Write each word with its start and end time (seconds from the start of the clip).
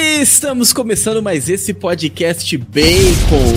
Estamos 0.00 0.72
começando 0.72 1.20
mais 1.20 1.48
esse 1.48 1.74
podcast 1.74 2.56
Bacon. 2.56 3.52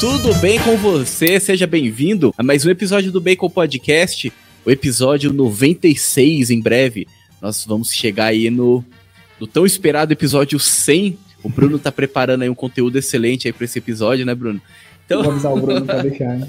Tudo 0.00 0.34
bem 0.40 0.58
com 0.58 0.76
você? 0.76 1.38
Seja 1.38 1.64
bem-vindo 1.64 2.34
a 2.36 2.42
mais 2.42 2.66
um 2.66 2.70
episódio 2.70 3.12
do 3.12 3.20
Bacon 3.20 3.48
Podcast, 3.48 4.32
o 4.66 4.70
episódio 4.70 5.32
96 5.32 6.50
em 6.50 6.60
breve. 6.60 7.06
Nós 7.40 7.64
vamos 7.64 7.92
chegar 7.92 8.26
aí 8.26 8.50
no, 8.50 8.84
no 9.38 9.46
tão 9.46 9.64
esperado 9.64 10.12
episódio 10.12 10.58
100. 10.58 11.16
O 11.44 11.48
Bruno 11.48 11.78
tá 11.78 11.92
preparando 11.92 12.42
aí 12.42 12.48
um 12.48 12.54
conteúdo 12.54 12.98
excelente 12.98 13.46
aí 13.46 13.52
para 13.52 13.64
esse 13.64 13.78
episódio, 13.78 14.26
né, 14.26 14.34
Bruno? 14.34 14.60
Então... 15.06 15.22
Vou 15.22 15.32
avisar 15.32 15.52
o 15.52 15.60
Bruno 15.60 15.84
pra 15.84 16.00
deixar, 16.02 16.38
né? 16.38 16.48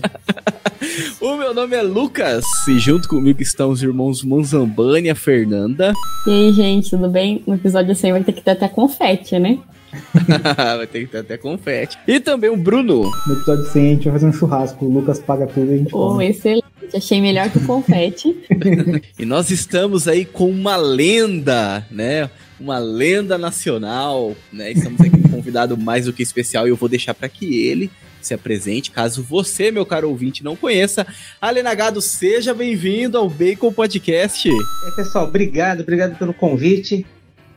o 1.19 1.35
meu 1.35 1.53
nome 1.53 1.75
é 1.75 1.81
Lucas 1.81 2.45
e 2.67 2.79
junto 2.79 3.07
comigo 3.07 3.41
estão 3.41 3.69
os 3.69 3.83
irmãos 3.83 4.23
Monzambani 4.23 5.07
e 5.07 5.09
a 5.09 5.15
Fernanda. 5.15 5.93
E 6.25 6.29
aí, 6.29 6.53
gente, 6.53 6.89
tudo 6.89 7.09
bem? 7.09 7.43
No 7.45 7.55
episódio 7.55 7.93
100 7.93 8.11
vai 8.11 8.23
ter 8.23 8.31
que 8.31 8.41
ter 8.41 8.51
até 8.51 8.67
confete, 8.67 9.37
né? 9.37 9.59
vai 10.77 10.87
ter 10.87 11.01
que 11.01 11.07
ter 11.07 11.17
até 11.19 11.37
confete. 11.37 11.97
E 12.07 12.19
também 12.19 12.49
o 12.49 12.57
Bruno. 12.57 13.09
No 13.27 13.33
episódio 13.33 13.65
100 13.65 13.81
a 13.85 13.89
gente 13.89 14.03
vai 14.05 14.13
fazer 14.13 14.27
um 14.27 14.33
churrasco. 14.33 14.85
O 14.85 14.89
Lucas 14.93 15.19
paga 15.19 15.47
tudo 15.47 15.71
e 15.71 15.75
a 15.75 15.77
gente 15.77 15.93
Oh, 15.93 16.09
come. 16.09 16.27
excelente. 16.27 16.65
Achei 16.93 17.19
melhor 17.19 17.49
que 17.49 17.57
o 17.57 17.65
confete. 17.65 18.37
e 19.19 19.25
nós 19.25 19.49
estamos 19.51 20.07
aí 20.07 20.23
com 20.23 20.49
uma 20.49 20.75
lenda, 20.77 21.85
né? 21.91 22.29
Uma 22.59 22.77
lenda 22.77 23.37
nacional, 23.37 24.33
né? 24.53 24.71
Estamos 24.71 25.01
aqui 25.01 25.09
com 25.09 25.27
um 25.27 25.31
convidado 25.31 25.77
mais 25.77 26.05
do 26.05 26.13
que 26.13 26.23
especial 26.23 26.67
e 26.67 26.69
eu 26.69 26.75
vou 26.75 26.87
deixar 26.87 27.13
para 27.13 27.27
que 27.27 27.65
ele 27.67 27.89
se 28.25 28.33
apresente. 28.33 28.91
Caso 28.91 29.23
você, 29.23 29.71
meu 29.71 29.85
caro 29.85 30.09
ouvinte, 30.09 30.43
não 30.43 30.55
conheça, 30.55 31.05
Alenagado, 31.39 32.01
seja 32.01 32.53
bem-vindo 32.53 33.17
ao 33.17 33.29
Bacon 33.29 33.71
Podcast. 33.71 34.49
É, 34.49 34.91
pessoal, 34.95 35.27
obrigado, 35.27 35.81
obrigado 35.81 36.17
pelo 36.17 36.33
convite. 36.33 37.05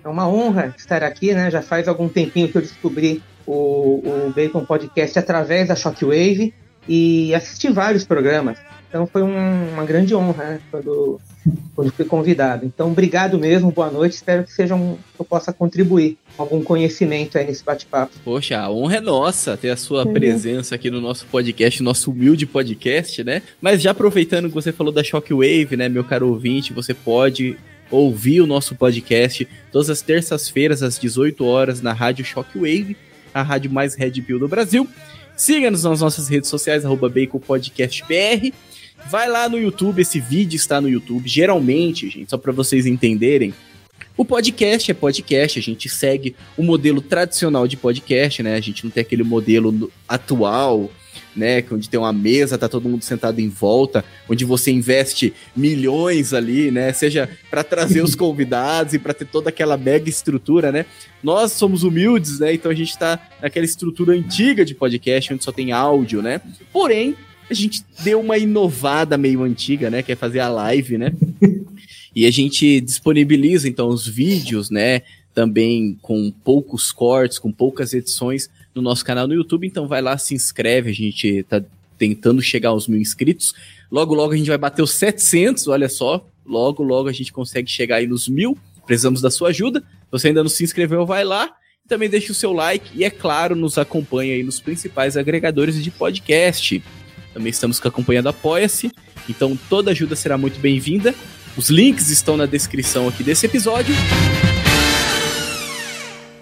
É 0.05 0.09
uma 0.09 0.29
honra 0.29 0.75
estar 0.77 1.03
aqui, 1.03 1.33
né? 1.35 1.51
Já 1.51 1.63
faz 1.63 1.89
algum 1.89 2.09
tempinho 2.09 2.49
que 2.49 2.57
eu 2.57 2.63
descobri 2.63 3.23
o, 3.47 4.03
o 4.05 4.33
Bacon 4.35 4.65
Podcast 4.65 5.19
através 5.19 5.69
da 5.69 5.77
Shockwave 5.77 6.55
e 6.87 7.35
assisti 7.35 7.69
vários 7.71 8.05
programas. 8.05 8.59
Então 8.89 9.07
foi 9.07 9.23
um, 9.23 9.73
uma 9.73 9.85
grande 9.85 10.15
honra 10.15 10.45
né, 10.45 10.61
quando, 10.71 11.21
quando 11.75 11.93
fui 11.93 12.05
convidado. 12.05 12.67
Então, 12.67 12.91
obrigado 12.91 13.39
mesmo, 13.39 13.71
boa 13.71 13.91
noite. 13.91 14.15
Espero 14.15 14.45
que 14.45 14.53
seja 14.53 14.75
um, 14.75 14.97
eu 15.19 15.25
possa 15.25 15.53
contribuir 15.53 16.19
com 16.37 16.43
algum 16.43 16.63
conhecimento 16.63 17.39
aí 17.39 17.47
nesse 17.47 17.65
bate-papo. 17.65 18.13
Poxa, 18.25 18.59
a 18.59 18.71
honra 18.71 18.97
é 18.97 19.01
nossa 19.01 19.57
ter 19.57 19.71
a 19.71 19.77
sua 19.77 20.05
uhum. 20.05 20.13
presença 20.13 20.75
aqui 20.75 20.91
no 20.91 21.01
nosso 21.01 21.27
podcast, 21.27 21.83
nosso 21.83 22.11
humilde 22.11 22.47
podcast, 22.47 23.23
né? 23.23 23.43
Mas 23.61 23.83
já 23.83 23.93
aproveitando 23.93 24.49
que 24.49 24.55
você 24.55 24.73
falou 24.73 24.93
da 24.93 25.05
Shockwave, 25.05 25.77
né, 25.77 25.89
meu 25.89 26.05
caro 26.05 26.29
ouvinte, 26.29 26.73
você 26.73 26.95
pode 26.95 27.57
ouvir 27.91 28.41
o 28.41 28.47
nosso 28.47 28.75
podcast 28.75 29.49
todas 29.73 29.89
as 29.91 30.03
terças-feiras 30.03 30.83
às 30.83 30.99
18 30.99 31.45
horas 31.45 31.81
na 31.81 31.93
Rádio 31.93 32.25
Shockwave, 32.25 32.97
a 33.33 33.43
rádio 33.43 33.71
mais 33.71 33.95
Red 33.95 34.13
Pill 34.23 34.39
do 34.39 34.49
Brasil. 34.49 34.87
Siga-nos 35.37 35.85
nas 35.85 36.01
nossas 36.01 36.29
redes 36.29 36.51
sociais, 36.51 36.85
arroba 36.85 37.09
BaconPodcastBR. 37.09 38.53
Vai 39.09 39.27
lá 39.27 39.49
no 39.49 39.59
YouTube, 39.59 40.03
esse 40.03 40.21
vídeo 40.21 40.57
está 40.57 40.83
no 40.83 40.89
YouTube. 40.89 41.27
Geralmente, 41.27 42.11
gente, 42.11 42.29
só 42.29 42.37
para 42.37 42.53
vocês 42.53 42.85
entenderem, 42.85 43.55
o 44.15 44.23
podcast 44.23 44.91
é 44.91 44.95
podcast, 44.95 45.59
a 45.59 45.63
gente 45.63 45.89
segue 45.89 46.37
o 46.59 46.63
modelo 46.63 47.01
tradicional 47.01 47.67
de 47.67 47.75
podcast, 47.75 48.43
né? 48.43 48.55
A 48.55 48.61
gente 48.61 48.85
não 48.85 48.91
tem 48.91 49.01
aquele 49.01 49.23
modelo 49.23 49.91
atual, 50.07 50.91
né? 51.35 51.65
Onde 51.73 51.89
tem 51.89 51.99
uma 51.99 52.13
mesa, 52.13 52.59
tá 52.59 52.69
todo 52.69 52.87
mundo 52.87 53.03
sentado 53.03 53.41
em 53.41 53.49
volta, 53.49 54.05
onde 54.29 54.45
você 54.45 54.71
investe 54.71 55.33
milhões 55.57 56.35
ali, 56.35 56.71
né? 56.71 56.93
Seja 56.93 57.31
para 57.49 57.65
trazer 57.65 58.03
os 58.03 58.13
convidados 58.15 58.93
e 58.93 58.99
para 58.99 59.15
ter 59.15 59.25
toda 59.25 59.49
aquela 59.49 59.79
mega 59.79 60.11
estrutura, 60.11 60.71
né? 60.71 60.85
Nós 61.23 61.53
somos 61.53 61.83
humildes, 61.83 62.41
né? 62.41 62.53
Então 62.53 62.71
a 62.71 62.75
gente 62.75 62.99
tá 62.99 63.19
naquela 63.41 63.65
estrutura 63.65 64.13
antiga 64.13 64.67
de 64.67 64.75
podcast, 64.75 65.33
onde 65.33 65.45
só 65.45 65.53
tem 65.53 65.73
áudio, 65.73 66.21
né? 66.21 66.43
Porém, 66.71 67.17
a 67.51 67.55
gente 67.55 67.85
deu 68.03 68.21
uma 68.21 68.39
inovada 68.39 69.17
meio 69.17 69.43
antiga, 69.43 69.91
né? 69.91 70.03
Que 70.03 70.13
é 70.13 70.17
fazer 70.17 70.41
a 70.41 70.49
live, 70.49 70.99
né? 70.99 71.13
e 72.15 72.27
a 72.27 72.31
gente 72.31 72.81
disponibiliza, 72.81 73.69
então, 73.69 73.89
os 73.89 74.07
vídeos, 74.07 74.71
né? 74.71 75.03
Também 75.35 75.99
com 76.03 76.31
poucos 76.45 76.93
cortes, 76.93 77.39
com 77.39 77.53
poucas 77.53 77.93
edições 77.95 78.51
no 78.75 78.83
nosso 78.83 79.05
canal 79.05 79.27
no 79.27 79.35
YouTube. 79.35 79.67
Então, 79.67 79.87
vai 79.87 80.03
lá, 80.03 80.19
se 80.19 80.35
inscreve. 80.35 80.91
A 80.91 80.95
gente 80.95 81.43
tá 81.45 81.63
tentando 81.97 82.43
chegar 82.43 82.71
aos 82.71 82.87
mil 82.87 83.01
inscritos. 83.01 83.55
Logo, 83.91 84.15
logo 84.15 84.33
a 84.33 84.37
gente 84.37 84.49
vai 84.49 84.59
bater 84.59 84.83
os 84.83 84.93
700, 84.93 85.69
olha 85.69 85.89
só. 85.89 86.27
Logo, 86.47 86.83
logo 86.83 87.09
a 87.09 87.13
gente 87.13 87.33
consegue 87.33 87.71
chegar 87.71 87.97
aí 87.97 88.07
nos 88.07 88.29
mil. 88.29 88.57
Precisamos 88.87 89.21
da 89.21 89.31
sua 89.31 89.49
ajuda. 89.49 89.81
Se 89.81 89.87
você 90.11 90.29
ainda 90.29 90.43
não 90.43 90.51
se 90.51 90.65
inscreveu, 90.65 91.05
vai 91.05 91.25
lá. 91.25 91.51
Também 91.87 92.09
deixe 92.09 92.31
o 92.31 92.35
seu 92.35 92.53
like 92.53 92.91
e, 92.95 93.03
é 93.03 93.11
claro, 93.11 93.57
nos 93.57 93.79
acompanhe 93.79 94.33
aí 94.33 94.43
nos 94.43 94.61
principais 94.61 95.17
agregadores 95.17 95.83
de 95.83 95.91
podcast. 95.91 96.83
Também 97.39 97.51
estamos 97.51 97.81
acompanhando 97.87 98.29
Apoia-se, 98.29 98.91
então 99.29 99.57
toda 99.71 99.93
ajuda 99.93 100.17
será 100.17 100.37
muito 100.37 100.59
bem-vinda. 100.59 101.15
Os 101.57 101.71
links 101.71 102.11
estão 102.11 102.37
na 102.37 102.47
descrição 102.47 103.07
aqui 103.07 103.23
desse 103.23 103.47
episódio. 103.47 103.95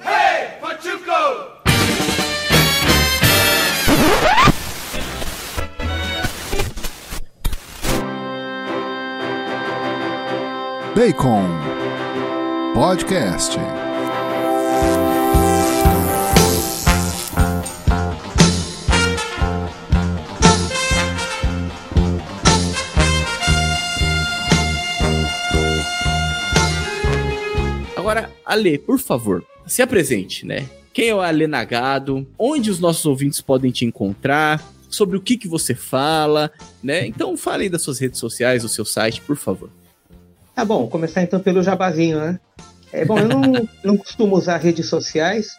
Hey, 0.03 0.57
Bacon 10.95 11.45
Podcast. 12.73 13.86
Agora, 28.07 28.31
Ale, 28.45 28.79
por 28.79 29.01
favor, 29.01 29.45
se 29.67 29.83
apresente, 29.83 30.47
né? 30.47 30.71
Quem 30.93 31.09
é 31.09 31.15
o 31.17 31.21
Ale 31.21 31.49
Nagado? 31.49 32.25
Onde 32.39 32.71
os 32.71 32.79
nossos 32.79 33.05
ouvintes 33.05 33.41
podem 33.41 33.73
te 33.73 33.85
encontrar? 33.85 34.63
Sobre 34.89 35.17
o 35.17 35.21
que, 35.21 35.37
que 35.37 35.49
você 35.49 35.75
fala, 35.75 36.53
né? 36.81 37.05
Então 37.05 37.37
fale 37.37 37.65
aí 37.65 37.69
das 37.69 37.83
suas 37.83 37.99
redes 37.99 38.21
sociais, 38.21 38.63
do 38.63 38.69
seu 38.69 38.85
site, 38.85 39.21
por 39.23 39.37
favor. 39.37 39.71
Tá 40.55 40.65
bom, 40.65 40.87
começar 40.87 41.21
então 41.25 41.41
pelo 41.41 41.65
jabazinho, 41.65 42.21
né? 42.21 42.39
É 42.93 43.05
bom, 43.05 43.19
eu 43.19 43.27
não, 43.27 43.69
não 43.83 43.97
costumo 43.97 44.37
usar 44.37 44.59
redes 44.59 44.87
sociais. 44.89 45.57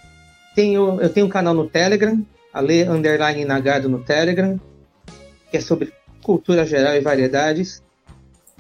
Tenho, 0.55 1.01
eu 1.01 1.09
tenho 1.09 1.25
um 1.25 1.29
canal 1.29 1.53
no 1.53 1.67
Telegram, 1.67 2.25
Ale 2.53 2.83
Underline 2.83 3.43
Nagado 3.43 3.89
no 3.89 4.05
Telegram, 4.05 4.57
que 5.51 5.57
é 5.57 5.59
sobre 5.59 5.91
cultura 6.23 6.65
geral 6.65 6.95
e 6.95 7.01
variedades. 7.01 7.83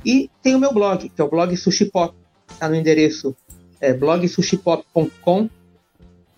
E 0.03 0.29
tem 0.43 0.55
o 0.55 0.59
meu 0.59 0.73
blog, 0.73 1.07
que 1.07 1.21
é 1.21 1.23
o 1.23 1.29
blog 1.29 1.55
Sushi 1.55 1.85
Pop. 1.85 2.13
Tá 2.59 2.67
no 2.67 2.75
endereço 2.75 3.33
é, 3.79 3.93
blogsushipop.com. 3.93 5.49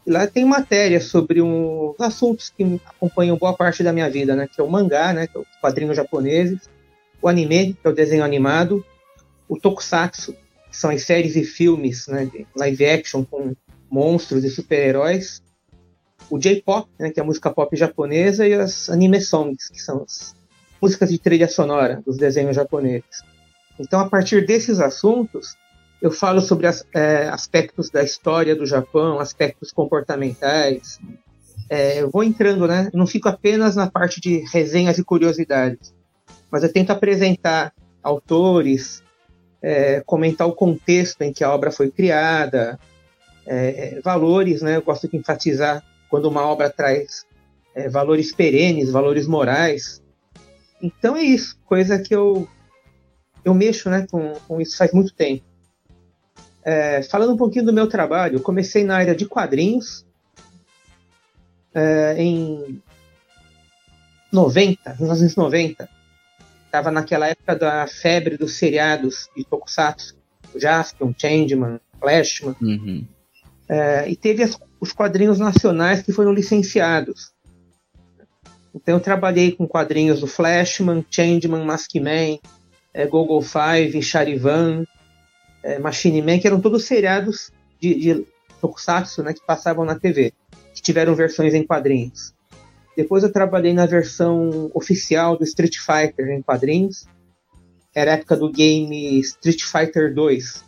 Lá 0.07 0.25
tem 0.25 0.45
matéria 0.45 0.99
sobre 0.99 1.41
um, 1.41 1.91
os 1.91 1.99
assuntos 1.99 2.49
que 2.49 2.81
acompanham 2.85 3.37
boa 3.37 3.53
parte 3.53 3.83
da 3.83 3.93
minha 3.93 4.09
vida, 4.09 4.35
né? 4.35 4.47
Que 4.47 4.59
é 4.59 4.63
o 4.63 4.69
mangá, 4.69 5.13
né? 5.13 5.27
Que 5.27 5.37
é 5.37 5.41
os 5.41 5.47
quadrinhos 5.61 5.95
japoneses, 5.95 6.69
o 7.21 7.27
anime, 7.27 7.73
que 7.73 7.87
é 7.87 7.89
o 7.89 7.93
desenho 7.93 8.23
animado, 8.23 8.83
o 9.47 9.57
tokusatsu, 9.59 10.33
que 10.69 10.77
são 10.77 10.89
as 10.89 11.03
séries 11.03 11.35
e 11.35 11.43
filmes, 11.43 12.07
né? 12.07 12.25
De 12.25 12.47
live 12.55 12.85
action 12.85 13.23
com 13.23 13.55
monstros 13.89 14.43
e 14.43 14.49
super-heróis, 14.49 15.41
o 16.29 16.37
J-pop, 16.37 16.87
né, 16.99 17.09
que 17.09 17.19
é 17.19 17.23
a 17.23 17.25
música 17.25 17.49
pop 17.49 17.75
japonesa, 17.75 18.47
e 18.47 18.53
as 18.53 18.89
anime 18.89 19.19
songs, 19.19 19.67
que 19.69 19.81
são 19.81 20.03
as 20.03 20.35
músicas 20.81 21.09
de 21.09 21.17
trilha 21.17 21.47
sonora 21.47 22.01
dos 22.05 22.17
desenhos 22.17 22.55
japoneses. 22.55 23.23
Então, 23.79 23.99
a 23.99 24.09
partir 24.09 24.45
desses 24.45 24.79
assuntos, 24.79 25.55
eu 26.01 26.11
falo 26.11 26.41
sobre 26.41 26.67
as, 26.67 26.85
é, 26.93 27.27
aspectos 27.27 27.89
da 27.89 28.03
história 28.03 28.55
do 28.55 28.65
Japão, 28.65 29.19
aspectos 29.19 29.71
comportamentais. 29.71 30.99
É, 31.69 32.01
eu 32.01 32.09
vou 32.09 32.23
entrando, 32.23 32.67
né? 32.67 32.89
não 32.93 33.05
fico 33.05 33.27
apenas 33.27 33.75
na 33.75 33.89
parte 33.89 34.19
de 34.21 34.43
resenhas 34.51 34.97
e 34.97 35.03
curiosidades, 35.03 35.93
mas 36.49 36.63
eu 36.63 36.71
tento 36.71 36.91
apresentar 36.91 37.73
autores, 38.01 39.03
é, 39.61 40.01
comentar 40.01 40.47
o 40.47 40.53
contexto 40.53 41.21
em 41.21 41.33
que 41.33 41.43
a 41.43 41.53
obra 41.53 41.69
foi 41.69 41.91
criada, 41.91 42.79
é, 43.45 43.97
é, 43.97 44.01
valores, 44.01 44.61
né? 44.61 44.77
Eu 44.77 44.81
gosto 44.81 45.07
de 45.07 45.17
enfatizar 45.17 45.83
quando 46.09 46.25
uma 46.25 46.45
obra 46.45 46.69
traz 46.69 47.25
é, 47.75 47.89
valores 47.89 48.33
perenes, 48.33 48.89
valores 48.89 49.27
morais. 49.27 50.01
Então 50.81 51.15
é 51.15 51.23
isso, 51.23 51.59
coisa 51.65 51.99
que 51.99 52.15
eu 52.15 52.47
eu 53.43 53.53
mexo, 53.53 53.89
né, 53.89 54.05
com, 54.09 54.33
com 54.47 54.61
isso 54.61 54.77
faz 54.77 54.91
muito 54.91 55.13
tempo. 55.13 55.48
É, 56.71 57.01
falando 57.01 57.33
um 57.33 57.37
pouquinho 57.37 57.65
do 57.65 57.73
meu 57.73 57.87
trabalho, 57.87 58.35
eu 58.35 58.41
comecei 58.41 58.83
na 58.83 58.95
área 58.95 59.15
de 59.15 59.25
quadrinhos 59.25 60.05
é, 61.73 62.13
em 62.15 62.79
90, 64.31 64.93
1990. 64.99 65.89
Tava 66.71 66.91
naquela 66.91 67.27
época 67.27 67.55
da 67.55 67.87
febre 67.87 68.37
dos 68.37 68.53
seriados 68.53 69.27
de 69.35 69.43
Tokusatsu. 69.43 70.15
Jaspion, 70.55 71.11
Changeman, 71.17 71.79
Flashman. 71.99 72.55
Uhum. 72.61 73.03
É, 73.67 74.07
e 74.07 74.15
teve 74.15 74.43
as, 74.43 74.55
os 74.79 74.93
quadrinhos 74.93 75.39
nacionais 75.39 76.03
que 76.03 76.11
foram 76.11 76.31
licenciados. 76.31 77.31
Então 78.75 78.93
eu 78.93 79.01
trabalhei 79.01 79.53
com 79.53 79.67
quadrinhos 79.67 80.19
do 80.19 80.27
Flashman, 80.27 81.03
Changeman, 81.09 81.65
Maskman, 81.65 82.39
é, 82.93 83.07
Google 83.07 83.41
Five, 83.41 84.03
Charivan, 84.03 84.85
é, 85.63 85.79
Machine 85.79 86.21
Man, 86.21 86.39
que 86.39 86.47
eram 86.47 86.61
todos 86.61 86.85
seriados 86.85 87.51
de, 87.79 87.95
de 87.95 88.25
Tokusatsu 88.61 89.23
né, 89.23 89.33
que 89.33 89.45
passavam 89.45 89.85
na 89.85 89.97
TV, 89.97 90.33
que 90.73 90.81
tiveram 90.81 91.15
versões 91.15 91.53
em 91.53 91.65
quadrinhos. 91.65 92.33
Depois 92.95 93.23
eu 93.23 93.31
trabalhei 93.31 93.73
na 93.73 93.85
versão 93.85 94.69
oficial 94.73 95.37
do 95.37 95.43
Street 95.43 95.77
Fighter 95.77 96.29
em 96.29 96.41
quadrinhos. 96.41 97.07
Era 97.95 98.11
a 98.11 98.13
época 98.15 98.35
do 98.35 98.51
game 98.51 99.19
Street 99.19 99.63
Fighter 99.63 100.13
2. 100.13 100.65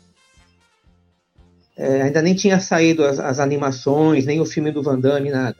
É, 1.78 2.04
ainda 2.04 2.22
nem 2.22 2.36
tinha 2.36 2.60
saído 2.60 3.04
as, 3.04 3.20
as, 3.20 3.40
animações, 3.40 4.26
nem 4.26 4.40
o 4.40 4.46
filme 4.46 4.72
do 4.72 4.84
Van 4.84 5.00
Damme, 5.00 5.30
nada. 5.30 5.58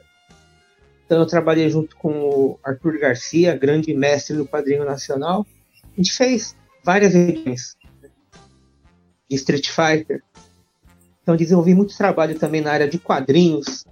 Então 1.04 1.18
eu 1.20 1.26
trabalhei 1.26 1.68
junto 1.68 1.96
com 1.96 2.10
o 2.22 2.58
Arthur 2.62 2.98
Garcia, 2.98 3.56
grande 3.56 3.92
mestre 3.92 4.36
do 4.36 4.46
quadrinho 4.46 4.84
nacional. 4.84 5.46
A 5.84 5.96
gente 5.96 6.12
fez 6.12 6.56
várias 6.84 7.14
edições 7.14 7.76
de 9.32 9.36
Street 9.36 9.68
Fighter. 9.68 10.22
Então 11.22 11.36
desenvolvi 11.36 11.74
muito 11.74 11.96
trabalho 11.96 12.38
também 12.38 12.60
na 12.60 12.70
área 12.70 12.88
de 12.88 12.98
quadrinhos, 12.98 13.86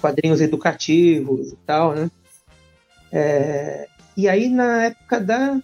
quadrinhos 0.00 0.40
educativos 0.40 1.52
e 1.52 1.56
tal, 1.66 1.94
né? 1.94 2.10
É, 3.10 3.88
e 4.16 4.28
aí 4.28 4.48
na 4.48 4.84
época 4.84 5.20
da, 5.20 5.60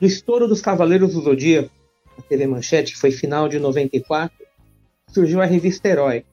do 0.00 0.06
estouro 0.06 0.48
dos 0.48 0.62
Cavaleiros 0.62 1.12
do 1.12 1.20
Zodíaco, 1.20 1.70
na 2.16 2.22
TV 2.22 2.46
Manchete, 2.46 2.94
que 2.94 2.98
foi 2.98 3.10
final 3.10 3.48
de 3.48 3.58
94, 3.58 4.34
surgiu 5.12 5.42
a 5.42 5.44
revista 5.44 5.88
Herói, 5.88 6.24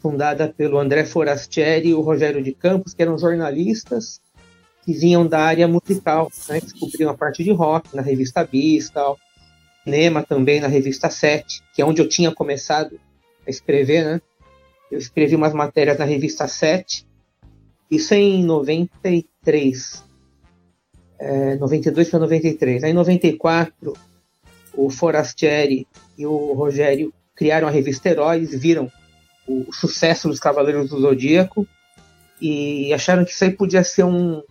fundada 0.00 0.48
pelo 0.48 0.78
André 0.78 1.04
Forastieri 1.04 1.90
e 1.90 1.94
o 1.94 2.00
Rogério 2.00 2.42
de 2.42 2.52
Campos, 2.52 2.94
que 2.94 3.02
eram 3.02 3.18
jornalistas 3.18 4.20
que 4.84 4.92
vinham 4.92 5.26
da 5.26 5.40
área 5.40 5.68
musical, 5.68 6.30
né, 6.48 6.60
descobriam 6.60 7.10
a 7.10 7.16
parte 7.16 7.44
de 7.44 7.52
rock 7.52 7.94
na 7.94 8.02
revista 8.02 8.44
Bis 8.44 8.90
tal, 8.90 9.18
cinema 9.84 10.22
também 10.22 10.60
na 10.60 10.66
revista 10.66 11.10
7, 11.10 11.62
que 11.74 11.82
é 11.82 11.84
onde 11.84 12.00
eu 12.00 12.08
tinha 12.08 12.32
começado 12.32 12.98
a 13.46 13.50
escrever, 13.50 14.04
né? 14.04 14.20
Eu 14.90 14.98
escrevi 14.98 15.36
umas 15.36 15.52
matérias 15.52 15.98
na 15.98 16.04
revista 16.04 16.48
7, 16.48 17.06
isso 17.90 18.14
em 18.14 18.42
93, 18.44 20.02
é, 21.18 21.56
92 21.56 22.08
para 22.08 22.18
93. 22.18 22.84
Aí 22.84 22.90
em 22.90 22.94
94, 22.94 23.92
o 24.72 24.90
Forastieri 24.90 25.86
e 26.16 26.26
o 26.26 26.52
Rogério 26.54 27.12
criaram 27.34 27.68
a 27.68 27.70
revista 27.70 28.08
Heróis, 28.08 28.54
viram 28.54 28.90
o 29.46 29.72
sucesso 29.72 30.28
dos 30.28 30.40
Cavaleiros 30.40 30.88
do 30.90 31.00
Zodíaco 31.00 31.66
e 32.40 32.92
acharam 32.92 33.24
que 33.24 33.32
isso 33.32 33.44
aí 33.44 33.50
podia 33.50 33.84
ser 33.84 34.04
um 34.04 34.42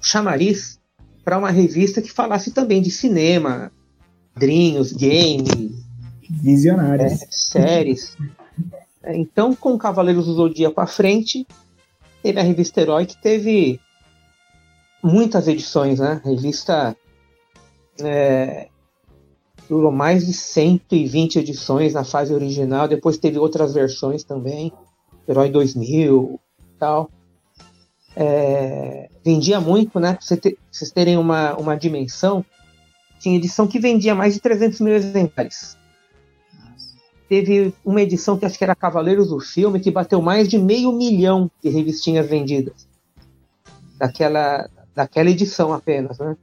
chamariz 0.00 0.78
para 1.24 1.38
uma 1.38 1.50
revista 1.50 2.02
que 2.02 2.10
falasse 2.10 2.50
também 2.50 2.82
de 2.82 2.90
cinema, 2.90 3.70
quadrinhos, 4.34 4.92
games, 4.92 5.84
visionários, 6.28 7.22
é, 7.22 7.26
séries. 7.30 8.16
Então, 9.04 9.54
com 9.54 9.78
Cavaleiros 9.78 10.26
do 10.26 10.34
Zodíaco 10.34 10.80
à 10.80 10.86
frente, 10.86 11.46
teve 12.22 12.40
a 12.40 12.42
revista 12.42 12.80
Herói 12.80 13.06
que 13.06 13.20
teve 13.20 13.80
muitas 15.02 15.48
edições, 15.48 15.98
né? 15.98 16.20
A 16.24 16.28
revista 16.28 16.96
é, 18.00 18.68
durou 19.68 19.90
mais 19.90 20.26
de 20.26 20.32
120 20.32 21.40
edições 21.40 21.94
na 21.94 22.04
fase 22.04 22.32
original, 22.32 22.86
depois 22.86 23.18
teve 23.18 23.38
outras 23.38 23.74
versões 23.74 24.22
também, 24.22 24.72
Herói 25.28 25.50
2000 25.50 26.40
e 26.60 26.78
tal. 26.78 27.10
É, 28.16 29.08
vendia 29.24 29.60
muito, 29.60 29.98
né? 29.98 30.14
Pra 30.14 30.36
vocês 30.70 30.90
terem 30.90 31.16
uma, 31.16 31.54
uma 31.56 31.76
dimensão, 31.76 32.44
tinha 33.18 33.36
edição 33.36 33.66
que 33.66 33.78
vendia 33.78 34.14
mais 34.14 34.34
de 34.34 34.40
300 34.40 34.80
mil 34.80 34.94
exemplares. 34.94 35.76
Teve 37.28 37.72
uma 37.84 38.02
edição 38.02 38.36
que 38.36 38.44
acho 38.44 38.58
que 38.58 38.64
era 38.64 38.74
Cavaleiros 38.74 39.28
do 39.28 39.40
Filme, 39.40 39.80
que 39.80 39.90
bateu 39.90 40.20
mais 40.20 40.48
de 40.48 40.58
meio 40.58 40.92
milhão 40.92 41.50
de 41.62 41.70
revistinhas 41.70 42.28
vendidas. 42.28 42.86
Daquela, 43.96 44.68
daquela 44.94 45.30
edição 45.30 45.72
apenas, 45.72 46.18
né? 46.18 46.36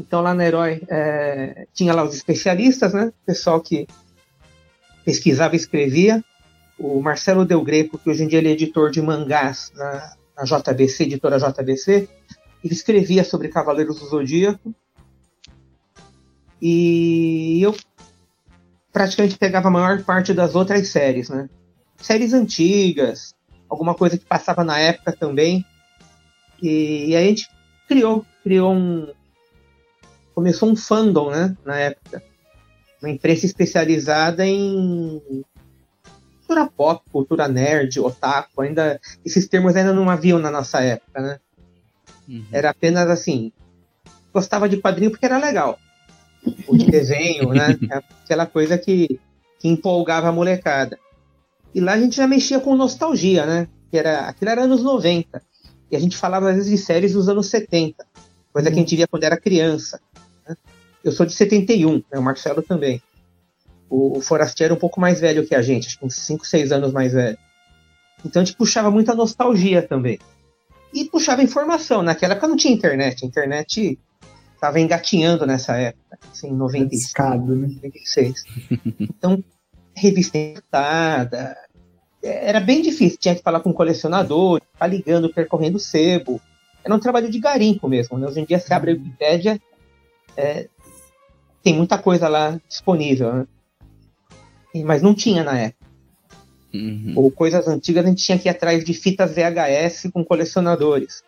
Então 0.00 0.22
lá 0.22 0.34
na 0.34 0.44
Herói 0.44 0.82
é, 0.88 1.66
tinha 1.72 1.94
lá 1.94 2.02
os 2.02 2.14
especialistas, 2.14 2.92
né? 2.92 3.12
Pessoal 3.24 3.60
que 3.60 3.86
pesquisava 5.04 5.54
e 5.54 5.58
escrevia. 5.58 6.24
O 6.78 7.00
Marcelo 7.00 7.44
Del 7.44 7.62
Greco, 7.62 7.98
que 7.98 8.10
hoje 8.10 8.24
em 8.24 8.26
dia 8.26 8.38
ele 8.38 8.48
é 8.48 8.52
editor 8.52 8.90
de 8.90 9.00
mangás 9.00 9.70
na, 9.76 10.16
na 10.36 10.44
JBC, 10.44 11.04
editora 11.04 11.38
JBC, 11.38 12.08
ele 12.62 12.74
escrevia 12.74 13.24
sobre 13.24 13.48
Cavaleiros 13.48 14.00
do 14.00 14.06
Zodíaco. 14.06 14.74
E 16.60 17.60
eu 17.62 17.74
praticamente 18.92 19.36
pegava 19.36 19.68
a 19.68 19.70
maior 19.70 20.02
parte 20.02 20.32
das 20.32 20.54
outras 20.54 20.88
séries, 20.88 21.28
né? 21.28 21.48
Séries 21.98 22.32
antigas, 22.32 23.34
alguma 23.68 23.94
coisa 23.94 24.16
que 24.16 24.24
passava 24.24 24.64
na 24.64 24.78
época 24.78 25.12
também. 25.12 25.64
E, 26.62 27.10
e 27.10 27.16
a 27.16 27.20
gente 27.20 27.48
criou, 27.86 28.24
criou 28.42 28.74
um. 28.74 29.12
Começou 30.34 30.70
um 30.70 30.76
fandom, 30.76 31.30
né? 31.30 31.56
Na 31.64 31.76
época. 31.76 32.22
Uma 33.02 33.10
imprensa 33.10 33.44
especializada 33.44 34.46
em 34.46 35.44
cultura 36.44 36.66
pop, 36.66 37.02
cultura 37.10 37.48
nerd, 37.48 37.98
otaku, 37.98 38.60
ainda 38.60 39.00
esses 39.24 39.48
termos 39.48 39.74
ainda 39.74 39.92
não 39.92 40.08
haviam 40.10 40.38
na 40.38 40.50
nossa 40.50 40.80
época, 40.80 41.20
né? 41.20 41.40
Uhum. 42.28 42.44
Era 42.52 42.70
apenas 42.70 43.08
assim, 43.08 43.50
gostava 44.32 44.68
de 44.68 44.76
quadrinho 44.76 45.10
porque 45.10 45.24
era 45.24 45.38
legal. 45.38 45.78
O 46.68 46.76
de 46.76 46.90
desenho, 46.90 47.48
né? 47.50 47.78
Aquela 48.24 48.46
coisa 48.46 48.76
que, 48.76 49.18
que 49.58 49.68
empolgava 49.68 50.28
a 50.28 50.32
molecada. 50.32 50.98
E 51.74 51.80
lá 51.80 51.92
a 51.92 52.00
gente 52.00 52.16
já 52.16 52.26
mexia 52.26 52.60
com 52.60 52.76
nostalgia, 52.76 53.46
né? 53.46 53.68
Que 53.90 53.98
era, 53.98 54.28
aquilo 54.28 54.50
era 54.50 54.62
anos 54.62 54.82
90. 54.82 55.42
E 55.90 55.96
a 55.96 55.98
gente 55.98 56.16
falava 56.16 56.50
às 56.50 56.56
vezes 56.56 56.70
de 56.70 56.78
séries 56.78 57.12
dos 57.12 57.28
anos 57.28 57.46
70, 57.48 58.04
coisa 58.52 58.68
uhum. 58.68 58.74
que 58.74 58.80
a 58.80 58.82
gente 58.82 58.96
via 58.96 59.08
quando 59.08 59.24
era 59.24 59.36
criança. 59.36 60.00
Né? 60.46 60.56
Eu 61.02 61.12
sou 61.12 61.24
de 61.24 61.32
71, 61.32 61.96
né? 62.12 62.18
o 62.18 62.22
Marcelo 62.22 62.62
também. 62.62 63.02
O, 63.94 64.18
o 64.18 64.20
Forastiero 64.20 64.74
é 64.74 64.76
um 64.76 64.80
pouco 64.80 65.00
mais 65.00 65.20
velho 65.20 65.46
que 65.46 65.54
a 65.54 65.62
gente, 65.62 65.86
acho 65.86 65.96
que 65.96 66.04
uns 66.04 66.16
5, 66.16 66.44
6 66.44 66.72
anos 66.72 66.92
mais 66.92 67.12
velho. 67.12 67.38
Então 68.26 68.42
a 68.42 68.44
gente 68.44 68.56
puxava 68.56 68.90
muita 68.90 69.14
nostalgia 69.14 69.82
também. 69.82 70.18
E 70.92 71.04
puxava 71.04 71.44
informação. 71.44 72.02
Naquela 72.02 72.32
época 72.32 72.48
não 72.48 72.56
tinha 72.56 72.74
internet. 72.74 73.24
A 73.24 73.28
internet 73.28 73.98
estava 74.52 74.80
engatinhando 74.80 75.46
nessa 75.46 75.76
época, 75.76 76.18
assim, 76.32 76.48
em 76.48 76.56
96. 76.56 77.04
Escado, 77.04 77.54
né? 77.54 77.68
96. 77.68 78.44
Então, 79.00 79.44
revista 79.94 80.38
importada. 80.38 81.56
Era 82.22 82.58
bem 82.58 82.82
difícil. 82.82 83.18
Tinha 83.18 83.36
que 83.36 83.42
falar 83.42 83.60
com 83.60 83.70
um 83.70 83.74
colecionador, 83.74 84.60
ficar 84.72 84.86
ligando, 84.88 85.32
percorrendo 85.32 85.78
sebo. 85.78 86.40
Era 86.82 86.94
um 86.94 87.00
trabalho 87.00 87.30
de 87.30 87.38
garimpo 87.38 87.88
mesmo. 87.88 88.18
Né? 88.18 88.26
Hoje 88.26 88.40
em 88.40 88.44
dia, 88.44 88.58
se 88.58 88.72
abre 88.72 88.92
a 88.92 88.94
Wikipédia, 88.94 89.60
é, 90.36 90.68
tem 91.62 91.74
muita 91.74 91.98
coisa 91.98 92.28
lá 92.28 92.58
disponível. 92.68 93.32
Né? 93.32 93.46
Mas 94.82 95.02
não 95.02 95.14
tinha 95.14 95.44
na 95.44 95.58
época. 95.58 95.84
Uhum. 96.74 97.12
Ou 97.14 97.30
coisas 97.30 97.68
antigas, 97.68 98.04
a 98.04 98.08
gente 98.08 98.24
tinha 98.24 98.38
que 98.38 98.48
ir 98.48 98.50
atrás 98.50 98.84
de 98.84 98.92
fitas 98.92 99.32
VHS 99.32 100.10
com 100.12 100.24
colecionadores. 100.24 101.22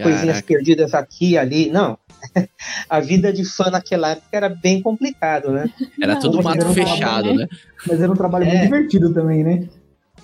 Coisinhas 0.00 0.40
perdidas 0.42 0.94
aqui 0.94 1.30
e 1.30 1.38
ali. 1.38 1.70
Não. 1.70 1.98
a 2.88 3.00
vida 3.00 3.32
de 3.32 3.44
fã 3.44 3.70
naquela 3.70 4.10
época 4.10 4.28
era 4.30 4.48
bem 4.48 4.80
complicado, 4.80 5.50
né? 5.50 5.70
Era 6.00 6.16
tudo 6.20 6.42
mato 6.42 6.66
fechado, 6.72 6.98
trabalho, 6.98 7.34
né? 7.34 7.48
Mas 7.86 8.00
era 8.00 8.12
um 8.12 8.16
trabalho 8.16 8.44
é. 8.44 8.48
muito 8.48 8.62
divertido 8.62 9.12
também, 9.12 9.42
né? 9.42 9.68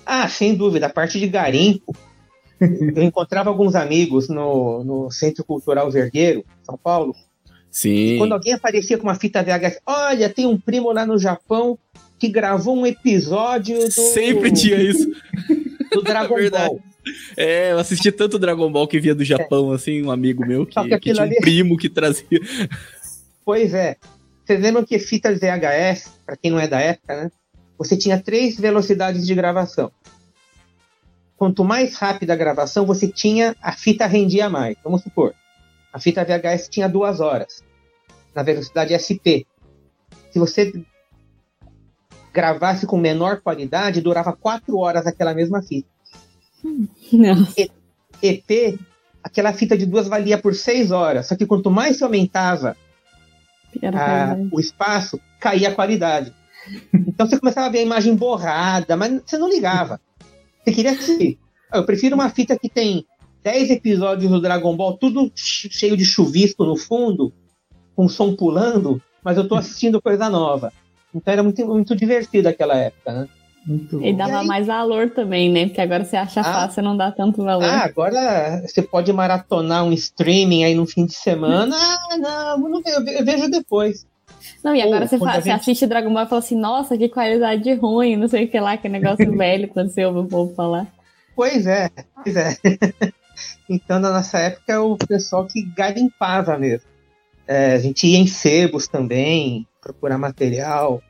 Ah, 0.05 0.29
sem 0.29 0.55
dúvida. 0.55 0.85
A 0.85 0.89
parte 0.89 1.19
de 1.19 1.27
garimpo. 1.27 1.95
eu 2.61 3.03
encontrava 3.03 3.49
alguns 3.49 3.75
amigos 3.75 4.29
no, 4.29 4.83
no 4.83 5.11
Centro 5.11 5.43
Cultural 5.43 5.89
Vergueiro, 5.89 6.45
São 6.63 6.77
Paulo. 6.77 7.15
Sim. 7.71 8.17
quando 8.17 8.33
alguém 8.33 8.53
aparecia 8.53 8.97
com 8.97 9.03
uma 9.03 9.13
fita 9.13 9.43
VHS, 9.43 9.79
olha, 9.85 10.27
tem 10.27 10.47
um 10.47 10.59
primo 10.59 10.91
lá 10.91 11.05
no 11.05 11.19
Japão 11.19 11.77
que 12.19 12.27
gravou 12.27 12.77
um 12.77 12.85
episódio 12.85 13.79
do. 13.79 13.91
Sempre 13.91 14.51
tinha 14.51 14.75
isso. 14.75 15.09
Do 15.91 16.03
Dragon 16.03 16.35
Ball. 16.51 16.79
É, 17.35 17.71
eu 17.71 17.79
assisti 17.79 18.11
tanto 18.11 18.37
Dragon 18.37 18.71
Ball 18.71 18.87
que 18.87 18.99
via 18.99 19.15
do 19.15 19.23
Japão, 19.23 19.71
é. 19.71 19.75
assim, 19.75 20.03
um 20.03 20.11
amigo 20.11 20.45
meu 20.45 20.65
que, 20.67 20.79
que, 20.79 20.99
que 20.99 21.13
tinha 21.13 21.25
um 21.25 21.35
primo 21.41 21.77
que 21.77 21.89
trazia. 21.89 22.39
Pois 23.43 23.73
é. 23.73 23.95
Vocês 24.45 24.61
lembram 24.61 24.85
que 24.85 24.99
fitas 24.99 25.39
VHS, 25.39 26.11
para 26.25 26.37
quem 26.37 26.51
não 26.51 26.59
é 26.59 26.67
da 26.67 26.79
época, 26.79 27.23
né? 27.23 27.31
Você 27.77 27.95
tinha 27.95 28.21
três 28.21 28.59
velocidades 28.59 29.25
de 29.25 29.33
gravação. 29.33 29.91
quanto 31.37 31.63
mais 31.63 31.95
rápida 31.95 32.33
a 32.33 32.35
gravação, 32.35 32.85
você 32.85 33.07
tinha, 33.07 33.55
a 33.61 33.71
fita 33.71 34.05
rendia 34.05 34.49
mais. 34.49 34.75
Vamos 34.83 35.01
supor, 35.01 35.33
a 35.91 35.99
fita 35.99 36.23
VHS 36.23 36.67
tinha 36.69 36.87
duas 36.87 37.19
horas, 37.19 37.63
na 38.35 38.43
velocidade 38.43 38.93
SP. 38.93 39.47
Se 40.31 40.37
você 40.37 40.71
gravasse 42.33 42.85
com 42.85 42.97
menor 42.97 43.41
qualidade, 43.41 44.01
durava 44.01 44.33
quatro 44.33 44.77
horas 44.77 45.07
aquela 45.07 45.33
mesma 45.33 45.61
fita. 45.61 45.89
EP, 48.21 48.79
aquela 49.23 49.53
fita 49.53 49.77
de 49.77 49.85
duas 49.85 50.07
valia 50.07 50.37
por 50.37 50.53
seis 50.55 50.91
horas. 50.91 51.27
Só 51.27 51.35
que 51.35 51.45
quanto 51.45 51.71
mais 51.71 51.97
se 51.97 52.03
aumentava 52.03 52.75
a, 53.93 54.35
o 54.51 54.59
espaço, 54.59 55.19
caía 55.39 55.69
a 55.69 55.75
qualidade. 55.75 56.33
Então 56.93 57.27
você 57.27 57.39
começava 57.39 57.67
a 57.67 57.71
ver 57.71 57.79
a 57.79 57.83
imagem 57.83 58.15
borrada, 58.15 58.95
mas 58.95 59.21
você 59.25 59.37
não 59.37 59.49
ligava. 59.49 59.99
Você 60.63 60.71
queria 60.71 60.91
assistir. 60.91 61.39
Eu 61.73 61.85
prefiro 61.85 62.15
uma 62.15 62.29
fita 62.29 62.57
que 62.57 62.69
tem 62.69 63.05
10 63.43 63.71
episódios 63.71 64.29
do 64.29 64.41
Dragon 64.41 64.75
Ball, 64.75 64.97
tudo 64.97 65.31
cheio 65.35 65.95
de 65.95 66.03
chuvisco 66.03 66.65
no 66.65 66.75
fundo, 66.75 67.31
com 67.95 68.09
som 68.09 68.35
pulando, 68.35 69.01
mas 69.23 69.37
eu 69.37 69.47
tô 69.47 69.55
assistindo 69.55 70.01
coisa 70.01 70.29
nova. 70.29 70.73
Então 71.13 71.33
era 71.33 71.43
muito, 71.43 71.65
muito 71.65 71.95
divertido 71.95 72.49
aquela 72.49 72.75
época, 72.75 73.11
né? 73.11 73.27
Muito 73.65 74.01
e 74.03 74.13
dava 74.13 74.31
e 74.31 74.35
aí... 74.35 74.47
mais 74.47 74.67
valor 74.67 75.09
também, 75.09 75.51
né? 75.51 75.65
Porque 75.65 75.81
agora 75.81 76.05
você 76.05 76.15
acha 76.15 76.41
ah, 76.41 76.43
fácil 76.43 76.83
não 76.83 76.95
dá 76.95 77.11
tanto 77.11 77.43
valor. 77.43 77.65
Ah, 77.65 77.83
agora 77.83 78.61
você 78.65 78.81
pode 78.81 79.11
maratonar 79.11 79.83
um 79.83 79.91
streaming 79.91 80.63
aí 80.63 80.73
no 80.73 80.85
fim 80.85 81.05
de 81.05 81.13
semana. 81.13 81.75
Ah, 82.11 82.17
não, 82.17 82.81
eu 82.85 83.23
vejo 83.23 83.49
depois. 83.49 84.05
Não, 84.63 84.75
e 84.75 84.81
agora 84.81 85.01
Pô, 85.01 85.07
você, 85.07 85.17
fala, 85.17 85.33
gente... 85.33 85.43
você, 85.43 85.51
assiste 85.51 85.87
Dragon 85.87 86.13
Ball 86.13 86.23
e 86.23 86.27
fala 86.27 86.39
assim, 86.39 86.55
nossa, 86.55 86.97
que 86.97 87.09
qualidade 87.09 87.73
ruim, 87.75 88.15
não 88.15 88.27
sei 88.27 88.45
o 88.45 88.49
que 88.49 88.59
lá, 88.59 88.77
que 88.77 88.89
negócio 88.89 89.31
velho, 89.37 89.67
quando 89.67 89.89
você 89.89 90.05
ouve 90.05 90.19
o 90.19 90.27
povo 90.27 90.53
falar. 90.55 90.87
Pois 91.35 91.65
é, 91.67 91.89
pois 92.15 92.35
é. 92.35 92.57
então, 93.69 93.99
na 93.99 94.11
nossa 94.11 94.39
época, 94.39 94.73
é 94.73 94.79
o 94.79 94.97
pessoal 94.97 95.45
que 95.45 95.61
garimpava 95.61 96.57
mesmo. 96.57 96.87
É, 97.47 97.73
a 97.73 97.79
gente 97.79 98.07
ia 98.07 98.17
em 98.17 98.27
sebos 98.27 98.87
também, 98.87 99.65
procurar 99.81 100.17
material, 100.17 101.01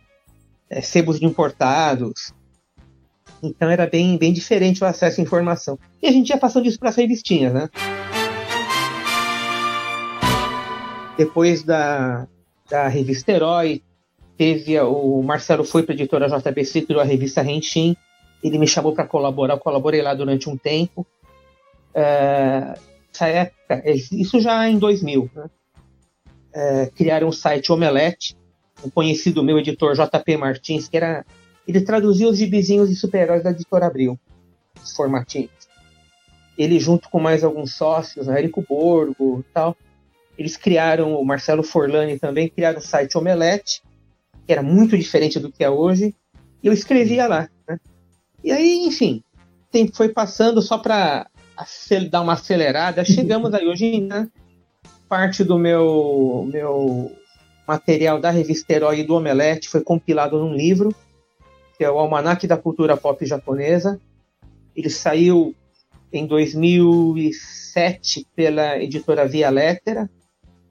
é, 0.69 0.81
sebos 0.81 1.19
de 1.19 1.25
importados. 1.25 2.33
Então 3.41 3.69
era 3.69 3.87
bem, 3.87 4.17
bem 4.17 4.33
diferente 4.33 4.83
o 4.83 4.87
acesso 4.87 5.19
à 5.19 5.23
informação. 5.23 5.79
E 6.01 6.07
a 6.07 6.11
gente 6.11 6.29
ia 6.29 6.37
passando 6.37 6.67
isso 6.67 6.79
para 6.79 6.89
as 6.89 6.95
revistinhas, 6.95 7.53
né? 7.53 7.69
Depois 11.17 11.63
da, 11.63 12.27
da 12.69 12.87
revista 12.87 13.31
Herói, 13.31 13.81
teve 14.37 14.79
o 14.79 15.21
Marcelo 15.21 15.65
foi 15.65 15.83
para 15.83 15.93
a 15.93 15.95
editora 15.95 16.27
JBC, 16.27 16.83
criou 16.83 17.01
a 17.01 17.05
revista 17.05 17.41
Renshin. 17.41 17.95
Ele 18.41 18.57
me 18.57 18.67
chamou 18.67 18.93
para 18.93 19.05
colaborar, 19.05 19.55
eu 19.55 19.59
colaborei 19.59 20.01
lá 20.01 20.13
durante 20.13 20.49
um 20.49 20.55
tempo. 20.55 21.05
É, 21.93 22.73
essa 23.13 23.27
época, 23.27 23.81
é, 23.83 23.93
isso 23.93 24.39
já 24.39 24.69
em 24.69 24.77
2000, 24.77 25.29
né? 25.35 25.49
é, 26.53 26.85
criaram 26.87 27.27
o 27.27 27.33
site 27.33 27.71
Omelete, 27.71 28.37
um 28.83 28.89
conhecido 28.89 29.43
meu 29.43 29.59
editor 29.59 29.93
JP 29.93 30.37
Martins, 30.37 30.87
que 30.87 30.97
era 30.97 31.25
ele 31.67 31.81
traduzia 31.81 32.27
os 32.27 32.37
gibizinhos 32.37 32.89
de 32.89 32.95
super-heróis 32.95 33.43
da 33.43 33.51
editora 33.51 33.85
Abril, 33.85 34.19
os 34.83 34.91
formatinhos. 34.95 35.51
Ele, 36.57 36.79
junto 36.79 37.09
com 37.09 37.19
mais 37.19 37.43
alguns 37.43 37.75
sócios, 37.75 38.25
né, 38.25 38.39
Érico 38.39 38.65
Borgo 38.67 39.45
tal, 39.53 39.77
eles 40.35 40.57
criaram, 40.57 41.13
o 41.13 41.23
Marcelo 41.23 41.61
Forlani 41.61 42.17
também, 42.17 42.49
criaram 42.49 42.79
o 42.79 42.81
site 42.81 43.17
Omelete, 43.17 43.83
que 44.47 44.51
era 44.51 44.63
muito 44.63 44.97
diferente 44.97 45.39
do 45.39 45.51
que 45.51 45.63
é 45.63 45.69
hoje, 45.69 46.15
e 46.63 46.67
eu 46.67 46.73
escrevia 46.73 47.27
lá. 47.27 47.49
Né? 47.67 47.77
E 48.43 48.51
aí, 48.51 48.85
enfim, 48.87 49.21
tempo 49.71 49.95
foi 49.95 50.09
passando 50.09 50.61
só 50.61 50.77
para 50.79 51.27
dar 52.09 52.21
uma 52.21 52.33
acelerada, 52.33 53.05
chegamos 53.05 53.53
aí 53.53 53.67
hoje, 53.67 54.01
né? 54.01 54.27
Parte 55.07 55.43
do 55.43 55.57
meu, 55.57 56.47
meu 56.51 57.11
material 57.69 58.19
da 58.19 58.31
revista 58.31 58.73
Herói 58.73 59.01
e 59.01 59.03
do 59.03 59.13
Omelete 59.13 59.69
foi 59.69 59.81
compilado 59.81 60.39
num 60.39 60.55
livro, 60.55 60.89
que 61.77 61.83
é 61.83 61.91
o 61.91 61.99
Almanac 61.99 62.47
da 62.47 62.57
Cultura 62.57 62.97
Pop 62.97 63.23
Japonesa. 63.23 64.01
Ele 64.75 64.89
saiu 64.89 65.53
em 66.11 66.25
2007 66.25 68.25
pela 68.35 68.81
editora 68.81 69.27
Via 69.27 69.51
Lettera. 69.51 70.09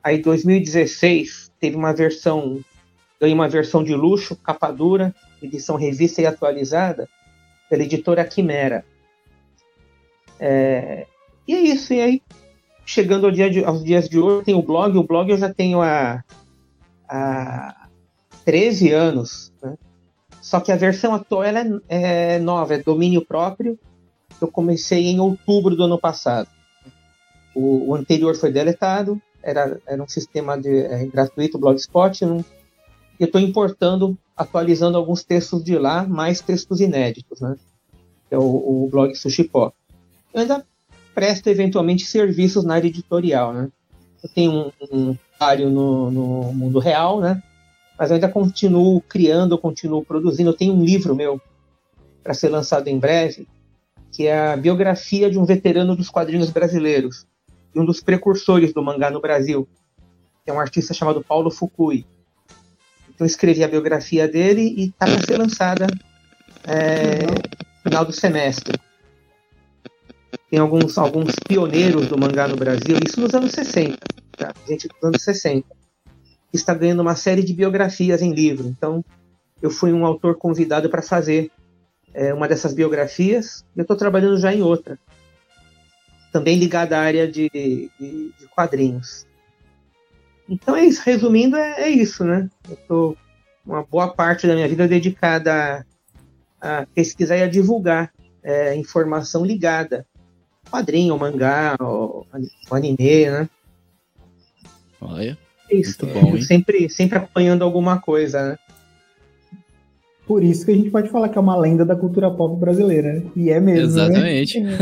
Aí, 0.03 0.19
em 0.19 0.23
2016, 0.23 1.53
teve 1.61 1.77
uma 1.77 1.93
versão, 1.93 2.59
ganhei 3.21 3.33
uma 3.33 3.49
versão 3.49 3.85
de 3.85 3.95
luxo, 3.95 4.35
capa 4.35 4.73
dura, 4.73 5.15
edição 5.41 5.77
revista 5.77 6.21
e 6.21 6.27
atualizada, 6.27 7.09
pela 7.71 7.85
editora 7.85 8.25
Quimera. 8.25 8.85
É, 10.41 11.07
e 11.47 11.55
é 11.55 11.61
isso, 11.61 11.95
e 11.95 12.01
aí, 12.01 12.23
chegando 12.85 13.27
ao 13.27 13.31
dia 13.31 13.49
de, 13.49 13.65
aos 13.65 13.85
dias 13.85 14.09
de 14.09 14.19
hoje, 14.19 14.47
tem 14.47 14.57
o 14.57 14.63
blog, 14.63 14.99
o 14.99 15.05
blog 15.05 15.31
eu 15.31 15.39
já 15.39 15.53
tenho 15.53 15.81
há, 15.81 16.25
há 17.09 17.89
13 18.45 18.93
anos, 18.93 19.53
né? 19.63 19.77
Só 20.41 20.61
que 20.61 20.73
a 20.73 20.77
versão 20.77 21.15
atual 21.15 21.45
é, 21.45 21.53
é 21.89 22.39
nova, 22.39 22.75
é 22.75 22.79
domínio 22.79 23.25
próprio. 23.25 23.79
Eu 24.41 24.49
comecei 24.49 25.07
em 25.07 25.21
outubro 25.21 25.75
do 25.75 25.85
ano 25.85 25.99
passado. 25.99 26.49
O, 27.55 27.91
o 27.91 27.95
anterior 27.95 28.37
foi 28.37 28.53
deletado, 28.53 29.21
era, 29.43 29.81
era 29.87 30.03
um 30.03 30.09
sistema 30.09 30.59
de, 30.59 30.79
é, 30.79 31.05
gratuito, 31.07 31.59
Blogspot. 31.59 32.23
Eu 32.23 32.45
estou 33.19 33.41
importando, 33.41 34.17
atualizando 34.37 34.97
alguns 34.97 35.25
textos 35.25 35.63
de 35.65 35.77
lá, 35.77 36.07
mais 36.07 36.41
textos 36.41 36.81
inéditos, 36.81 37.41
né? 37.41 37.57
É 38.31 38.39
o, 38.39 38.85
o 38.85 38.89
blog 38.91 39.15
Sushipó. 39.15 39.73
Eu 40.33 40.43
ainda 40.43 40.65
presto 41.15 41.49
eventualmente 41.49 42.05
serviços 42.05 42.65
na 42.65 42.75
área 42.75 42.89
editorial, 42.89 43.53
né? 43.53 43.69
Eu 44.23 44.29
tenho 44.29 44.53
um, 44.53 44.73
um 44.91 45.17
no, 45.71 46.11
no 46.11 46.53
mundo 46.53 46.79
real, 46.79 47.21
né? 47.21 47.43
mas 47.99 48.11
eu 48.11 48.15
ainda 48.15 48.29
continuo 48.29 49.01
criando, 49.01 49.59
continuo 49.59 50.05
produzindo. 50.05 50.51
Eu 50.51 50.57
tenho 50.57 50.73
um 50.73 50.85
livro 50.85 51.17
meu 51.17 51.41
para 52.23 52.33
ser 52.33 52.49
lançado 52.49 52.87
em 52.87 52.99
breve, 52.99 53.49
que 54.13 54.27
é 54.27 54.53
a 54.53 54.57
biografia 54.57 55.29
de 55.29 55.39
um 55.39 55.45
veterano 55.45 55.97
dos 55.97 56.09
quadrinhos 56.09 56.51
brasileiros 56.51 57.27
e 57.75 57.81
um 57.81 57.85
dos 57.85 58.01
precursores 58.01 58.73
do 58.73 58.83
mangá 58.83 59.11
no 59.11 59.21
Brasil, 59.21 59.69
que 60.45 60.51
é 60.51 60.55
um 60.55 60.61
artista 60.61 60.95
chamado 60.95 61.25
Paulo 61.25 61.51
Fukui. 61.51 62.07
Então 63.09 63.27
eu 63.27 63.27
escrevi 63.27 63.65
a 63.65 63.69
biografia 63.69 64.29
dele 64.29 64.75
e 64.77 64.85
está 64.87 65.07
para 65.07 65.27
ser 65.27 65.37
lançada 65.37 65.87
é, 66.65 67.27
no 67.27 67.83
final 67.83 68.05
do 68.05 68.13
semestre. 68.13 68.79
Tem 70.51 70.59
alguns, 70.59 70.97
alguns 70.97 71.35
pioneiros 71.47 72.09
do 72.09 72.19
mangá 72.19 72.49
no 72.49 72.57
Brasil, 72.57 72.99
isso 73.07 73.21
nos 73.21 73.35
anos 73.35 73.53
60, 73.53 73.99
tá? 74.37 74.55
gente 74.67 74.89
dos 74.89 75.03
anos 75.03 75.23
60 75.23 75.67
está 76.53 76.73
ganhando 76.73 77.03
uma 77.03 77.15
série 77.15 77.43
de 77.43 77.53
biografias 77.53 78.23
em 78.23 78.33
livro. 78.33 78.67
Então, 78.67 79.05
eu 79.61 79.71
fui 79.71 79.93
um 79.93 80.07
autor 80.07 80.37
convidado 80.37 80.89
para 80.89 81.03
fazer 81.03 81.51
é, 82.15 82.33
uma 82.33 82.49
dessas 82.49 82.73
biografias 82.73 83.65
e 83.77 83.81
eu 83.81 83.83
estou 83.83 83.97
trabalhando 83.97 84.39
já 84.39 84.53
em 84.55 84.63
outra, 84.63 84.99
também 86.33 86.59
ligada 86.59 86.97
à 86.97 87.03
área 87.03 87.31
de, 87.31 87.51
de, 87.51 87.91
de 88.39 88.49
quadrinhos. 88.55 89.27
Então 90.49 90.75
é 90.75 90.85
isso, 90.85 91.03
resumindo, 91.05 91.57
é, 91.57 91.83
é 91.83 91.89
isso, 91.91 92.25
né? 92.25 92.49
Eu 92.67 92.75
estou 92.75 93.17
uma 93.67 93.83
boa 93.83 94.09
parte 94.09 94.47
da 94.47 94.55
minha 94.55 94.67
vida 94.67 94.89
dedicada 94.89 95.85
a, 96.59 96.79
a 96.81 96.87
pesquisar 96.87 97.37
e 97.37 97.43
a 97.43 97.49
divulgar 97.49 98.11
é, 98.43 98.75
informação 98.75 99.45
ligada 99.45 100.07
quadrinho, 100.69 101.19
mangá, 101.19 101.77
o, 101.81 102.25
o 102.71 102.75
anime, 102.75 103.31
né? 103.31 103.49
Olha. 105.01 105.39
Isso, 105.71 106.07
bom, 106.07 106.41
sempre, 106.41 106.89
sempre 106.89 107.19
acompanhando 107.19 107.63
alguma 107.63 108.01
coisa, 108.01 108.51
né? 108.51 108.59
Por 110.29 110.45
isso 110.45 110.67
que 110.67 110.73
a 110.73 110.75
gente 110.75 110.91
pode 110.91 111.09
falar 111.09 111.31
que 111.31 111.39
é 111.39 111.41
uma 111.41 111.57
lenda 111.57 111.87
da 111.87 111.97
cultura 111.97 112.31
pop 112.31 112.61
brasileira, 112.61 113.15
né? 113.15 113.23
E 113.35 113.49
é 113.49 113.59
mesmo. 113.59 113.87
Exatamente. 113.87 114.61
Né? 114.61 114.77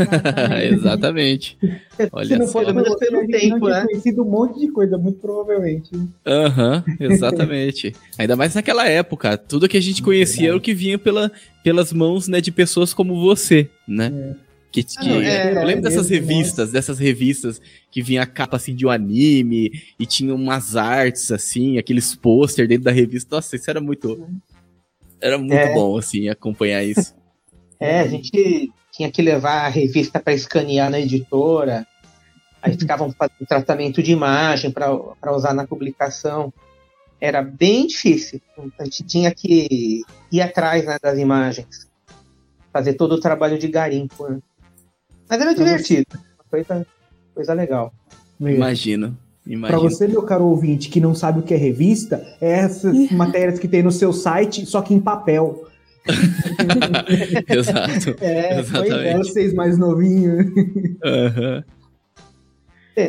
Exatamente. 0.73 1.57
Olha 2.11 2.27
Se 2.27 2.35
não 2.35 2.47
for 2.47 2.65
pelo 2.65 3.27
tempo, 3.27 3.69
né? 3.69 3.85
conhecido 3.85 4.23
um 4.23 4.29
monte 4.29 4.59
de 4.59 4.67
coisa, 4.67 4.97
muito 4.97 5.19
provavelmente. 5.19 5.89
Aham, 6.25 6.83
uhum, 6.85 6.95
exatamente. 6.99 7.95
Ainda 8.17 8.35
mais 8.35 8.55
naquela 8.55 8.89
época. 8.89 9.37
Tudo 9.37 9.69
que 9.69 9.77
a 9.77 9.81
gente 9.81 10.03
conhecia 10.03 10.49
era 10.49 10.57
o 10.57 10.59
que 10.59 10.73
vinha 10.73 10.97
pela, 10.97 11.31
pelas 11.63 11.93
mãos 11.93 12.27
né, 12.27 12.41
de 12.41 12.51
pessoas 12.51 12.93
como 12.93 13.17
você, 13.17 13.69
né? 13.87 14.11
É. 14.13 14.46
Que, 14.71 14.83
que 14.83 15.09
ah, 15.09 15.23
é, 15.23 15.57
eu 15.57 15.63
lembro 15.63 15.83
dessas 15.83 16.09
revistas, 16.09 16.71
dessas 16.71 16.99
revistas 16.99 17.61
que 17.89 18.01
vinha 18.01 18.21
a 18.21 18.27
capa 18.27 18.57
assim 18.57 18.75
de 18.75 18.85
um 18.85 18.89
anime 18.89 19.71
e 19.97 20.05
tinha 20.05 20.35
umas 20.35 20.75
artes 20.75 21.31
assim, 21.31 21.77
aqueles 21.77 22.13
pôster 22.13 22.67
dentro 22.67 22.83
da 22.83 22.91
revista. 22.91 23.35
Nossa, 23.35 23.55
isso 23.55 23.69
era 23.69 23.79
muito 23.79 24.27
era 25.19 25.37
muito 25.37 25.53
é. 25.53 25.73
bom 25.73 25.97
assim 25.97 26.29
acompanhar 26.29 26.83
isso. 26.83 27.15
É, 27.79 27.99
a 27.99 28.07
gente 28.07 28.71
tinha 28.91 29.11
que 29.11 29.21
levar 29.21 29.65
a 29.65 29.67
revista 29.67 30.19
para 30.19 30.33
escanear 30.33 30.89
na 30.89 30.99
editora. 30.99 31.85
Aí 32.59 32.75
ficavam 32.75 33.11
fazendo 33.11 33.47
tratamento 33.47 34.01
de 34.01 34.11
imagem 34.11 34.71
para 34.71 35.31
usar 35.31 35.53
na 35.53 35.67
publicação. 35.67 36.51
Era 37.21 37.43
bem 37.43 37.85
difícil. 37.85 38.41
A 38.79 38.83
gente 38.83 39.03
tinha 39.03 39.31
que 39.31 40.01
ir 40.31 40.41
atrás 40.41 40.85
né, 40.85 40.97
das 40.99 41.19
imagens, 41.19 41.87
fazer 42.73 42.93
todo 42.93 43.13
o 43.13 43.19
trabalho 43.19 43.59
de 43.59 43.67
garimpo. 43.67 44.27
Né? 44.27 44.39
Mas 45.29 45.41
era 45.41 45.53
divertido. 45.53 46.17
Coisa, 46.49 46.85
coisa 47.33 47.53
legal. 47.53 47.93
Imagino. 48.39 49.17
Para 49.61 49.77
você, 49.77 50.07
meu 50.07 50.23
caro 50.23 50.45
ouvinte, 50.45 50.89
que 50.89 50.99
não 50.99 51.15
sabe 51.15 51.39
o 51.39 51.43
que 51.43 51.53
é 51.53 51.57
revista, 51.57 52.21
é 52.41 52.51
essas 52.59 53.09
matérias 53.11 53.57
que 53.57 53.67
tem 53.67 53.81
no 53.81 53.91
seu 53.91 54.11
site, 54.11 54.65
só 54.65 54.81
que 54.81 54.93
em 54.93 54.99
papel. 54.99 55.65
Exato. 57.47 58.15
É, 58.19 58.59
Exatamente. 58.59 59.17
vocês 59.17 59.53
mais 59.53 59.77
novinhos. 59.77 60.45
Uhum. 60.45 61.63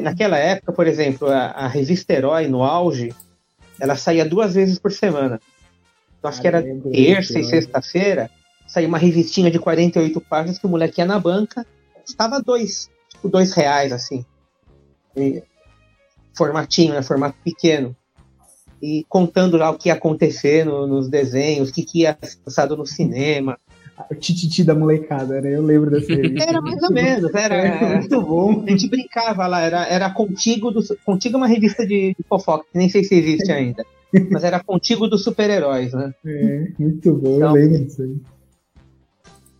Naquela 0.02 0.38
época, 0.38 0.72
por 0.72 0.86
exemplo, 0.86 1.28
a, 1.28 1.46
a, 1.46 1.66
revista 1.66 2.12
Herói, 2.12 2.46
no 2.46 2.62
auge, 2.62 3.12
ela 3.80 3.96
saía 3.96 4.24
duas 4.24 4.54
vezes 4.54 4.78
por 4.78 4.92
semana. 4.92 5.40
Eu 6.22 6.28
acho 6.28 6.38
ah, 6.38 6.42
que 6.42 6.48
era 6.48 6.62
terça 6.62 7.38
e 7.38 7.44
sexta-feira, 7.44 8.30
saía 8.66 8.86
uma 8.86 8.98
revistinha 8.98 9.50
de 9.50 9.58
48 9.58 10.20
páginas 10.20 10.58
que 10.58 10.66
o 10.66 10.68
moleque 10.68 11.00
ia 11.00 11.06
na 11.06 11.18
banca, 11.18 11.66
custava 12.08 12.40
dois, 12.40 12.88
tipo, 13.10 13.28
dois 13.28 13.52
reais, 13.52 13.92
assim. 13.92 14.24
E, 15.14 15.42
formatinho, 16.34 16.94
né? 16.94 17.02
Formato 17.02 17.36
pequeno. 17.44 17.94
E 18.80 19.04
contando 19.08 19.56
lá 19.56 19.70
o 19.70 19.76
que 19.76 19.88
ia 19.88 19.94
acontecer 19.94 20.64
no, 20.64 20.86
nos 20.86 21.08
desenhos, 21.08 21.68
o 21.68 21.72
que, 21.72 21.84
que 21.84 22.00
ia 22.00 22.16
ser 22.22 22.38
lançado 22.46 22.76
no 22.76 22.86
cinema. 22.86 23.58
O 24.10 24.14
tititi 24.14 24.62
da 24.62 24.76
molecada, 24.76 25.40
né? 25.40 25.56
Eu 25.56 25.62
lembro 25.62 25.90
dessa 25.90 26.06
revista. 26.14 26.48
Era 26.48 26.60
mais 26.62 26.80
ou 26.82 26.92
menos, 26.92 27.34
era, 27.34 27.54
era 27.54 27.96
muito 27.96 28.22
bom. 28.22 28.64
A 28.64 28.70
gente 28.70 28.88
brincava 28.88 29.46
lá, 29.46 29.60
era, 29.60 29.86
era 29.88 30.10
Contigo 30.10 30.70
do 30.70 30.80
Contigo 31.04 31.34
é 31.34 31.38
uma 31.38 31.48
revista 31.48 31.84
de, 31.84 32.14
de 32.16 32.24
fofoca, 32.28 32.64
que 32.72 32.78
nem 32.78 32.88
sei 32.88 33.02
se 33.02 33.16
existe 33.16 33.50
ainda. 33.50 33.84
Mas 34.30 34.44
era 34.44 34.62
Contigo 34.62 35.08
dos 35.08 35.24
super-heróis, 35.24 35.92
né? 35.92 36.14
É, 36.24 36.68
muito 36.78 37.12
bom, 37.14 37.36
então, 37.36 37.56
eu 37.56 37.62
lembro 37.62 37.84
disso 37.84 38.02
aí. 38.02 38.16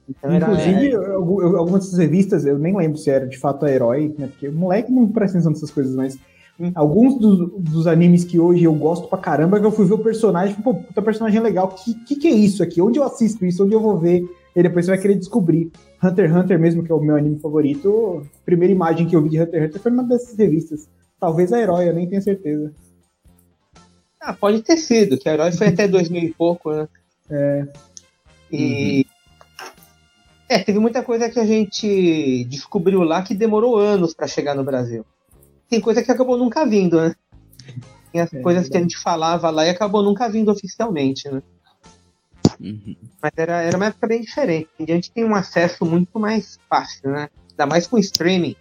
Então 0.09 0.35
Inclusive, 0.35 0.93
era, 0.93 1.15
algumas 1.15 1.85
dessas 1.85 1.99
revistas, 1.99 2.47
eu 2.47 2.59
nem 2.59 2.75
lembro 2.75 2.97
se 2.97 3.11
era 3.11 3.27
de 3.27 3.37
fato 3.37 3.67
a 3.67 3.71
herói, 3.71 4.15
né? 4.19 4.29
Porque 4.29 4.49
o 4.49 4.53
moleque 4.53 4.91
não 4.91 5.07
presta 5.09 5.37
atenção 5.37 5.53
nessas 5.53 5.71
coisas, 5.71 5.95
mas 5.95 6.19
hum. 6.59 6.73
alguns 6.75 7.19
dos, 7.19 7.51
dos, 7.59 7.87
animes 7.87 8.25
que 8.25 8.39
hoje 8.39 8.65
eu 8.65 8.73
gosto 8.73 9.07
pra 9.07 9.19
caramba, 9.19 9.61
que 9.61 9.67
eu 9.67 9.71
fui 9.71 9.85
ver 9.85 9.95
o 9.95 9.99
personagem, 9.99 10.57
pô, 10.57 10.75
puta 10.75 11.03
personagem 11.03 11.41
legal, 11.41 11.69
que, 11.69 11.95
que 12.05 12.17
que 12.17 12.29
é 12.29 12.33
isso 12.33 12.63
aqui? 12.63 12.81
Onde 12.81 12.99
eu 12.99 13.05
assisto 13.05 13.45
isso? 13.45 13.65
Onde 13.65 13.75
eu 13.75 13.81
vou 13.81 13.99
ver? 13.99 14.25
E 14.57 14.63
depois 14.63 14.87
você 14.87 14.93
vai 14.93 15.01
querer 15.01 15.15
descobrir. 15.15 15.71
Hunter 16.03 16.31
x 16.31 16.37
Hunter 16.37 16.59
mesmo, 16.59 16.83
que 16.83 16.91
é 16.91 16.95
o 16.95 17.01
meu 17.01 17.17
anime 17.17 17.39
favorito, 17.39 18.23
a 18.25 18.45
primeira 18.45 18.73
imagem 18.73 19.07
que 19.07 19.15
eu 19.15 19.23
vi 19.23 19.29
de 19.29 19.41
Hunter 19.41 19.63
x 19.63 19.69
Hunter 19.69 19.83
foi 19.83 19.91
numa 19.91 20.05
dessas 20.05 20.37
revistas. 20.37 20.89
Talvez 21.21 21.53
a 21.53 21.61
Herói, 21.61 21.89
eu 21.89 21.95
nem 21.95 22.09
tenho 22.09 22.23
certeza. 22.23 22.73
Ah, 24.21 24.33
pode 24.33 24.63
ter 24.63 24.77
sido, 24.79 25.19
que 25.19 25.29
a 25.29 25.35
Herói 25.35 25.53
foi 25.53 25.69
até 25.69 25.87
2000 25.87 26.23
e 26.23 26.33
pouco, 26.33 26.73
né? 26.73 26.89
É. 27.31 27.67
E... 28.51 28.99
Uhum. 28.99 29.18
É, 30.49 30.59
teve 30.59 30.79
muita 30.79 31.03
coisa 31.03 31.29
que 31.29 31.39
a 31.39 31.45
gente 31.45 32.45
descobriu 32.45 33.03
lá 33.03 33.23
que 33.23 33.35
demorou 33.35 33.77
anos 33.77 34.15
para 34.15 34.27
chegar 34.27 34.55
no 34.55 34.65
Brasil. 34.65 35.05
Tem 35.69 35.81
coisa 35.81 36.03
que 36.03 36.11
acabou 36.11 36.39
nunca 36.39 36.65
vindo, 36.65 36.99
né? 36.99 37.15
Tem 38.11 38.21
as 38.23 38.33
é, 38.33 38.41
coisas 38.41 38.67
é 38.67 38.71
que 38.71 38.77
a 38.79 38.81
gente 38.81 38.97
falava 38.97 39.51
lá 39.51 39.67
e 39.67 39.71
acabou 39.71 40.03
nunca 40.03 40.29
vindo 40.29 40.51
oficialmente, 40.51 41.29
né? 41.29 41.43
Uhum. 42.59 42.97
Mas 43.23 43.33
era, 43.37 43.63
era 43.63 43.77
uma 43.77 43.87
época 43.87 44.07
bem 44.07 44.23
diferente. 44.23 44.69
A 44.81 44.85
gente 44.85 45.11
tem 45.11 45.25
um 45.25 45.35
acesso 45.35 45.85
muito 45.85 46.19
mais 46.19 46.59
fácil, 46.69 47.11
né? 47.11 47.29
Ainda 47.51 47.67
mais 47.67 47.87
com 47.87 47.99
streaming. 47.99 48.57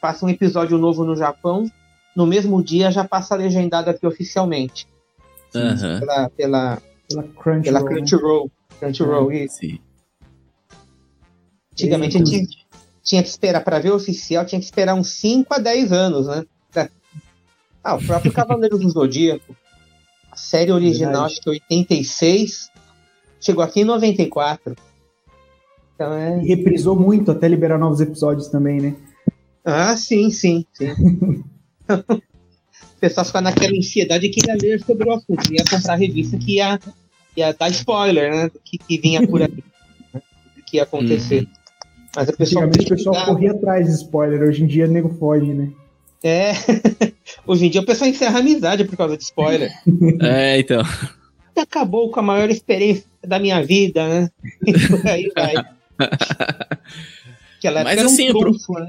Passa 0.00 0.24
um 0.24 0.30
episódio 0.30 0.78
novo 0.78 1.04
no 1.04 1.14
Japão, 1.14 1.70
no 2.16 2.26
mesmo 2.26 2.62
dia 2.62 2.90
já 2.90 3.04
passa 3.04 3.36
legendado 3.36 3.90
aqui 3.90 4.06
oficialmente. 4.06 4.88
Uhum. 5.54 6.00
Pela, 6.00 6.30
pela, 6.30 6.78
pela 7.08 7.22
Crunchyroll. 7.22 7.62
Pela 7.62 7.84
Crunchyroll. 7.84 8.44
Né? 8.44 8.76
Crunchyroll, 8.80 9.32
isso. 9.32 9.58
Sim. 9.58 9.78
Antigamente 11.78 12.16
a 12.16 12.24
gente 12.24 12.66
tinha 13.02 13.22
que 13.22 13.28
esperar 13.28 13.62
para 13.62 13.78
ver 13.78 13.92
o 13.92 13.96
oficial, 13.96 14.44
tinha 14.44 14.58
que 14.58 14.64
esperar 14.64 14.94
uns 14.94 15.10
5 15.10 15.54
a 15.54 15.58
10 15.58 15.92
anos, 15.92 16.26
né? 16.26 16.44
Ah, 17.82 17.94
o 17.94 18.04
próprio 18.04 18.32
Cavaleiro 18.32 18.76
do 18.76 18.90
Zodíaco. 18.90 19.56
A 20.30 20.36
série 20.36 20.72
original, 20.72 21.12
Verdade. 21.12 21.32
acho 21.32 21.40
que 21.40 21.48
86, 21.48 22.70
chegou 23.40 23.62
aqui 23.64 23.80
em 23.80 23.84
94. 23.84 24.76
Então 25.94 26.12
é... 26.12 26.42
E 26.42 26.48
reprisou 26.48 26.94
muito 26.94 27.30
até 27.30 27.48
liberar 27.48 27.78
novos 27.78 28.00
episódios 28.00 28.48
também, 28.48 28.80
né? 28.80 28.96
Ah, 29.64 29.96
sim, 29.96 30.30
sim, 30.30 30.66
sim. 30.72 30.90
o 31.88 33.00
pessoal 33.00 33.24
ficava 33.24 33.44
naquela 33.44 33.76
ansiedade 33.76 34.28
que 34.28 34.46
ia 34.46 34.56
ler 34.60 34.84
sobre 34.84 35.08
o 35.08 35.14
assunto, 35.14 35.52
ia 35.52 35.64
comprar 35.64 35.94
a 35.94 35.96
revista 35.96 36.36
que 36.36 36.56
ia, 36.56 36.78
ia 37.36 37.52
dar 37.52 37.70
spoiler, 37.70 38.30
né? 38.30 38.50
Que, 38.64 38.76
que 38.76 38.98
vinha 38.98 39.26
por 39.26 39.42
aí. 39.42 39.64
Né? 40.12 40.22
que 40.68 40.76
ia 40.76 40.82
acontecer. 40.82 41.48
Mas 42.14 42.28
a 42.28 42.32
pessoa 42.32 42.64
Antigamente 42.64 42.92
o 42.92 42.96
pessoal 42.96 43.24
corria 43.26 43.52
atrás 43.52 43.86
de 43.86 43.92
spoiler, 43.92 44.42
hoje 44.42 44.62
em 44.64 44.66
dia 44.66 44.86
o 44.86 44.90
nego 44.90 45.08
foge, 45.18 45.52
né? 45.52 45.70
É, 46.22 46.52
hoje 47.46 47.66
em 47.66 47.70
dia 47.70 47.80
o 47.80 47.86
pessoal 47.86 48.10
encerra 48.10 48.38
a 48.38 48.40
amizade 48.40 48.84
por 48.84 48.96
causa 48.96 49.16
de 49.16 49.22
spoiler. 49.22 49.70
é, 50.20 50.58
então. 50.58 50.82
Acabou 51.56 52.10
com 52.10 52.20
a 52.20 52.22
maior 52.22 52.48
experiência 52.50 53.04
da 53.26 53.38
minha 53.38 53.62
vida, 53.62 54.06
né? 54.06 54.30
E 54.66 54.72
por 54.72 55.06
aí 55.06 55.30
vai. 55.34 55.54
Mas 57.84 57.98
assim, 57.98 58.30
um 58.30 58.38
pro... 58.38 58.52
né? 58.52 58.88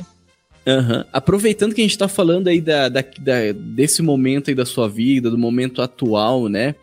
Uhum. 0.67 1.03
Aproveitando 1.12 1.73
que 1.73 1.82
a 1.82 1.84
gente 1.84 1.97
tá 1.97 2.08
falando 2.08 2.47
aí 2.47 2.62
da, 2.62 2.89
da, 2.89 3.01
da, 3.01 3.51
desse 3.53 4.03
momento 4.03 4.49
aí 4.49 4.55
da 4.55 4.65
sua 4.65 4.88
vida, 4.88 5.32
do 5.32 5.38
momento 5.38 5.82
atual, 5.82 6.47
né? 6.47 6.75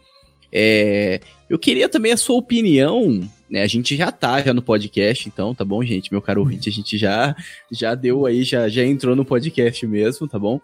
É, 0.52 1.20
eu 1.48 1.58
queria 1.58 1.88
também 1.88 2.12
a 2.12 2.16
sua 2.16 2.36
opinião 2.36 3.28
né, 3.48 3.62
a 3.62 3.66
gente 3.66 3.96
já 3.96 4.10
tá 4.10 4.42
já 4.42 4.52
no 4.52 4.62
podcast, 4.62 5.28
então, 5.28 5.54
tá 5.54 5.64
bom, 5.64 5.82
gente? 5.84 6.10
Meu 6.12 6.20
caro 6.20 6.40
ouvinte, 6.40 6.68
a 6.68 6.72
gente 6.72 6.98
já, 6.98 7.34
já 7.70 7.94
deu 7.94 8.26
aí, 8.26 8.42
já, 8.42 8.68
já 8.68 8.84
entrou 8.84 9.14
no 9.14 9.24
podcast 9.24 9.86
mesmo, 9.86 10.26
tá 10.26 10.38
bom? 10.38 10.60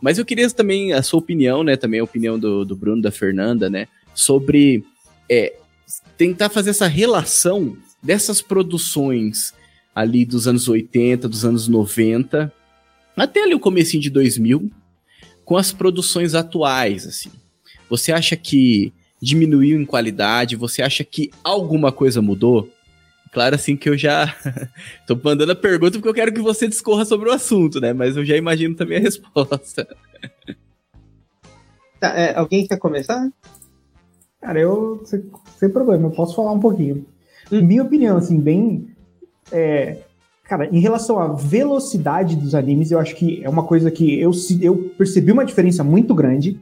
Mas 0.00 0.18
eu 0.18 0.24
queria 0.24 0.48
também 0.50 0.92
a 0.92 1.02
sua 1.02 1.18
opinião, 1.18 1.64
né? 1.64 1.76
Também 1.76 2.00
a 2.00 2.04
opinião 2.04 2.38
do, 2.38 2.64
do 2.64 2.76
Bruno, 2.76 3.02
da 3.02 3.10
Fernanda, 3.10 3.68
né? 3.68 3.88
Sobre 4.14 4.84
é, 5.28 5.54
tentar 6.16 6.48
fazer 6.48 6.70
essa 6.70 6.86
relação 6.86 7.76
dessas 8.02 8.40
produções 8.40 9.52
ali 9.94 10.24
dos 10.24 10.46
anos 10.46 10.68
80, 10.68 11.28
dos 11.28 11.44
anos 11.44 11.66
90, 11.66 12.52
até 13.16 13.42
ali 13.42 13.54
o 13.54 13.60
comecinho 13.60 14.02
de 14.02 14.10
2000, 14.10 14.70
com 15.44 15.56
as 15.56 15.72
produções 15.72 16.34
atuais, 16.34 17.06
assim. 17.06 17.30
Você 17.90 18.12
acha 18.12 18.36
que 18.36 18.92
diminuiu 19.20 19.80
em 19.80 19.84
qualidade? 19.84 20.56
Você 20.56 20.82
acha 20.82 21.04
que 21.04 21.30
alguma 21.42 21.92
coisa 21.92 22.22
mudou? 22.22 22.68
Claro, 23.32 23.54
assim 23.54 23.76
que 23.76 23.88
eu 23.88 23.96
já 23.96 24.34
tô 25.06 25.18
mandando 25.22 25.52
a 25.52 25.56
pergunta 25.56 25.92
porque 25.98 26.08
eu 26.08 26.14
quero 26.14 26.32
que 26.32 26.40
você 26.40 26.66
discorra 26.66 27.04
sobre 27.04 27.28
o 27.28 27.32
assunto, 27.32 27.80
né? 27.80 27.92
Mas 27.92 28.16
eu 28.16 28.24
já 28.24 28.36
imagino 28.36 28.74
também 28.74 28.98
a 28.98 29.02
resposta. 29.02 29.86
Tá, 32.00 32.08
é, 32.16 32.34
alguém 32.36 32.66
quer 32.66 32.78
começar? 32.78 33.28
Cara, 34.40 34.60
eu 34.60 35.02
sem, 35.04 35.24
sem 35.56 35.68
problema, 35.68 36.06
eu 36.06 36.10
posso 36.10 36.34
falar 36.34 36.52
um 36.52 36.60
pouquinho. 36.60 37.04
Hum. 37.50 37.62
Minha 37.62 37.82
opinião, 37.82 38.16
assim, 38.16 38.38
bem. 38.38 38.88
É, 39.50 39.98
cara, 40.44 40.68
em 40.70 40.80
relação 40.80 41.18
à 41.18 41.32
velocidade 41.32 42.36
dos 42.36 42.54
animes, 42.54 42.90
eu 42.90 42.98
acho 42.98 43.14
que 43.16 43.42
é 43.44 43.48
uma 43.48 43.64
coisa 43.64 43.90
que 43.90 44.18
eu, 44.18 44.30
eu 44.60 44.90
percebi 44.96 45.32
uma 45.32 45.44
diferença 45.44 45.82
muito 45.82 46.14
grande. 46.14 46.60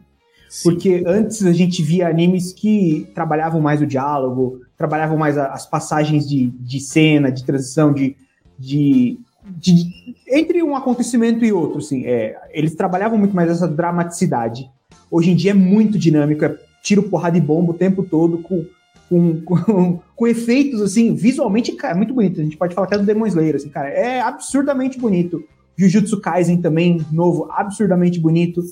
Porque 0.62 1.02
antes 1.06 1.44
a 1.44 1.52
gente 1.52 1.82
via 1.82 2.08
animes 2.08 2.52
que 2.52 3.08
trabalhavam 3.14 3.60
mais 3.60 3.80
o 3.82 3.86
diálogo, 3.86 4.60
trabalhavam 4.76 5.16
mais 5.16 5.36
as 5.36 5.66
passagens 5.66 6.28
de, 6.28 6.46
de 6.50 6.80
cena, 6.80 7.30
de 7.30 7.44
transição, 7.44 7.92
de, 7.92 8.16
de, 8.58 9.18
de, 9.44 10.14
entre 10.28 10.62
um 10.62 10.76
acontecimento 10.76 11.44
e 11.44 11.52
outro, 11.52 11.78
assim. 11.78 12.04
É, 12.04 12.36
eles 12.52 12.74
trabalhavam 12.74 13.18
muito 13.18 13.34
mais 13.34 13.50
essa 13.50 13.66
dramaticidade. 13.66 14.70
Hoje 15.10 15.30
em 15.30 15.36
dia 15.36 15.52
é 15.52 15.54
muito 15.54 15.98
dinâmico, 15.98 16.44
é 16.44 16.56
tiro, 16.82 17.02
porrada 17.04 17.36
e 17.36 17.40
bomba 17.40 17.72
o 17.72 17.76
tempo 17.76 18.02
todo, 18.02 18.38
com, 18.38 18.64
com, 19.08 19.40
com, 19.42 20.00
com, 20.14 20.26
efeitos, 20.26 20.80
assim, 20.80 21.14
visualmente, 21.14 21.72
cara, 21.72 21.94
é 21.94 21.96
muito 21.96 22.14
bonito. 22.14 22.40
A 22.40 22.44
gente 22.44 22.56
pode 22.56 22.74
falar 22.74 22.86
até 22.86 22.98
do 22.98 23.04
Demon 23.04 23.26
Slayer, 23.26 23.56
assim, 23.56 23.68
cara, 23.68 23.88
é 23.88 24.20
absurdamente 24.20 24.98
bonito. 24.98 25.42
Jujutsu 25.76 26.20
Kaisen 26.20 26.60
também, 26.60 27.04
novo, 27.12 27.48
absurdamente 27.50 28.18
bonito. 28.18 28.62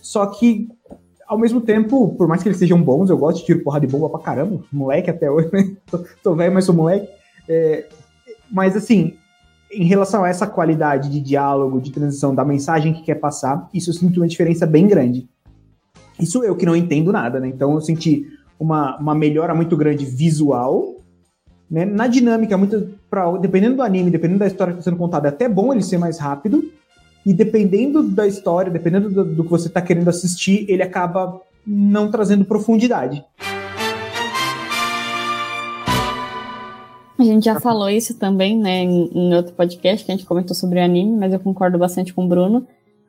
Só 0.00 0.26
que 0.26 0.68
ao 1.34 1.38
mesmo 1.38 1.60
tempo, 1.60 2.14
por 2.14 2.28
mais 2.28 2.42
que 2.42 2.48
eles 2.48 2.58
sejam 2.58 2.80
bons, 2.80 3.10
eu 3.10 3.18
gosto 3.18 3.38
de 3.38 3.46
tiro 3.46 3.62
porrada 3.62 3.86
de 3.86 3.92
bomba 3.92 4.08
pra 4.08 4.20
caramba, 4.20 4.62
moleque 4.72 5.10
até 5.10 5.30
hoje, 5.30 5.50
né? 5.52 5.76
tô, 5.90 6.04
tô 6.22 6.34
velho, 6.34 6.54
mas 6.54 6.64
sou 6.64 6.74
moleque. 6.74 7.08
É, 7.48 7.86
mas 8.50 8.76
assim, 8.76 9.14
em 9.72 9.84
relação 9.84 10.22
a 10.24 10.28
essa 10.28 10.46
qualidade 10.46 11.10
de 11.10 11.20
diálogo, 11.20 11.80
de 11.80 11.90
transição, 11.90 12.34
da 12.34 12.44
mensagem 12.44 12.94
que 12.94 13.02
quer 13.02 13.16
passar, 13.16 13.68
isso 13.74 13.90
eu 13.90 13.94
sinto 13.94 14.18
uma 14.18 14.28
diferença 14.28 14.64
bem 14.64 14.86
grande. 14.86 15.28
Isso 16.18 16.44
eu 16.44 16.54
que 16.54 16.64
não 16.64 16.76
entendo 16.76 17.12
nada, 17.12 17.40
né? 17.40 17.48
Então 17.48 17.74
eu 17.74 17.80
senti 17.80 18.26
uma, 18.58 18.96
uma 18.98 19.14
melhora 19.14 19.54
muito 19.54 19.76
grande 19.76 20.04
visual, 20.04 20.94
né? 21.68 21.84
Na 21.84 22.06
dinâmica, 22.06 22.56
muito 22.56 22.90
pra, 23.10 23.36
dependendo 23.38 23.76
do 23.76 23.82
anime, 23.82 24.10
dependendo 24.10 24.38
da 24.38 24.46
história 24.46 24.72
que 24.72 24.78
está 24.78 24.90
sendo 24.90 24.98
contada, 24.98 25.28
é 25.28 25.30
até 25.30 25.48
bom 25.48 25.72
ele 25.72 25.82
ser 25.82 25.98
mais 25.98 26.18
rápido, 26.18 26.62
e 27.24 27.32
dependendo 27.32 28.02
da 28.02 28.26
história, 28.26 28.70
dependendo 28.70 29.08
do, 29.10 29.24
do 29.24 29.44
que 29.44 29.50
você 29.50 29.68
está 29.68 29.80
querendo 29.80 30.08
assistir, 30.08 30.66
ele 30.68 30.82
acaba 30.82 31.40
não 31.66 32.10
trazendo 32.10 32.44
profundidade. 32.44 33.24
A 37.18 37.22
gente 37.22 37.44
já 37.44 37.58
falou 37.60 37.88
isso 37.88 38.18
também, 38.18 38.58
né, 38.58 38.82
em, 38.82 39.10
em, 39.14 39.34
outro 39.34 39.54
podcast 39.54 40.04
que 40.04 40.10
a 40.10 40.16
gente 40.16 40.26
comentou 40.26 40.54
sobre 40.54 40.80
anime, 40.80 41.16
mas 41.16 41.32
eu 41.32 41.40
concordo 41.40 41.78
bastante 41.78 42.12
com 42.12 42.24
o 42.24 42.28
Bruno. 42.28 42.66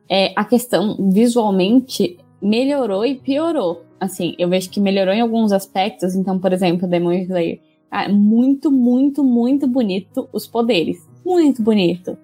É, 0.08 0.32
a 0.36 0.46
questão 0.46 0.96
visualmente 1.12 2.18
melhorou 2.42 3.06
e 3.06 3.16
piorou. 3.16 3.84
Assim, 4.00 4.36
eu 4.38 4.48
vejo 4.48 4.70
que 4.70 4.80
melhorou 4.80 5.14
em 5.14 5.22
alguns 5.22 5.52
aspectos. 5.52 6.16
Então, 6.16 6.38
por 6.38 6.54
exemplo, 6.54 6.88
Demon 6.88 7.14
Slayer. 7.14 7.60
Ah, 7.90 8.08
muito, 8.08 8.72
muito, 8.72 9.24
muito 9.24 9.68
bonito 9.68 10.30
os 10.32 10.46
poderes. 10.46 10.98
Muito 11.26 11.64
bonito. 11.64 12.16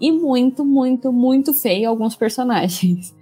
E 0.00 0.12
muito, 0.12 0.64
muito, 0.64 1.12
muito 1.12 1.52
feio 1.52 1.88
alguns 1.88 2.16
personagens. 2.16 3.14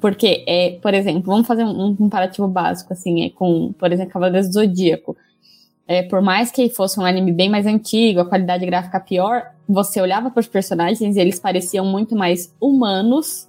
Porque, 0.00 0.42
é, 0.48 0.78
por 0.82 0.94
exemplo, 0.94 1.22
vamos 1.22 1.46
fazer 1.46 1.64
um, 1.64 1.94
comparativo 1.94 2.48
básico, 2.48 2.92
assim, 2.92 3.24
é 3.24 3.30
com, 3.30 3.72
por 3.78 3.92
exemplo, 3.92 4.12
Cavaleiros 4.12 4.48
do 4.48 4.54
Zodíaco 4.54 5.16
é, 5.90 6.04
por 6.04 6.22
mais 6.22 6.52
que 6.52 6.68
fosse 6.68 7.00
um 7.00 7.04
anime 7.04 7.32
bem 7.32 7.48
mais 7.48 7.66
antigo, 7.66 8.20
a 8.20 8.24
qualidade 8.24 8.64
gráfica 8.64 9.00
pior, 9.00 9.50
você 9.68 10.00
olhava 10.00 10.30
para 10.30 10.38
os 10.38 10.46
personagens 10.46 11.16
e 11.16 11.18
eles 11.18 11.40
pareciam 11.40 11.84
muito 11.84 12.14
mais 12.14 12.54
humanos, 12.60 13.48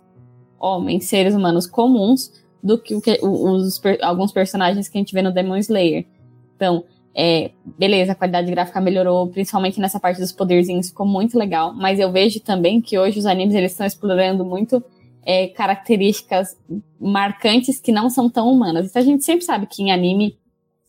homens, 0.60 1.06
seres 1.06 1.36
humanos 1.36 1.68
comuns, 1.68 2.34
do 2.64 2.80
que, 2.80 2.96
o 2.96 3.00
que 3.00 3.20
os, 3.22 3.80
alguns 4.02 4.32
personagens 4.32 4.90
que 4.90 4.98
a 4.98 5.02
gente 5.02 5.14
vê 5.14 5.22
no 5.22 5.32
Demon 5.32 5.58
Slayer. 5.58 6.08
Então, 6.56 6.84
é, 7.16 7.52
beleza, 7.78 8.14
a 8.14 8.16
qualidade 8.16 8.50
gráfica 8.50 8.80
melhorou, 8.80 9.28
principalmente 9.28 9.80
nessa 9.80 10.00
parte 10.00 10.20
dos 10.20 10.32
poderzinhos, 10.32 10.90
ficou 10.90 11.06
muito 11.06 11.38
legal, 11.38 11.74
mas 11.74 12.00
eu 12.00 12.12
vejo 12.12 12.40
também 12.40 12.82
que 12.82 12.98
hoje 12.98 13.20
os 13.20 13.26
animes 13.26 13.54
eles 13.54 13.72
estão 13.72 13.86
explorando 13.86 14.46
muito 14.46 14.84
é, 15.24 15.48
características 15.48 16.58
marcantes 17.00 17.80
que 17.80 17.92
não 17.92 18.10
são 18.10 18.30
tão 18.30 18.52
humanas. 18.52 18.90
Então 18.90 19.02
a 19.02 19.06
gente 19.06 19.24
sempre 19.24 19.44
sabe 19.44 19.68
que 19.68 19.84
em 19.84 19.92
anime 19.92 20.38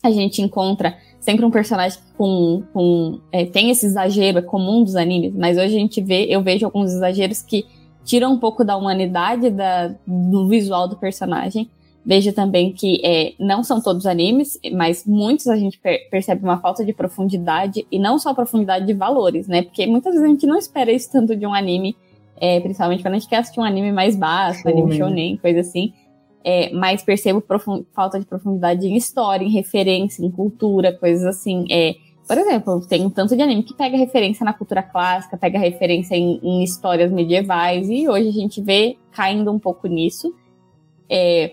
a 0.03 0.11
gente 0.11 0.41
encontra 0.41 0.97
sempre 1.21 1.45
um 1.45 1.51
personagem 1.51 1.99
com, 2.17 2.63
com 2.73 3.21
é, 3.31 3.45
tem 3.45 3.71
esse 3.71 3.87
exagero, 3.87 4.39
é 4.39 4.43
comum 4.43 4.83
dos 4.83 4.97
animes, 4.97 5.35
mas 5.35 5.57
hoje 5.57 5.77
a 5.77 5.79
gente 5.79 6.01
vê, 6.01 6.25
eu 6.25 6.43
vejo 6.43 6.67
alguns 6.67 6.93
exageros 6.93 7.43
que 7.43 7.65
tiram 8.05 8.33
um 8.33 8.39
pouco 8.39 8.65
da 8.65 8.77
humanidade 8.77 9.51
da, 9.51 9.95
do 10.07 10.49
visual 10.49 10.89
do 10.89 10.97
personagem. 10.97 11.71
Vejo 12.05 12.33
também 12.33 12.73
que 12.73 13.01
é, 13.05 13.35
não 13.39 13.63
são 13.63 13.81
todos 13.81 14.07
animes, 14.07 14.59
mas 14.73 15.07
muitos 15.07 15.47
a 15.47 15.57
gente 15.57 15.79
per 15.79 16.09
percebe 16.11 16.43
uma 16.43 16.59
falta 16.59 16.85
de 16.85 16.93
profundidade, 16.93 17.87
e 17.91 17.99
não 17.99 18.19
só 18.19 18.35
profundidade 18.35 18.87
de 18.87 18.93
valores, 18.93 19.47
né? 19.47 19.63
Porque 19.63 19.87
muitas 19.87 20.13
vezes 20.13 20.27
a 20.27 20.31
gente 20.31 20.47
não 20.47 20.59
espera 20.59 20.91
isso 20.91 21.11
tanto 21.13 21.37
de 21.37 21.47
um 21.47 21.55
anime, 21.55 21.97
é, 22.41 22.59
principalmente 22.61 23.03
quando 23.03 23.15
a 23.15 23.19
gente 23.19 23.29
quer 23.29 23.37
assistir 23.37 23.61
um 23.61 23.65
anime 23.65 23.93
mais 23.93 24.17
básico, 24.17 24.69
anime 24.69 24.97
shonen, 24.97 25.37
coisa 25.37 25.61
assim 25.61 25.93
é, 26.45 26.73
mas 26.73 27.03
percebo 27.03 27.43
falta 27.93 28.19
de 28.19 28.27
profundidade 28.27 28.87
em 28.87 28.97
história, 28.97 29.45
em 29.45 29.51
referência, 29.51 30.25
em 30.25 30.31
cultura, 30.31 30.93
coisas 30.93 31.25
assim. 31.25 31.67
É, 31.71 31.95
por 32.27 32.37
exemplo, 32.37 32.81
tem 32.87 33.05
um 33.05 33.11
tanto 33.11 33.37
de 33.37 33.43
anime 33.43 33.63
que 33.63 33.75
pega 33.75 33.97
referência 33.97 34.45
na 34.45 34.53
cultura 34.53 34.83
clássica, 34.83 35.37
pega 35.37 35.59
referência 35.59 36.15
em, 36.15 36.41
em 36.43 36.63
histórias 36.63 37.11
medievais, 37.13 37.89
e 37.89 38.09
hoje 38.09 38.29
a 38.29 38.33
gente 38.33 38.61
vê 38.61 38.97
caindo 39.13 39.53
um 39.53 39.59
pouco 39.59 39.87
nisso. 39.87 40.35
É, 41.09 41.53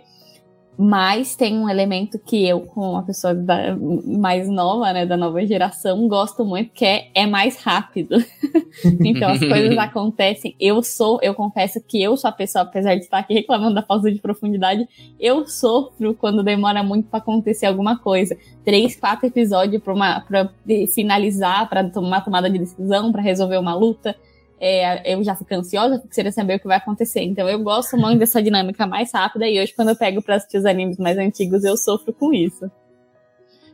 mas 0.82 1.36
tem 1.36 1.58
um 1.58 1.68
elemento 1.68 2.18
que 2.18 2.48
eu, 2.48 2.62
como 2.62 2.92
uma 2.92 3.04
pessoa 3.04 3.36
da, 3.36 3.76
mais 3.76 4.48
nova, 4.48 4.94
né, 4.94 5.06
da 5.06 5.18
nova 5.18 5.46
geração, 5.46 6.08
gosto 6.08 6.46
muito, 6.46 6.72
que 6.72 6.86
é, 6.86 7.10
é 7.14 7.28
mais 7.28 7.58
rápido. 7.58 8.16
então 9.04 9.28
as 9.28 9.40
coisas 9.40 9.76
acontecem. 9.78 10.56
Eu 10.58 10.82
sou, 10.82 11.20
eu 11.22 11.36
confesso 11.36 11.82
que 11.86 12.02
eu 12.02 12.16
sou 12.16 12.30
a 12.30 12.32
pessoa, 12.32 12.64
apesar 12.64 12.96
de 12.96 13.02
estar 13.02 13.18
aqui 13.18 13.34
reclamando 13.34 13.76
da 13.76 13.84
falta 13.84 14.10
de 14.10 14.22
profundidade, 14.22 14.88
eu 15.20 15.46
sofro 15.46 16.14
quando 16.14 16.42
demora 16.44 16.82
muito 16.82 17.10
para 17.10 17.20
acontecer 17.20 17.66
alguma 17.66 18.00
coisa. 18.00 18.38
Três, 18.64 18.96
quatro 18.96 19.28
episódios 19.28 19.84
para 19.84 20.50
finalizar, 20.94 21.68
para 21.68 21.90
tomar 21.90 22.08
uma 22.08 22.22
tomada 22.22 22.50
de 22.50 22.58
decisão, 22.58 23.12
para 23.12 23.22
resolver 23.22 23.58
uma 23.58 23.76
luta 23.76 24.16
é, 24.60 25.14
eu 25.14 25.24
já 25.24 25.36
fico 25.36 25.54
ansiosa, 25.54 26.00
porque 26.00 26.16
queria 26.16 26.32
saber 26.32 26.56
o 26.56 26.60
que 26.60 26.68
vai 26.68 26.78
acontecer. 26.78 27.22
Então 27.22 27.48
eu 27.48 27.60
gosto 27.60 27.98
muito 27.98 28.20
dessa 28.20 28.42
dinâmica 28.42 28.86
mais 28.86 29.12
rápida, 29.12 29.48
e 29.48 29.60
hoje, 29.60 29.74
quando 29.74 29.90
eu 29.90 29.96
pego 29.96 30.22
pra 30.22 30.36
assistir 30.36 30.58
os 30.58 30.66
animes 30.66 30.98
mais 30.98 31.18
antigos, 31.18 31.64
eu 31.64 31.78
sofro 31.78 32.14
com 32.14 32.34
isso. 32.34 32.70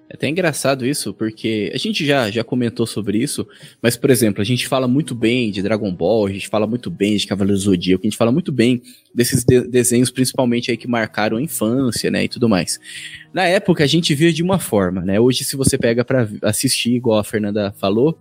É 0.08 0.14
até 0.14 0.30
engraçado 0.30 0.86
isso, 0.86 1.16
porque 1.16 1.72
a 1.74 1.78
gente 1.80 2.06
já, 2.06 2.30
já 2.30 2.44
comentou 2.44 2.86
sobre 2.86 3.18
isso, 3.18 3.48
mas, 3.82 3.98
por 3.98 4.12
exemplo, 4.12 4.40
a 4.40 4.46
gente 4.46 4.68
fala 4.68 4.88
muito 4.88 5.16
bem 5.16 5.50
de 5.50 5.64
Dragon 5.64 5.92
Ball, 5.92 6.28
a 6.28 6.32
gente 6.32 6.48
fala 6.48 6.68
muito 6.68 6.92
bem 6.92 7.18
de 7.18 7.26
Cavaleiro 7.26 7.60
Zodíaco, 7.60 8.04
a 8.04 8.08
gente 8.08 8.18
fala 8.18 8.32
muito 8.32 8.52
bem 8.52 8.84
desses 9.14 9.44
de 9.44 9.62
desenhos, 9.62 10.12
principalmente 10.12 10.70
aí 10.70 10.78
que 10.78 10.88
marcaram 10.88 11.38
a 11.38 11.42
infância, 11.42 12.12
né, 12.12 12.26
e 12.26 12.30
tudo 12.30 12.48
mais. 12.48 12.80
Na 13.34 13.46
época, 13.46 13.84
a 13.84 13.88
gente 13.88 14.14
via 14.14 14.32
de 14.32 14.44
uma 14.44 14.60
forma, 14.60 15.02
né, 15.02 15.20
hoje 15.20 15.44
se 15.44 15.56
você 15.56 15.76
pega 15.76 16.06
para 16.06 16.30
assistir, 16.44 16.94
igual 16.94 17.18
a 17.18 17.24
Fernanda 17.24 17.74
falou, 17.76 18.16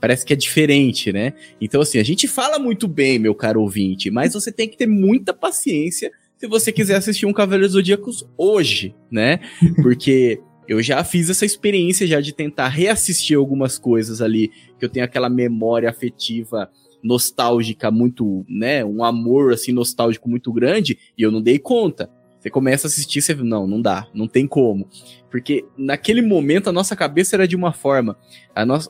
parece 0.00 0.24
que 0.24 0.32
é 0.32 0.36
diferente, 0.36 1.12
né? 1.12 1.32
Então, 1.60 1.80
assim, 1.80 1.98
a 1.98 2.04
gente 2.04 2.28
fala 2.28 2.58
muito 2.58 2.86
bem, 2.86 3.18
meu 3.18 3.34
caro 3.34 3.60
ouvinte, 3.60 4.10
mas 4.10 4.34
você 4.34 4.52
tem 4.52 4.68
que 4.68 4.76
ter 4.76 4.86
muita 4.86 5.32
paciência 5.32 6.10
se 6.36 6.46
você 6.46 6.70
quiser 6.70 6.96
assistir 6.96 7.26
um 7.26 7.32
Cavaleiros 7.32 7.72
Zodíacos 7.72 8.26
hoje, 8.36 8.94
né? 9.10 9.40
Porque 9.82 10.40
eu 10.68 10.82
já 10.82 11.02
fiz 11.04 11.30
essa 11.30 11.46
experiência 11.46 12.06
já 12.06 12.20
de 12.20 12.32
tentar 12.32 12.68
reassistir 12.68 13.36
algumas 13.36 13.78
coisas 13.78 14.20
ali, 14.20 14.50
que 14.78 14.84
eu 14.84 14.88
tenho 14.88 15.04
aquela 15.04 15.30
memória 15.30 15.88
afetiva 15.88 16.70
nostálgica 17.02 17.90
muito, 17.90 18.44
né, 18.48 18.84
um 18.84 19.04
amor 19.04 19.52
assim 19.52 19.70
nostálgico 19.70 20.28
muito 20.28 20.52
grande, 20.52 20.98
e 21.16 21.22
eu 21.22 21.30
não 21.30 21.40
dei 21.40 21.58
conta. 21.58 22.10
Você 22.46 22.50
começa 22.50 22.86
a 22.86 22.88
assistir, 22.88 23.20
você 23.20 23.34
não, 23.34 23.66
não 23.66 23.82
dá, 23.82 24.06
não 24.14 24.28
tem 24.28 24.46
como. 24.46 24.88
Porque 25.28 25.64
naquele 25.76 26.22
momento 26.22 26.70
a 26.70 26.72
nossa 26.72 26.94
cabeça 26.94 27.34
era 27.34 27.48
de 27.48 27.56
uma 27.56 27.72
forma, 27.72 28.16
a, 28.54 28.64
nossa, 28.64 28.88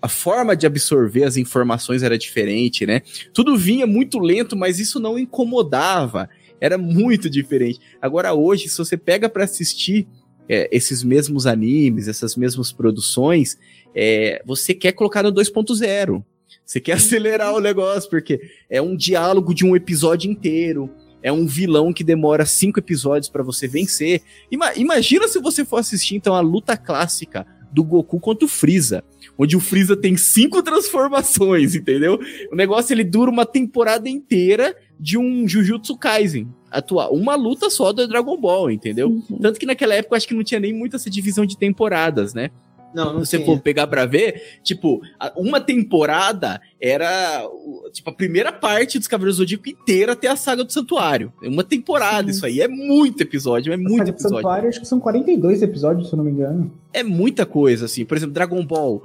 a 0.00 0.08
forma 0.08 0.56
de 0.56 0.66
absorver 0.66 1.24
as 1.24 1.36
informações 1.36 2.02
era 2.02 2.16
diferente, 2.16 2.86
né? 2.86 3.02
Tudo 3.34 3.54
vinha 3.54 3.86
muito 3.86 4.18
lento, 4.18 4.56
mas 4.56 4.80
isso 4.80 4.98
não 4.98 5.18
incomodava, 5.18 6.26
era 6.58 6.78
muito 6.78 7.28
diferente. 7.28 7.80
Agora 8.00 8.32
hoje, 8.32 8.66
se 8.66 8.78
você 8.78 8.96
pega 8.96 9.28
para 9.28 9.44
assistir 9.44 10.08
é, 10.48 10.66
esses 10.72 11.02
mesmos 11.02 11.46
animes, 11.46 12.08
essas 12.08 12.34
mesmas 12.34 12.72
produções, 12.72 13.58
é, 13.94 14.42
você 14.46 14.72
quer 14.72 14.92
colocar 14.92 15.22
no 15.22 15.30
2.0. 15.30 16.24
Você 16.64 16.80
quer 16.80 16.92
acelerar 16.96 17.52
o 17.52 17.60
negócio, 17.60 18.08
porque 18.08 18.40
é 18.70 18.80
um 18.80 18.96
diálogo 18.96 19.52
de 19.52 19.66
um 19.66 19.76
episódio 19.76 20.30
inteiro 20.30 20.90
é 21.26 21.32
um 21.32 21.44
vilão 21.44 21.92
que 21.92 22.04
demora 22.04 22.46
cinco 22.46 22.78
episódios 22.78 23.28
para 23.28 23.42
você 23.42 23.66
vencer. 23.66 24.22
Ima 24.48 24.72
imagina 24.76 25.26
se 25.26 25.40
você 25.40 25.64
for 25.64 25.78
assistir 25.78 26.14
então 26.14 26.36
a 26.36 26.40
luta 26.40 26.76
clássica 26.76 27.44
do 27.72 27.82
Goku 27.82 28.20
contra 28.20 28.44
o 28.44 28.48
Freeza, 28.48 29.02
onde 29.36 29.56
o 29.56 29.60
Freeza 29.60 29.96
tem 29.96 30.16
cinco 30.16 30.62
transformações, 30.62 31.74
entendeu? 31.74 32.20
O 32.52 32.54
negócio 32.54 32.94
ele 32.94 33.02
dura 33.02 33.28
uma 33.28 33.44
temporada 33.44 34.08
inteira 34.08 34.76
de 35.00 35.18
um 35.18 35.48
Jujutsu 35.48 35.98
Kaisen 35.98 36.46
atual, 36.70 37.12
uma 37.12 37.34
luta 37.34 37.68
só 37.70 37.92
do 37.92 38.06
Dragon 38.06 38.40
Ball, 38.40 38.70
entendeu? 38.70 39.08
Uhum. 39.08 39.38
Tanto 39.42 39.58
que 39.58 39.66
naquela 39.66 39.96
época 39.96 40.14
eu 40.14 40.18
acho 40.18 40.28
que 40.28 40.34
não 40.34 40.44
tinha 40.44 40.60
nem 40.60 40.72
muito 40.72 40.94
essa 40.94 41.10
divisão 41.10 41.44
de 41.44 41.58
temporadas, 41.58 42.34
né? 42.34 42.50
Não, 42.96 43.12
não 43.12 43.24
Se 43.26 43.36
você 43.36 43.44
for 43.44 43.60
pegar 43.60 43.86
pra 43.86 44.06
ver, 44.06 44.60
tipo, 44.62 45.02
uma 45.36 45.60
temporada 45.60 46.58
era 46.80 47.46
tipo 47.92 48.08
a 48.08 48.12
primeira 48.12 48.50
parte 48.50 48.98
dos 48.98 49.06
Cavaleiros 49.06 49.36
do 49.36 49.40
Zodíaco 49.40 49.68
inteira 49.68 50.12
até 50.12 50.28
a 50.28 50.34
saga 50.34 50.64
do 50.64 50.72
Santuário. 50.72 51.30
É 51.42 51.48
uma 51.48 51.62
temporada, 51.62 52.32
Sim. 52.32 52.36
isso 52.36 52.46
aí. 52.46 52.62
É 52.62 52.66
muito 52.66 53.20
episódio, 53.20 53.70
é 53.70 53.76
muito 53.76 54.08
episódio. 54.08 54.14
Do 54.14 54.36
Santuário 54.36 54.68
acho 54.70 54.80
que 54.80 54.88
são 54.88 54.98
42 54.98 55.60
episódios, 55.60 56.08
se 56.08 56.14
eu 56.14 56.16
não 56.16 56.24
me 56.24 56.30
engano. 56.30 56.72
É 56.90 57.02
muita 57.02 57.44
coisa, 57.44 57.84
assim. 57.84 58.06
Por 58.06 58.16
exemplo, 58.16 58.32
Dragon 58.32 58.64
Ball. 58.64 59.02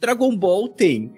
Dragon 0.00 0.34
Ball 0.34 0.68
tem. 0.68 1.12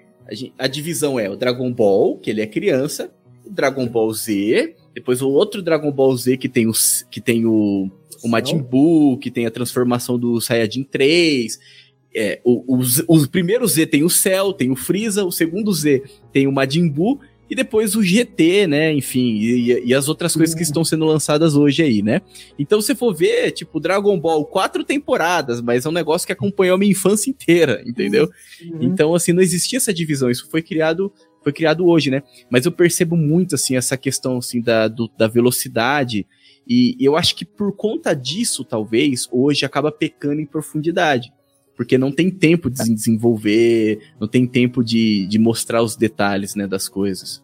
A, 0.57 0.65
a 0.65 0.67
divisão 0.67 1.17
é 1.17 1.29
o 1.29 1.37
Dragon 1.37 1.71
Ball, 1.71 2.17
que 2.17 2.29
ele 2.29 2.41
é 2.41 2.47
criança, 2.47 3.09
o 3.45 3.49
Dragon 3.49 3.87
Ball 3.87 4.13
Z, 4.13 4.75
depois 4.93 5.21
o 5.21 5.29
outro 5.29 5.61
Dragon 5.61 5.89
Ball 5.89 6.17
Z 6.17 6.35
que 6.35 6.49
tem 6.49 6.67
o, 6.67 6.73
que 7.09 7.21
tem 7.21 7.45
o, 7.45 7.89
o 8.21 8.27
Majin 8.27 8.57
Buu, 8.57 9.17
que 9.17 9.31
tem 9.31 9.45
a 9.45 9.51
transformação 9.51 10.19
do 10.19 10.41
Saiyajin 10.41 10.83
3 10.83 11.78
é, 12.15 12.41
o, 12.43 12.77
o, 12.77 12.81
o, 13.07 13.27
primeiro 13.27 13.67
Z 13.67 13.87
tem 13.87 14.03
o 14.03 14.09
Cell, 14.09 14.53
tem 14.53 14.71
o 14.71 14.75
Freeza, 14.75 15.23
o 15.23 15.31
segundo 15.31 15.71
Z 15.73 16.03
tem 16.31 16.47
o 16.47 16.51
Majin 16.51 16.87
Buu, 16.87 17.19
e 17.49 17.55
depois 17.55 17.95
o 17.95 18.03
GT, 18.03 18.67
né? 18.67 18.93
Enfim, 18.93 19.37
e, 19.39 19.87
e 19.87 19.93
as 19.93 20.07
outras 20.07 20.35
coisas 20.35 20.53
que 20.55 20.61
estão 20.61 20.83
sendo 20.85 21.05
lançadas 21.05 21.55
hoje 21.55 21.81
aí, 21.81 22.01
né? 22.03 22.21
Então, 22.59 22.79
se 22.79 22.93
for 22.93 23.13
ver, 23.13 23.51
tipo, 23.51 23.79
Dragon 23.79 24.19
Ball, 24.19 24.45
quatro 24.45 24.83
temporadas, 24.83 25.59
mas 25.59 25.85
é 25.85 25.89
um 25.89 25.93
negócio 25.93 26.27
que 26.27 26.33
acompanhou 26.33 26.75
a 26.75 26.77
minha 26.77 26.91
infância 26.91 27.29
inteira, 27.29 27.81
entendeu? 27.85 28.29
Uhum. 28.61 28.77
Então, 28.81 29.15
assim, 29.15 29.33
não 29.33 29.41
existia 29.41 29.77
essa 29.77 29.93
divisão, 29.93 30.29
isso 30.29 30.47
foi 30.49 30.61
criado 30.61 31.11
foi 31.41 31.53
criado 31.53 31.87
hoje, 31.87 32.11
né? 32.11 32.21
Mas 32.49 32.65
eu 32.65 32.71
percebo 32.71 33.15
muito, 33.15 33.55
assim, 33.55 33.77
essa 33.77 33.95
questão, 33.95 34.39
assim, 34.39 34.61
da, 34.61 34.89
do, 34.89 35.09
da 35.17 35.25
velocidade, 35.25 36.27
e 36.67 36.97
eu 36.99 37.15
acho 37.15 37.33
que 37.33 37.45
por 37.45 37.71
conta 37.71 38.13
disso, 38.13 38.65
talvez, 38.65 39.25
hoje 39.31 39.65
acaba 39.65 39.89
pecando 39.89 40.41
em 40.41 40.45
profundidade 40.45 41.31
porque 41.79 41.97
não 41.97 42.11
tem 42.11 42.29
tempo 42.29 42.69
de 42.69 42.93
desenvolver, 42.93 44.11
não 44.19 44.27
tem 44.27 44.45
tempo 44.45 44.83
de, 44.83 45.25
de 45.27 45.39
mostrar 45.39 45.81
os 45.81 45.95
detalhes 45.95 46.53
né, 46.53 46.67
das 46.67 46.89
coisas. 46.89 47.41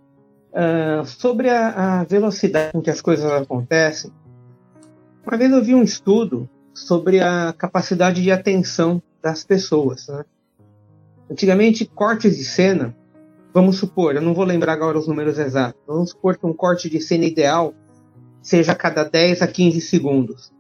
Uh, 0.52 1.06
sobre 1.06 1.50
a, 1.50 2.02
a, 2.02 2.04
velocidade 2.04 2.74
com 2.74 2.82
que 2.82 2.89
as 2.89 3.00
coisas 3.00 3.32
acontecem, 3.32 4.12
uma 5.26 5.38
vez 5.38 5.50
eu 5.50 5.63
vi 5.63 5.74
um 5.74 5.84
estudo 5.84 6.50
sobre 6.74 7.21
a 7.21 7.56
capacidade 7.58 8.21
de 8.21 8.30
atenção 8.30 9.02
das 9.24 9.45
pessoas. 9.45 10.10
Né? 10.10 10.26
Antigamente, 11.32 11.86
cortes 11.86 12.36
de 12.36 12.43
cena, 12.43 12.93
vamos 13.54 13.78
supor, 13.78 14.17
eu 14.17 14.21
não 14.21 14.34
vou 14.34 14.43
lembrar 14.43 14.74
agora 14.74 15.00
os 15.00 15.08
números 15.08 15.39
exatos, 15.39 15.82
vamos 15.88 16.10
supor 16.10 16.38
que 16.38 16.45
um 16.45 16.54
corte 16.54 16.89
de 16.89 17.00
cena 17.00 17.24
ideal 17.24 17.74
seja 18.41 18.74
a 18.74 18.76
cada 18.76 19.06
10 19.06 19.41
a 19.41 19.48
15 19.48 19.80
segundos. 19.80 20.52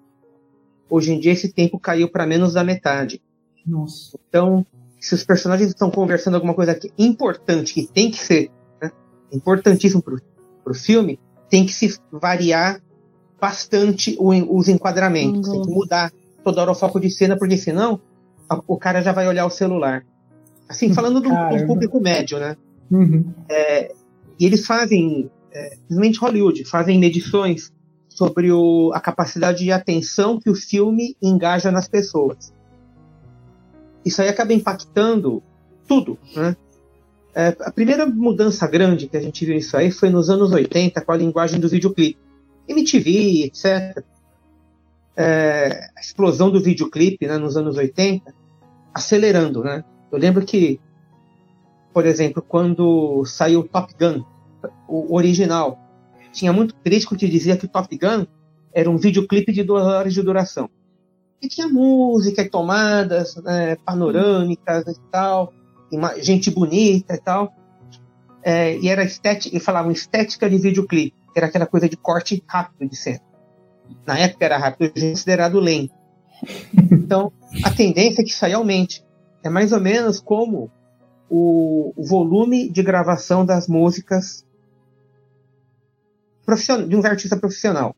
Hoje 0.89 1.11
em 1.11 1.19
dia, 1.19 1.33
esse 1.33 1.51
tempo 1.51 1.77
caiu 1.77 2.07
para 2.07 2.25
menos 2.25 2.53
da 2.53 2.63
metade. 2.63 3.21
Nossa. 3.65 4.17
Então, 4.29 4.65
se 4.99 5.13
os 5.13 5.23
personagens 5.23 5.69
estão 5.69 5.89
conversando 5.89 6.35
alguma 6.35 6.53
coisa 6.53 6.75
que 6.75 6.91
importante, 6.97 7.73
que 7.73 7.87
tem 7.87 8.11
que 8.11 8.17
ser 8.17 8.51
né, 8.81 8.91
importantíssimo 9.31 10.01
para 10.01 10.15
o 10.71 10.73
filme, 10.73 11.19
tem 11.49 11.65
que 11.65 11.73
se 11.73 11.97
variar 12.11 12.81
bastante 13.39 14.15
o, 14.19 14.57
os 14.57 14.67
enquadramentos, 14.67 15.47
uhum. 15.47 15.53
tem 15.53 15.61
que 15.63 15.71
mudar 15.71 16.11
toda 16.43 16.61
hora 16.61 16.71
o 16.71 16.75
foco 16.75 16.99
de 16.99 17.09
cena, 17.09 17.37
porque 17.37 17.57
senão 17.57 17.99
a, 18.49 18.59
o 18.67 18.77
cara 18.77 19.01
já 19.01 19.11
vai 19.11 19.27
olhar 19.27 19.45
o 19.45 19.49
celular. 19.49 20.05
Assim, 20.67 20.93
falando 20.93 21.21
do, 21.21 21.29
do 21.29 21.67
público 21.67 21.99
médio, 21.99 22.39
né? 22.39 22.57
Uhum. 22.89 23.31
É, 23.47 23.93
e 24.39 24.45
eles 24.45 24.65
fazem, 24.65 25.29
é, 25.51 25.69
principalmente 25.69 26.19
Hollywood, 26.19 26.65
fazem 26.65 26.99
medições 26.99 27.71
sobre 28.09 28.51
o, 28.51 28.91
a 28.93 28.99
capacidade 28.99 29.63
de 29.63 29.71
atenção 29.71 30.39
que 30.39 30.49
o 30.49 30.55
filme 30.55 31.15
engaja 31.21 31.71
nas 31.71 31.87
pessoas 31.87 32.54
isso 34.05 34.21
aí 34.21 34.29
acaba 34.29 34.53
impactando 34.53 35.41
tudo, 35.87 36.17
né? 36.35 36.55
É, 37.33 37.47
a 37.59 37.71
primeira 37.71 38.05
mudança 38.05 38.65
grande 38.65 39.07
que 39.07 39.17
a 39.17 39.21
gente 39.21 39.45
viu 39.45 39.57
isso 39.57 39.75
aí 39.75 39.91
foi 39.91 40.09
nos 40.09 40.29
anos 40.29 40.53
80 40.53 41.01
com 41.01 41.11
a 41.11 41.17
linguagem 41.17 41.59
do 41.59 41.67
videoclipe. 41.67 42.17
MTV, 42.67 43.43
etc. 43.43 44.01
É, 45.17 45.89
a 45.95 45.99
explosão 45.99 46.49
do 46.49 46.61
videoclipe 46.61 47.27
né, 47.27 47.37
nos 47.37 47.57
anos 47.57 47.75
80, 47.75 48.33
acelerando, 48.93 49.63
né? 49.63 49.83
Eu 50.11 50.17
lembro 50.17 50.45
que, 50.45 50.79
por 51.93 52.05
exemplo, 52.05 52.41
quando 52.41 53.25
saiu 53.25 53.63
Top 53.63 53.93
Gun, 53.99 54.23
o 54.87 55.13
original, 55.15 55.77
tinha 56.31 56.53
muito 56.53 56.73
crítico 56.75 57.17
que 57.17 57.27
dizia 57.27 57.57
que 57.57 57.67
Top 57.67 57.93
Gun 57.97 58.25
era 58.73 58.89
um 58.89 58.97
videoclipe 58.97 59.51
de 59.51 59.63
duas 59.63 59.85
horas 59.85 60.13
de 60.13 60.21
duração. 60.21 60.69
E 61.41 61.47
tinha 61.47 61.67
música 61.67 62.41
e 62.41 62.49
tomadas 62.49 63.35
né, 63.37 63.75
panorâmicas 63.77 64.87
e 64.87 64.99
tal, 65.11 65.53
gente 66.17 66.49
bonita 66.49 67.13
e 67.13 67.19
tal. 67.19 67.53
É, 68.43 68.77
e 68.77 68.87
era 68.87 69.03
estética, 69.03 69.55
e 69.55 69.59
falavam 69.59 69.91
estética 69.91 70.49
de 70.49 70.57
videoclipe, 70.57 71.15
era 71.35 71.47
aquela 71.47 71.65
coisa 71.65 71.89
de 71.89 71.97
corte 71.97 72.43
rápido 72.47 72.89
de 72.89 72.95
cena. 72.95 73.21
Na 74.05 74.17
época 74.17 74.45
era 74.45 74.57
rápido, 74.57 74.91
hoje 74.95 75.05
é 75.05 75.09
considerado 75.09 75.59
lento. 75.59 75.93
Então, 76.91 77.31
a 77.63 77.71
tendência 77.71 78.21
é 78.21 78.23
que 78.23 78.31
isso 78.31 78.45
aí 78.45 78.53
aumente. 78.53 79.03
É 79.43 79.49
mais 79.49 79.71
ou 79.71 79.79
menos 79.79 80.19
como 80.19 80.71
o 81.29 81.93
volume 81.97 82.69
de 82.69 82.83
gravação 82.83 83.45
das 83.45 83.67
músicas 83.67 84.45
de 86.87 86.95
um 86.95 87.05
artista 87.05 87.35
profissional. 87.35 87.95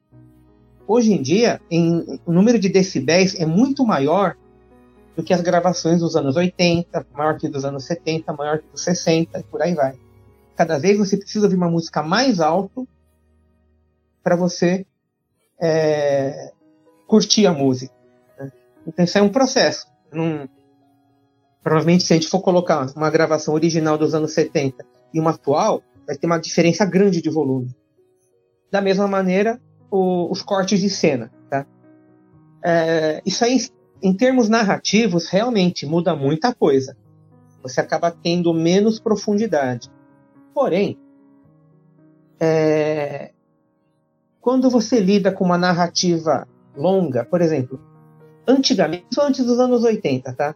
Hoje 0.88 1.12
em 1.12 1.22
dia, 1.22 1.60
em, 1.70 2.20
o 2.26 2.32
número 2.32 2.58
de 2.58 2.70
decibéis 2.70 3.36
é 3.36 3.46
muito 3.46 3.86
maior 3.86 4.38
do 5.18 5.24
que 5.24 5.34
as 5.34 5.42
gravações 5.42 6.00
dos 6.00 6.16
anos 6.16 6.36
80, 6.36 7.06
maior 7.14 7.38
que 7.38 7.50
dos 7.50 7.66
anos 7.66 7.84
70, 7.84 8.32
maior 8.34 8.60
que 8.60 8.72
dos 8.72 8.84
60, 8.84 9.40
e 9.40 9.44
por 9.44 9.62
aí 9.62 9.74
vai. 9.74 9.96
Cada 10.56 10.80
vez 10.80 10.98
você 10.98 11.18
precisa 11.18 11.46
ouvir 11.46 11.58
uma 11.58 11.70
música 11.70 12.02
mais 12.02 12.40
alto 12.40 12.88
para 14.24 14.36
você 14.36 14.86
é, 15.60 16.54
curtir 17.06 17.48
a 17.48 17.52
música. 17.52 17.94
Né? 18.40 18.52
Então 18.88 19.04
isso 19.04 19.18
é 19.18 19.22
um 19.22 19.30
processo. 19.30 19.88
Provavelmente 21.62 22.04
se 22.04 22.14
a 22.14 22.16
gente 22.16 22.30
for 22.30 22.40
colocar 22.40 22.88
uma 22.96 23.10
gravação 23.10 23.54
original 23.54 23.98
dos 23.98 24.16
anos 24.16 24.32
70 24.32 24.86
e 25.14 25.20
uma 25.20 25.32
atual, 25.32 25.84
vai 26.06 26.16
ter 26.16 26.28
uma 26.28 26.40
diferença 26.40 26.86
grande 26.86 27.22
de 27.22 27.30
volume. 27.30 27.76
Da 28.72 28.82
mesma 28.82 29.08
maneira, 29.08 29.60
o, 29.90 30.32
os 30.32 30.42
cortes 30.42 30.80
de 30.80 30.90
cena. 30.90 31.32
Tá? 31.50 31.66
É, 32.64 33.22
isso 33.26 33.44
aí, 33.44 33.58
em 34.02 34.14
termos 34.14 34.50
narrativos, 34.50 35.28
realmente 35.30 35.86
muda 35.86 36.16
muita 36.16 36.54
coisa. 36.54 36.96
Você 37.62 37.82
acaba 37.82 38.12
tendo 38.12 38.54
menos 38.54 39.00
profundidade. 39.00 39.92
Porém, 40.54 40.98
é, 42.40 43.32
quando 44.40 44.70
você 44.70 45.00
lida 45.00 45.32
com 45.32 45.44
uma 45.44 45.58
narrativa 45.58 46.48
longa, 46.76 47.26
por 47.26 47.42
exemplo, 47.42 47.80
antigamente, 48.48 49.06
isso 49.12 49.22
antes 49.22 49.46
dos 49.46 49.60
anos 49.60 49.84
80, 49.84 50.34
tá? 50.34 50.56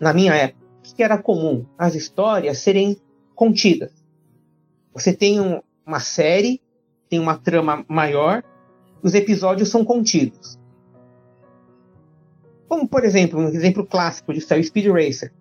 Na 0.00 0.12
minha 0.12 0.34
época, 0.34 0.64
o 0.64 0.94
que 0.94 1.02
era 1.02 1.16
comum? 1.16 1.64
As 1.78 1.94
histórias 1.94 2.58
serem 2.58 2.96
contidas. 3.34 3.92
Você 4.92 5.12
tem 5.12 5.40
um, 5.40 5.60
uma 5.86 6.00
série 6.00 6.60
tem 7.14 7.20
uma 7.20 7.38
trama 7.38 7.84
maior, 7.88 8.42
os 9.00 9.14
episódios 9.14 9.68
são 9.68 9.84
contidos. 9.84 10.58
Como, 12.68 12.88
por 12.88 13.04
exemplo, 13.04 13.38
um 13.38 13.48
exemplo 13.48 13.86
clássico 13.86 14.32
de 14.32 14.40
o 14.40 14.64
Speed 14.64 14.86
Racer. 14.86 15.32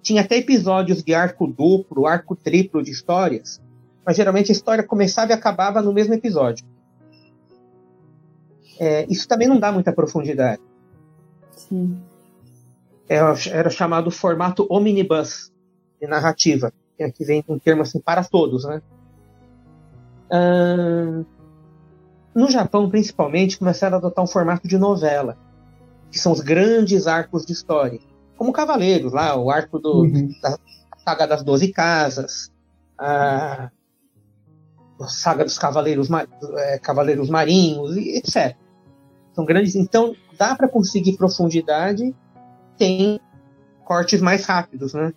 Tinha 0.00 0.22
até 0.22 0.38
episódios 0.38 1.02
de 1.02 1.14
arco 1.14 1.46
duplo, 1.46 2.06
arco 2.06 2.34
triplo 2.34 2.82
de 2.82 2.90
histórias, 2.90 3.60
mas 4.06 4.16
geralmente 4.16 4.50
a 4.50 4.54
história 4.54 4.82
começava 4.82 5.32
e 5.32 5.34
acabava 5.34 5.82
no 5.82 5.92
mesmo 5.92 6.14
episódio. 6.14 6.64
É, 8.80 9.04
isso 9.10 9.28
também 9.28 9.48
não 9.48 9.60
dá 9.60 9.70
muita 9.70 9.92
profundidade. 9.92 10.62
Sim. 11.50 12.00
Era, 13.06 13.34
era 13.50 13.68
chamado 13.68 14.10
formato 14.10 14.66
omnibus 14.70 15.52
de 16.00 16.06
narrativa, 16.06 16.72
que 16.96 17.02
aqui 17.02 17.22
vem 17.22 17.44
um 17.46 17.58
termo 17.58 17.82
assim 17.82 18.00
para 18.00 18.24
todos, 18.24 18.64
né? 18.64 18.80
No 22.34 22.50
Japão, 22.50 22.88
principalmente, 22.88 23.58
começaram 23.58 23.96
a 23.96 23.98
adotar 23.98 24.24
um 24.24 24.28
formato 24.28 24.68
de 24.68 24.78
novela, 24.78 25.36
que 26.10 26.18
são 26.18 26.32
os 26.32 26.40
grandes 26.40 27.06
arcos 27.06 27.44
de 27.44 27.52
história. 27.52 28.00
Como 28.36 28.52
Cavaleiros, 28.52 29.12
lá, 29.12 29.36
o 29.36 29.50
arco 29.50 29.78
do, 29.78 30.02
uhum. 30.02 30.30
da 30.40 30.58
saga 31.04 31.26
das 31.26 31.42
Doze 31.42 31.72
Casas, 31.72 32.52
a, 32.96 33.70
a 35.00 35.08
saga 35.08 35.44
dos 35.44 35.58
Cavaleiros, 35.58 36.08
é, 36.56 36.78
Cavaleiros 36.78 37.28
Marinhos, 37.28 37.96
etc. 37.96 38.56
São 39.32 39.44
grandes. 39.44 39.74
Então, 39.74 40.14
dá 40.38 40.54
para 40.54 40.68
conseguir 40.68 41.16
profundidade, 41.16 42.14
tem 42.76 43.20
cortes 43.84 44.20
mais 44.20 44.44
rápidos, 44.44 44.94
né? 44.94 45.12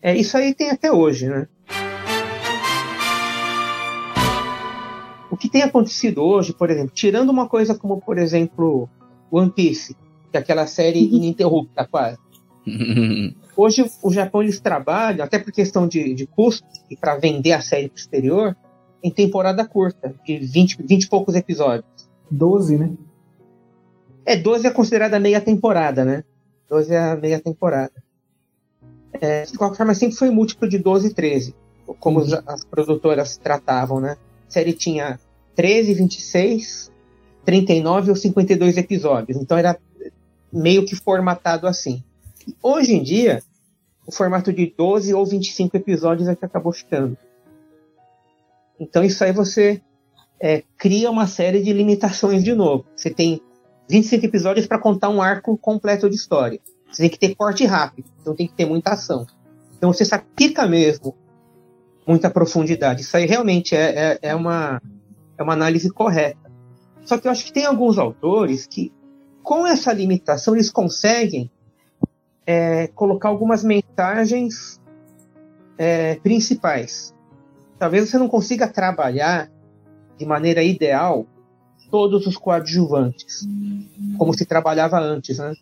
É, 0.00 0.16
isso 0.16 0.36
aí 0.36 0.54
tem 0.54 0.70
até 0.70 0.90
hoje, 0.90 1.28
né? 1.28 1.46
O 5.30 5.36
que 5.36 5.48
tem 5.48 5.62
acontecido 5.62 6.22
hoje, 6.22 6.52
por 6.52 6.70
exemplo, 6.70 6.90
tirando 6.92 7.30
uma 7.30 7.48
coisa 7.48 7.74
como, 7.74 8.00
por 8.00 8.18
exemplo, 8.18 8.88
One 9.30 9.50
Piece, 9.50 9.94
que 10.30 10.36
é 10.36 10.40
aquela 10.40 10.66
série 10.66 11.06
uhum. 11.06 11.16
ininterrupta 11.16 11.86
quase. 11.86 12.18
hoje 13.56 13.90
o 14.02 14.12
Japão 14.12 14.42
eles 14.42 14.60
trabalham, 14.60 15.24
até 15.24 15.38
por 15.38 15.52
questão 15.52 15.86
de, 15.86 16.14
de 16.14 16.26
custo 16.26 16.66
e 16.90 16.96
para 16.96 17.16
vender 17.16 17.52
a 17.52 17.60
série 17.60 17.88
para 17.88 17.96
o 17.96 18.00
exterior, 18.00 18.56
em 19.02 19.10
temporada 19.10 19.66
curta, 19.66 20.14
de 20.26 20.38
20, 20.38 20.82
20 20.82 21.02
e 21.02 21.08
poucos 21.08 21.34
episódios. 21.34 21.86
12, 22.30 22.76
né? 22.76 22.90
É, 24.26 24.36
12 24.36 24.66
é 24.66 24.70
considerada 24.70 25.18
meia 25.18 25.40
temporada, 25.40 26.04
né? 26.04 26.24
12 26.68 26.92
é 26.92 26.98
a 26.98 27.16
meia 27.16 27.40
temporada. 27.40 27.92
É, 29.12 29.44
de 29.44 29.56
qualquer 29.56 29.78
forma, 29.78 29.94
sempre 29.94 30.16
foi 30.16 30.30
múltiplo 30.30 30.68
de 30.68 30.78
12 30.78 31.08
e 31.08 31.14
13, 31.14 31.54
como 31.98 32.20
uhum. 32.20 32.38
as 32.46 32.64
produtoras 32.64 33.36
tratavam, 33.36 34.00
né? 34.00 34.16
A 34.50 34.52
série 34.52 34.72
tinha 34.72 35.20
13, 35.54 35.94
26, 35.94 36.90
39 37.44 38.10
ou 38.10 38.16
52 38.16 38.76
episódios. 38.76 39.38
Então 39.38 39.56
era 39.56 39.78
meio 40.52 40.84
que 40.84 40.96
formatado 40.96 41.68
assim. 41.68 42.02
Hoje 42.60 42.94
em 42.94 43.00
dia, 43.00 43.44
o 44.04 44.10
formato 44.10 44.52
de 44.52 44.74
12 44.76 45.14
ou 45.14 45.24
25 45.24 45.76
episódios 45.76 46.26
é 46.26 46.34
que 46.34 46.44
acabou 46.44 46.72
ficando. 46.72 47.16
Então 48.80 49.04
isso 49.04 49.22
aí 49.22 49.32
você 49.32 49.80
é, 50.40 50.64
cria 50.76 51.12
uma 51.12 51.28
série 51.28 51.62
de 51.62 51.72
limitações 51.72 52.42
de 52.42 52.52
novo. 52.52 52.84
Você 52.96 53.08
tem 53.08 53.40
25 53.88 54.26
episódios 54.26 54.66
para 54.66 54.80
contar 54.80 55.10
um 55.10 55.22
arco 55.22 55.56
completo 55.56 56.10
de 56.10 56.16
história. 56.16 56.58
Você 56.90 57.02
tem 57.02 57.10
que 57.10 57.20
ter 57.20 57.36
corte 57.36 57.64
rápido, 57.64 58.10
então 58.20 58.34
tem 58.34 58.48
que 58.48 58.54
ter 58.54 58.64
muita 58.64 58.94
ação. 58.94 59.28
Então 59.78 59.92
você 59.92 60.04
sacrifica 60.04 60.66
mesmo 60.66 61.14
muita 62.06 62.30
profundidade. 62.30 63.02
Isso 63.02 63.16
aí 63.16 63.26
realmente 63.26 63.74
é, 63.74 64.12
é, 64.12 64.18
é, 64.22 64.34
uma, 64.34 64.80
é 65.38 65.42
uma 65.42 65.52
análise 65.52 65.90
correta. 65.90 66.50
Só 67.04 67.18
que 67.18 67.26
eu 67.26 67.32
acho 67.32 67.44
que 67.44 67.52
tem 67.52 67.66
alguns 67.66 67.98
autores 67.98 68.66
que, 68.66 68.92
com 69.42 69.66
essa 69.66 69.92
limitação, 69.92 70.54
eles 70.54 70.70
conseguem 70.70 71.50
é, 72.46 72.88
colocar 72.88 73.28
algumas 73.28 73.64
mensagens 73.64 74.80
é, 75.78 76.16
principais. 76.16 77.14
Talvez 77.78 78.08
você 78.08 78.18
não 78.18 78.28
consiga 78.28 78.68
trabalhar 78.68 79.50
de 80.18 80.26
maneira 80.26 80.62
ideal 80.62 81.26
todos 81.90 82.26
os 82.26 82.36
coadjuvantes, 82.36 83.48
como 84.16 84.32
se 84.34 84.44
trabalhava 84.44 84.98
antes, 84.98 85.38
né? 85.38 85.54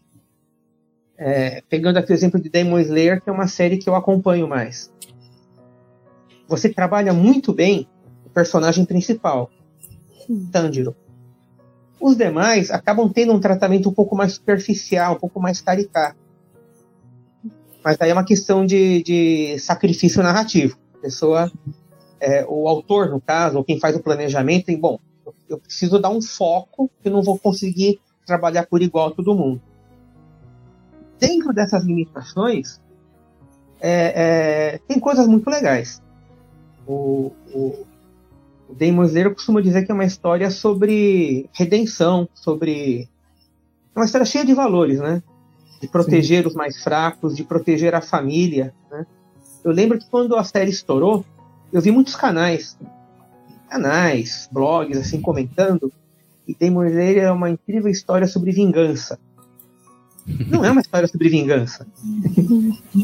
É, 1.16 1.62
pegando 1.68 1.96
aqui 1.96 2.12
o 2.12 2.14
exemplo 2.14 2.40
de 2.40 2.48
Demon 2.48 2.78
Slayer, 2.78 3.20
que 3.20 3.30
é 3.30 3.32
uma 3.32 3.46
série 3.48 3.78
que 3.78 3.88
eu 3.88 3.94
acompanho 3.94 4.46
mais. 4.46 4.92
Você 6.48 6.70
trabalha 6.70 7.12
muito 7.12 7.52
bem 7.52 7.86
o 8.24 8.30
personagem 8.30 8.84
principal, 8.86 9.50
Tanjiro. 10.50 10.96
Os 12.00 12.16
demais 12.16 12.70
acabam 12.70 13.08
tendo 13.12 13.32
um 13.32 13.40
tratamento 13.40 13.88
um 13.88 13.92
pouco 13.92 14.16
mais 14.16 14.34
superficial, 14.34 15.14
um 15.14 15.18
pouco 15.18 15.40
mais 15.40 15.60
caricato. 15.60 16.16
Mas 17.84 17.96
aí 18.00 18.10
é 18.10 18.12
uma 18.12 18.24
questão 18.24 18.64
de, 18.64 19.02
de 19.02 19.58
sacrifício 19.58 20.22
narrativo. 20.22 20.78
A 20.96 20.98
pessoa, 20.98 21.52
é, 22.20 22.46
o 22.48 22.66
autor, 22.68 23.10
no 23.10 23.20
caso, 23.20 23.58
ou 23.58 23.64
quem 23.64 23.78
faz 23.78 23.94
o 23.94 24.02
planejamento, 24.02 24.66
tem, 24.66 24.78
bom, 24.78 24.98
eu 25.48 25.58
preciso 25.58 25.98
dar 25.98 26.10
um 26.10 26.22
foco 26.22 26.90
que 27.02 27.08
eu 27.08 27.12
não 27.12 27.22
vou 27.22 27.38
conseguir 27.38 28.00
trabalhar 28.26 28.66
por 28.66 28.82
igual 28.82 29.08
a 29.08 29.10
todo 29.10 29.34
mundo. 29.34 29.60
Dentro 31.18 31.52
dessas 31.52 31.84
limitações, 31.84 32.80
é, 33.80 34.74
é, 34.74 34.78
tem 34.86 35.00
coisas 35.00 35.26
muito 35.26 35.48
legais. 35.50 36.00
O, 36.88 37.32
o, 37.52 37.86
o 38.68 38.74
Damon 38.74 39.04
Slayer 39.04 39.34
costuma 39.34 39.60
dizer 39.60 39.84
que 39.84 39.92
é 39.92 39.94
uma 39.94 40.06
história 40.06 40.50
sobre 40.50 41.48
redenção, 41.52 42.26
sobre. 42.34 43.08
É 43.94 43.98
uma 43.98 44.06
história 44.06 44.24
cheia 44.24 44.44
de 44.44 44.54
valores, 44.54 44.98
né? 44.98 45.22
De 45.82 45.86
proteger 45.86 46.42
Sim. 46.42 46.48
os 46.48 46.54
mais 46.54 46.82
fracos, 46.82 47.36
de 47.36 47.44
proteger 47.44 47.94
a 47.94 48.00
família. 48.00 48.74
Né? 48.90 49.06
Eu 49.62 49.70
lembro 49.70 49.98
que 49.98 50.08
quando 50.08 50.34
a 50.34 50.42
série 50.42 50.70
estourou, 50.70 51.24
eu 51.70 51.80
vi 51.82 51.90
muitos 51.90 52.16
canais, 52.16 52.76
canais, 53.68 54.48
blogs, 54.50 54.98
assim, 54.98 55.20
comentando. 55.20 55.92
E 56.46 56.54
Damon 56.54 56.86
Slayer 56.86 57.24
é 57.24 57.30
uma 57.30 57.50
incrível 57.50 57.90
história 57.90 58.26
sobre 58.26 58.50
vingança. 58.50 59.18
Não 60.50 60.64
é 60.64 60.70
uma 60.70 60.80
história 60.80 61.08
sobre 61.08 61.28
vingança. 61.28 61.86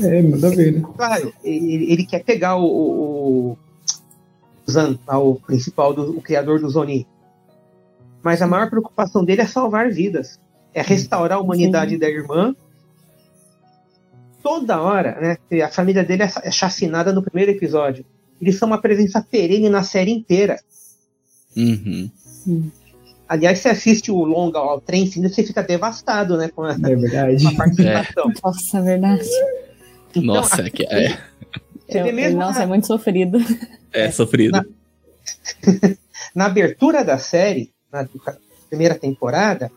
É, 0.03 0.23
manda 0.23 0.51
ver, 0.51 0.73
né? 0.73 0.83
Claro, 0.97 1.33
ele, 1.45 1.93
ele 1.93 2.05
quer 2.05 2.25
pegar 2.25 2.57
o, 2.57 2.65
o, 2.65 3.59
Zan, 4.71 4.99
o 5.07 5.35
principal, 5.37 5.93
do, 5.93 6.17
o 6.17 6.23
criador 6.23 6.61
do 6.61 6.69
Zoni. 6.69 7.07
Mas 8.23 8.41
a 8.41 8.47
maior 8.47 8.71
preocupação 8.71 9.25
dele 9.25 9.43
é 9.43 9.47
salvar 9.47 9.91
vidas. 9.91 10.41
É 10.73 10.83
restaurar 10.83 11.39
a 11.39 11.41
humanidade 11.41 11.93
Sim. 11.93 11.99
da 11.99 12.09
irmã. 12.09 12.55
Toda 14.43 14.81
hora, 14.81 15.39
né? 15.51 15.63
A 15.63 15.69
família 15.69 16.03
dele 16.03 16.23
é, 16.23 16.33
é 16.43 16.51
chacinada 16.51 17.13
no 17.13 17.23
primeiro 17.23 17.53
episódio. 17.53 18.05
Eles 18.41 18.59
são 18.59 18.67
uma 18.67 18.81
presença 18.81 19.23
perene 19.23 19.69
na 19.69 19.83
série 19.83 20.11
inteira. 20.11 20.59
Uhum. 21.57 22.11
Aliás, 23.29 23.59
você 23.59 23.69
assiste 23.71 24.11
o 24.11 24.23
longa 24.25 24.59
ao 24.59 24.81
trem, 24.81 25.07
você 25.07 25.43
fica 25.43 25.63
devastado, 25.63 26.37
né? 26.37 26.49
Com 26.49 26.63
a, 26.63 26.73
é 26.73 26.77
verdade. 26.77 27.43
Com 27.43 27.49
a 27.49 27.55
participação. 27.55 28.31
É. 28.31 28.41
Nossa, 28.43 28.79
é 28.79 28.83
verdade. 28.83 29.29
Então, 30.11 30.23
Nossa, 30.23 30.63
é 30.63 30.71
que 30.71 30.85
é. 30.85 31.19
é 31.89 32.13
mesmo 32.13 32.39
nossa, 32.39 32.63
é 32.63 32.67
muito 32.67 32.87
sofrido. 32.87 33.39
É, 33.95 34.11
sofrido. 34.11 34.53
Na, 34.53 34.65
na 36.35 36.47
abertura 36.47 37.05
da 37.05 37.17
série, 37.17 37.73
na 37.91 38.07
primeira 38.69 38.97
temporada, 38.97 39.71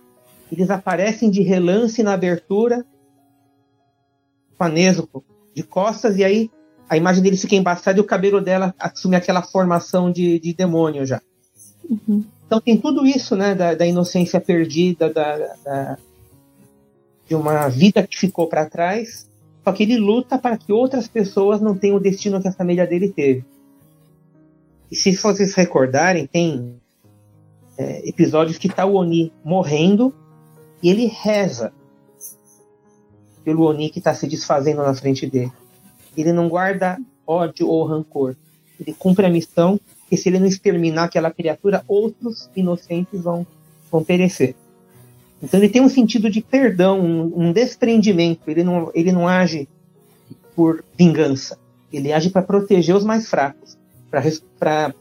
eles 0.52 0.70
aparecem 0.70 1.30
de 1.30 1.42
relance 1.42 2.02
na 2.02 2.14
abertura 2.14 2.84
com 4.58 4.64
a 4.64 4.70
Nezuko 4.70 5.24
de 5.56 5.64
costas, 5.64 6.18
e 6.18 6.24
aí 6.24 6.50
a 6.90 6.98
imagem 6.98 7.22
dele 7.22 7.38
fica 7.38 7.56
embaçada 7.56 7.98
e 7.98 8.02
o 8.02 8.06
cabelo 8.06 8.42
dela 8.42 8.74
assume 8.80 9.16
aquela 9.16 9.42
formação 9.42 10.12
de, 10.12 10.40
de 10.40 10.54
demônio 10.54 11.06
já. 11.06 11.22
Uhum. 11.90 12.24
Então 12.46 12.62
tem 12.62 12.78
tudo 12.78 13.06
isso, 13.06 13.36
né, 13.36 13.54
da, 13.54 13.76
da 13.76 13.86
inocência 13.86 14.40
perdida, 14.40 15.12
da, 15.12 15.38
da, 15.64 15.98
de 17.28 17.36
uma 17.36 17.68
vida 17.68 18.06
que 18.08 18.18
ficou 18.18 18.48
para 18.48 18.70
trás, 18.70 19.30
só 19.64 19.72
que 19.74 19.84
ele 19.84 19.98
luta 19.98 20.38
para 20.38 20.58
que 20.58 20.72
outras 20.72 21.08
pessoas 21.08 21.60
não 21.60 21.78
tenham 21.78 21.98
o 21.98 22.00
destino 22.00 22.42
que 22.42 22.48
a 22.48 22.54
família 22.54 22.88
dele 22.88 23.10
teve. 23.10 23.44
E 24.92 24.96
se 24.96 25.16
vocês 25.16 25.54
recordarem, 25.54 26.26
tem 26.26 26.80
é, 27.78 28.08
episódios 28.08 28.58
que 28.58 28.70
tá 28.70 28.86
o 28.86 28.96
Oni 28.96 29.32
morrendo 29.44 30.14
e 30.82 30.90
ele 30.90 31.06
reza 31.06 31.74
pelo 33.44 33.66
Oni 33.66 33.90
que 33.90 34.00
está 34.00 34.14
se 34.14 34.28
desfazendo 34.28 34.82
na 34.82 34.94
frente 34.94 35.30
dele. 35.30 35.52
Ele 36.16 36.32
não 36.32 36.48
guarda 36.50 36.98
ódio 37.26 37.68
ou 37.68 37.86
rancor. 37.86 38.36
Ele 38.80 38.94
cumpre 38.94 39.26
a 39.26 39.30
missão 39.30 39.80
e 40.12 40.16
se 40.16 40.30
ele 40.30 40.40
não 40.40 40.48
exterminar 40.48 41.06
aquela 41.06 41.32
criatura, 41.32 41.84
outros 41.88 42.50
inocentes 42.56 43.22
vão, 43.22 43.46
vão 43.92 44.04
perecer. 44.04 44.56
Então 45.44 45.60
ele 45.60 45.70
tem 45.70 45.82
um 45.82 45.90
sentido 45.90 46.30
de 46.30 46.42
perdão, 46.42 47.00
um, 47.00 47.48
um 47.48 47.54
desprendimento. 47.54 48.50
Ele 48.50 48.64
não, 48.64 48.90
ele 48.96 49.12
não 49.12 49.28
age 49.28 49.68
por 50.56 50.84
vingança. 50.98 51.60
Ele 51.92 52.12
age 52.12 52.30
para 52.30 52.42
proteger 52.42 52.96
os 52.96 53.04
mais 53.04 53.30
fracos 53.30 53.78
para 54.10 54.94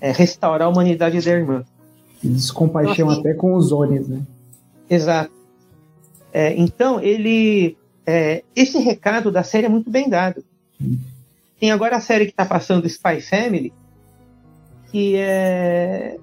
é, 0.00 0.12
restaurar 0.12 0.66
a 0.66 0.70
humanidade 0.70 1.20
da 1.20 1.30
irmã. 1.30 1.64
Descompaixão 2.22 2.92
então, 2.92 3.10
assim, 3.10 3.20
até 3.20 3.34
com 3.34 3.54
os 3.54 3.72
Onis, 3.72 4.08
né? 4.08 4.22
Exato. 4.88 5.32
É, 6.32 6.54
então, 6.56 7.00
ele. 7.00 7.76
É, 8.06 8.42
esse 8.54 8.78
recado 8.78 9.30
da 9.30 9.42
série 9.42 9.66
é 9.66 9.68
muito 9.68 9.90
bem 9.90 10.08
dado. 10.08 10.44
Tem 11.58 11.70
agora 11.70 11.96
a 11.96 12.00
série 12.00 12.24
que 12.24 12.32
está 12.32 12.44
passando, 12.44 12.86
Spy 12.86 13.20
Family, 13.20 13.72
que 14.90 15.16
é 15.16 16.16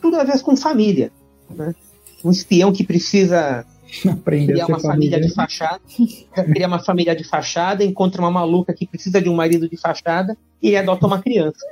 tudo 0.00 0.16
a 0.16 0.24
ver 0.24 0.40
com 0.42 0.56
família. 0.56 1.10
Né? 1.50 1.74
Um 2.22 2.30
espião 2.30 2.72
que 2.72 2.84
precisa 2.84 3.64
Aprender 4.10 4.52
criar 4.52 4.66
uma 4.66 4.80
família. 4.80 5.18
família 5.18 5.20
de 5.20 5.34
fachada, 5.34 5.80
criar 6.52 6.68
uma 6.68 6.78
família 6.78 7.16
de 7.16 7.24
fachada, 7.24 7.84
encontra 7.84 8.20
uma 8.20 8.30
maluca 8.30 8.72
que 8.72 8.86
precisa 8.86 9.20
de 9.20 9.28
um 9.28 9.34
marido 9.34 9.68
de 9.68 9.76
fachada 9.76 10.36
e 10.62 10.68
ele 10.68 10.76
adota 10.76 11.06
uma 11.06 11.20
criança. 11.20 11.64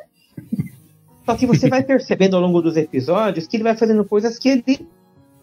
Só 1.24 1.36
que 1.36 1.46
você 1.46 1.68
vai 1.68 1.82
percebendo 1.84 2.36
ao 2.36 2.42
longo 2.42 2.60
dos 2.60 2.76
episódios 2.76 3.46
que 3.46 3.56
ele 3.56 3.64
vai 3.64 3.76
fazendo 3.76 4.04
coisas 4.04 4.38
que 4.38 4.48
ele 4.48 4.86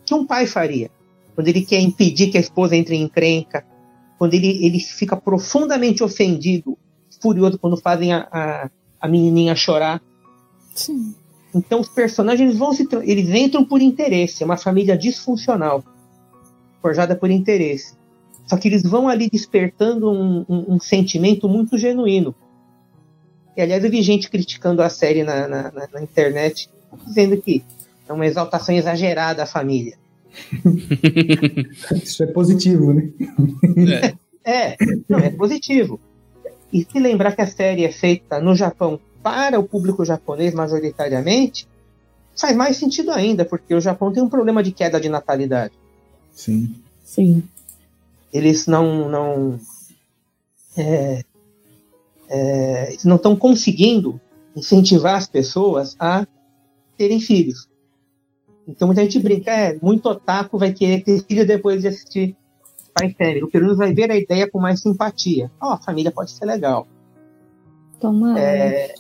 que 0.06 0.14
um 0.14 0.26
pai 0.26 0.48
faria. 0.48 0.90
Quando 1.36 1.48
ele 1.48 1.62
quer 1.62 1.80
impedir 1.80 2.32
que 2.32 2.38
a 2.38 2.42
esposa 2.42 2.76
entre 2.76 2.96
em 2.96 3.04
encrenca, 3.04 3.64
quando 4.18 4.34
ele, 4.34 4.66
ele 4.66 4.80
fica 4.80 5.16
profundamente 5.16 6.04
ofendido, 6.04 6.78
furioso 7.22 7.58
quando 7.58 7.78
fazem 7.78 8.12
a, 8.12 8.28
a, 8.32 8.70
a 9.00 9.08
menininha 9.08 9.56
chorar. 9.56 10.02
Sim. 10.74 11.16
Então 11.54 11.80
os 11.80 11.90
personagens 11.90 12.58
vão 12.58 12.74
se 12.74 12.88
eles 13.04 13.30
entram 13.30 13.64
por 13.64 13.82
interesse, 13.82 14.44
é 14.44 14.46
uma 14.46 14.58
família 14.58 14.98
disfuncional, 14.98 15.84
forjada 16.82 17.16
por 17.16 17.30
interesse. 17.30 17.94
Só 18.46 18.58
que 18.58 18.68
eles 18.68 18.84
vão 18.84 19.08
ali 19.08 19.30
despertando 19.30 20.10
um, 20.10 20.46
um, 20.50 20.76
um 20.76 20.80
sentimento 20.80 21.48
muito 21.48 21.78
genuíno. 21.78 22.34
E, 23.56 23.62
aliás, 23.62 23.84
eu 23.84 23.92
vi 23.92 24.02
gente 24.02 24.30
criticando 24.30 24.82
a 24.82 24.90
série 24.90 25.24
na, 25.24 25.48
na, 25.48 25.72
na, 25.94 26.02
internet, 26.02 26.70
dizendo 27.06 27.40
que 27.42 27.64
é 28.08 28.14
uma 28.14 28.26
exaltação 28.26 28.74
exagerada 28.74 29.44
à 29.44 29.46
família. 29.46 29.98
Isso 32.02 32.24
é 32.24 32.28
positivo, 32.28 32.94
né? 32.94 33.10
É, 34.44 34.72
é, 34.72 34.78
não, 35.08 35.20
é 35.20 35.30
positivo. 35.30 36.00
E 36.72 36.88
se 36.90 37.00
lembrar 37.00 37.36
que 37.36 37.42
a 37.42 37.48
série 37.48 37.84
é 37.84 37.92
feita 37.92 38.40
no 38.40 38.56
Japão 38.56 39.00
para 39.22 39.60
o 39.60 39.64
público 39.64 40.06
japonês 40.06 40.54
majoritariamente, 40.54 41.68
faz 42.36 42.56
mais 42.56 42.78
sentido 42.78 43.12
ainda, 43.12 43.44
porque 43.44 43.76
o 43.76 43.82
Japão 43.82 44.12
tem 44.12 44.24
um 44.24 44.30
problema 44.30 44.64
de 44.64 44.72
queda 44.72 45.00
de 45.00 45.10
natalidade. 45.10 45.74
Sim. 46.34 46.76
Sim. 47.04 47.44
Eles 48.32 48.68
não, 48.68 49.10
não 49.10 49.60
é, 50.78 51.24
é, 52.30 52.98
não 53.04 53.16
estão 53.16 53.36
conseguindo 53.36 54.20
incentivar 54.56 55.16
as 55.16 55.28
pessoas 55.28 55.96
a 56.00 56.28
terem 56.98 57.20
filhos. 57.20 57.68
Então 58.68 58.88
muita 58.88 59.02
gente 59.02 59.20
brinca, 59.20 59.52
é, 59.52 59.78
muito 59.82 60.08
otaku 60.08 60.58
vai 60.58 60.72
querer 60.72 61.04
ter 61.04 61.24
filho 61.24 61.46
depois 61.46 61.82
de 61.82 61.88
assistir 61.88 62.36
Pai 62.94 63.16
Family. 63.18 63.44
O 63.44 63.50
Peruno 63.50 63.76
vai 63.76 63.94
ver 63.94 64.12
a 64.12 64.18
ideia 64.18 64.50
com 64.50 64.60
mais 64.60 64.82
simpatia. 64.82 65.50
Ó, 65.60 65.70
oh, 65.70 65.74
a 65.74 65.78
família 65.78 66.12
pode 66.12 66.32
ser 66.32 66.46
legal. 66.46 66.88
Toma. 68.00 68.40
É, 68.40 68.94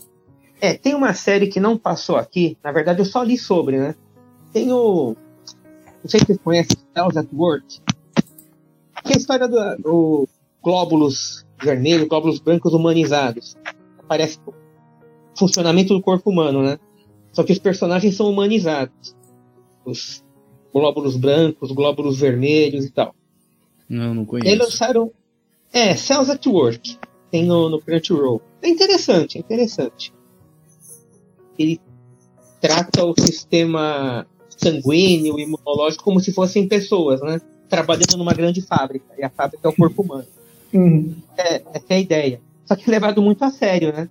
é, 0.60 0.74
tem 0.74 0.95
uma 0.95 1.14
série 1.14 1.47
que 1.47 1.60
não 1.60 1.78
passou 1.78 2.18
aqui, 2.18 2.58
na 2.64 2.72
verdade 2.72 2.99
eu 2.99 3.06
só 3.06 3.24
li 3.24 3.38
sobre, 3.38 3.78
né? 3.78 3.95
Tem 4.51 4.72
o. 4.72 5.16
Não 6.04 6.10
sei 6.10 6.20
se 6.20 6.26
vocês 6.26 6.39
conhecem, 6.43 6.78
Cells 6.93 7.18
at 7.20 7.28
Work. 7.34 7.82
Que 9.04 9.14
é 9.14 9.16
a 9.16 9.18
história 9.18 9.47
do, 9.47 9.76
do 9.78 10.30
glóbulos 10.62 11.45
vermelhos, 11.62 12.08
glóbulos 12.08 12.39
brancos 12.39 12.74
humanizados. 12.74 13.58
Parece 14.08 14.39
funcionamento 15.38 15.93
do 15.93 16.02
corpo 16.02 16.30
humano, 16.30 16.64
né? 16.64 16.80
Só 17.32 17.43
que 17.43 17.54
os 17.54 17.60
personagens 17.60 18.16
são 18.16 18.30
humanizados. 18.30 19.16
Os 19.86 20.24
glóbulos 20.74 21.16
brancos, 21.16 21.72
glóbulos 21.72 22.20
vermelhos 22.20 22.86
e 22.86 22.91
tal. 22.91 23.16
Não, 23.88 24.14
não 24.14 24.26
conheço. 24.26 24.50
Eles 24.50 24.60
lançaram. 24.60 25.12
É, 25.72 25.95
Cells 25.95 26.32
at 26.32 26.45
Work. 26.45 26.97
Tem 27.32 27.45
no, 27.45 27.70
no 27.70 27.80
Crunchyroll. 27.80 28.41
É 28.62 28.70
interessante, 28.70 29.38
é 29.38 29.41
interessante. 29.41 30.14
Ele 31.58 31.80
trata 32.60 33.06
o 33.06 33.14
sistema 33.20 34.26
sanguíneo, 34.62 35.39
imunológico, 35.39 36.03
como 36.03 36.20
se 36.20 36.32
fossem 36.32 36.68
pessoas, 36.68 37.22
né? 37.22 37.39
trabalhando 37.70 38.18
numa 38.18 38.34
grande 38.34 38.62
fábrica, 38.62 39.05
e 39.18 39.24
a 39.24 39.30
fábrica 39.30 39.68
é 39.68 39.70
o 39.70 39.76
corpo 39.76 40.01
humano. 40.01 40.26
Uhum. 40.74 41.16
É, 41.38 41.62
essa 41.74 41.86
é 41.89 41.95
a 41.95 41.99
ideia. 41.99 42.41
Só 42.66 42.76
que 42.76 42.89
levado 42.89 43.22
muito 43.22 43.43
a 43.43 43.51
sério, 43.51 43.93
né? 43.93 44.10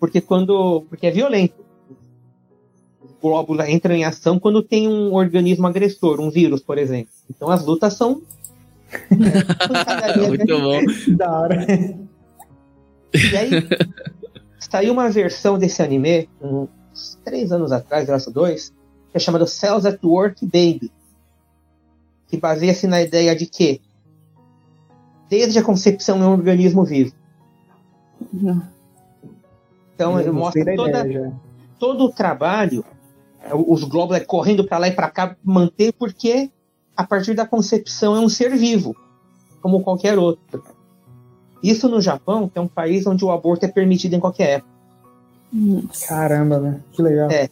Porque 0.00 0.20
quando. 0.20 0.84
Porque 0.88 1.06
é 1.06 1.10
violento. 1.10 1.64
Os 3.02 3.12
glóbulos 3.20 3.68
entram 3.68 3.94
em 3.94 4.04
ação 4.04 4.38
quando 4.38 4.62
tem 4.62 4.88
um 4.88 5.14
organismo 5.14 5.66
agressor, 5.66 6.20
um 6.20 6.30
vírus, 6.30 6.62
por 6.62 6.78
exemplo. 6.78 7.12
Então 7.30 7.50
as 7.50 7.64
lutas 7.64 7.94
são. 7.94 8.22
É, 8.90 10.28
muito 10.28 10.60
bom. 10.60 10.80
Da 11.16 11.40
hora. 11.40 11.66
E 13.14 13.36
aí, 13.36 13.50
saiu 14.58 14.92
uma 14.92 15.08
versão 15.08 15.58
desse 15.58 15.82
anime, 15.82 16.28
uns 16.40 17.18
três 17.24 17.50
anos 17.50 17.72
atrás, 17.72 18.08
eu 18.08 18.14
acho 18.14 18.30
dois, 18.30 18.72
que 19.16 19.18
é 19.18 19.20
chamado 19.20 19.46
Cells 19.46 19.88
at 19.88 19.98
Work 20.04 20.44
Baby. 20.44 20.92
Que 22.28 22.36
baseia-se 22.36 22.86
na 22.86 23.00
ideia 23.00 23.34
de 23.34 23.46
que, 23.46 23.80
desde 25.28 25.58
a 25.58 25.62
concepção, 25.62 26.22
é 26.22 26.26
um 26.26 26.32
organismo 26.32 26.84
vivo. 26.84 27.14
Então, 29.94 30.20
Eu 30.20 30.34
da 30.34 30.74
toda, 30.74 31.32
todo 31.78 32.04
o 32.04 32.12
trabalho, 32.12 32.84
é, 33.40 33.54
os 33.54 33.84
glóbulos 33.84 34.22
correndo 34.26 34.66
para 34.66 34.78
lá 34.78 34.88
e 34.88 34.92
para 34.92 35.10
cá, 35.10 35.36
manter, 35.42 35.92
porque 35.94 36.50
a 36.94 37.04
partir 37.04 37.32
da 37.32 37.46
concepção 37.46 38.14
é 38.14 38.20
um 38.20 38.28
ser 38.28 38.54
vivo, 38.56 38.94
como 39.62 39.82
qualquer 39.82 40.18
outro. 40.18 40.62
Isso 41.62 41.88
no 41.88 42.02
Japão, 42.02 42.50
que 42.50 42.58
é 42.58 42.60
um 42.60 42.68
país 42.68 43.06
onde 43.06 43.24
o 43.24 43.30
aborto 43.30 43.64
é 43.64 43.68
permitido 43.68 44.14
em 44.14 44.20
qualquer 44.20 44.58
época. 44.58 44.76
Caramba, 46.06 46.60
né? 46.60 46.80
Que 46.92 47.00
legal. 47.00 47.30
É. 47.30 47.48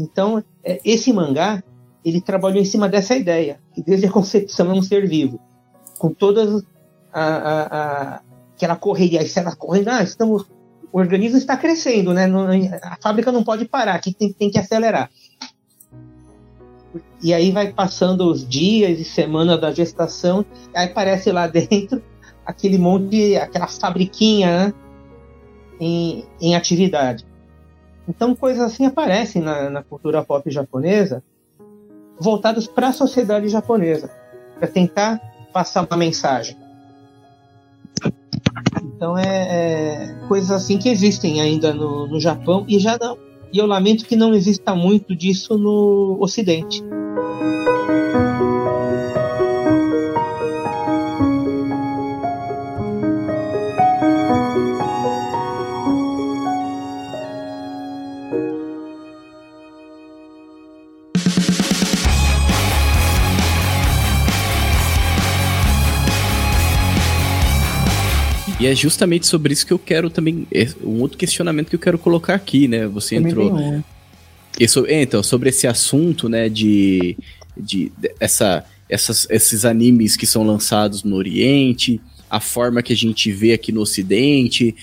Então, 0.00 0.42
é, 0.64 0.80
esse 0.82 1.12
mangá, 1.12 1.62
ele 2.02 2.20
trabalhou 2.22 2.58
em 2.60 2.64
cima 2.64 2.88
dessa 2.88 3.14
ideia, 3.14 3.60
que 3.74 3.82
desde 3.82 4.06
a 4.06 4.10
concepção 4.10 4.70
é 4.70 4.74
um 4.74 4.80
ser 4.82 5.06
vivo, 5.06 5.38
com 5.98 6.12
todas 6.14 6.64
a, 7.12 7.22
a, 7.22 7.62
a- 8.14 8.20
aquela 8.56 8.76
correria, 8.76 9.20
vai 9.44 9.56
correndo, 9.56 9.88
ah, 9.88 10.02
estamos, 10.02 10.46
o 10.90 10.98
organismo 10.98 11.36
está 11.36 11.56
crescendo, 11.56 12.14
né? 12.14 12.26
A 12.82 12.96
fábrica 13.00 13.30
não 13.30 13.44
pode 13.44 13.66
parar, 13.66 13.94
aqui 13.94 14.14
tem, 14.14 14.32
tem 14.32 14.50
que 14.50 14.58
acelerar. 14.58 15.10
E 17.22 17.32
aí 17.34 17.50
vai 17.52 17.72
passando 17.72 18.24
os 18.30 18.48
dias 18.48 18.98
e 18.98 19.04
semanas 19.04 19.60
da 19.60 19.70
gestação, 19.70 20.44
aí 20.74 20.86
aparece 20.86 21.30
lá 21.30 21.46
dentro 21.46 22.02
aquele 22.44 22.78
monte, 22.78 23.36
aquela 23.36 23.66
fabriquinha 23.68 24.68
né, 24.68 24.74
em, 25.78 26.24
em 26.40 26.56
atividade. 26.56 27.24
Então 28.10 28.34
coisas 28.34 28.60
assim 28.60 28.84
aparecem 28.84 29.40
na, 29.40 29.70
na 29.70 29.82
cultura 29.84 30.24
pop 30.24 30.50
japonesa, 30.50 31.22
voltadas 32.18 32.66
para 32.66 32.88
a 32.88 32.92
sociedade 32.92 33.48
japonesa, 33.48 34.10
para 34.58 34.66
tentar 34.66 35.20
passar 35.52 35.86
uma 35.86 35.96
mensagem. 35.96 36.56
Então 38.82 39.16
é, 39.16 39.22
é 39.24 40.14
coisas 40.26 40.50
assim 40.50 40.76
que 40.76 40.88
existem 40.88 41.40
ainda 41.40 41.72
no, 41.72 42.08
no 42.08 42.18
Japão 42.18 42.64
e 42.66 42.80
já 42.80 42.98
não. 42.98 43.16
E 43.52 43.58
eu 43.58 43.66
lamento 43.66 44.04
que 44.04 44.16
não 44.16 44.34
exista 44.34 44.74
muito 44.74 45.14
disso 45.14 45.56
no 45.56 46.16
Ocidente. 46.20 46.82
E 68.60 68.66
é 68.66 68.74
justamente 68.74 69.26
sobre 69.26 69.54
isso 69.54 69.66
que 69.66 69.72
eu 69.72 69.78
quero 69.78 70.10
também. 70.10 70.46
é 70.52 70.68
Um 70.84 71.00
outro 71.00 71.16
questionamento 71.16 71.70
que 71.70 71.76
eu 71.76 71.80
quero 71.80 71.98
colocar 71.98 72.34
aqui, 72.34 72.68
né? 72.68 72.86
Você 72.86 73.14
Também 73.16 73.30
entrou. 73.32 73.54
um. 73.54 73.82
É, 74.86 75.02
então, 75.02 75.22
sobre 75.22 75.48
esse 75.48 75.66
assunto, 75.66 76.28
né, 76.28 76.48
de, 76.48 77.16
de, 77.56 77.90
de- 77.96 78.12
essa, 78.20 78.64
essas, 78.88 79.26
esses 79.30 79.64
animes 79.64 80.14
que 80.16 80.26
são 80.26 80.42
lançados 80.42 81.02
no 81.02 81.16
Oriente, 81.16 81.98
a 82.28 82.38
forma 82.40 82.82
que 82.82 82.92
a 82.92 82.96
gente 82.96 83.32
vê 83.32 83.54
aqui 83.54 83.72
no 83.72 83.80
Ocidente, 83.80 84.74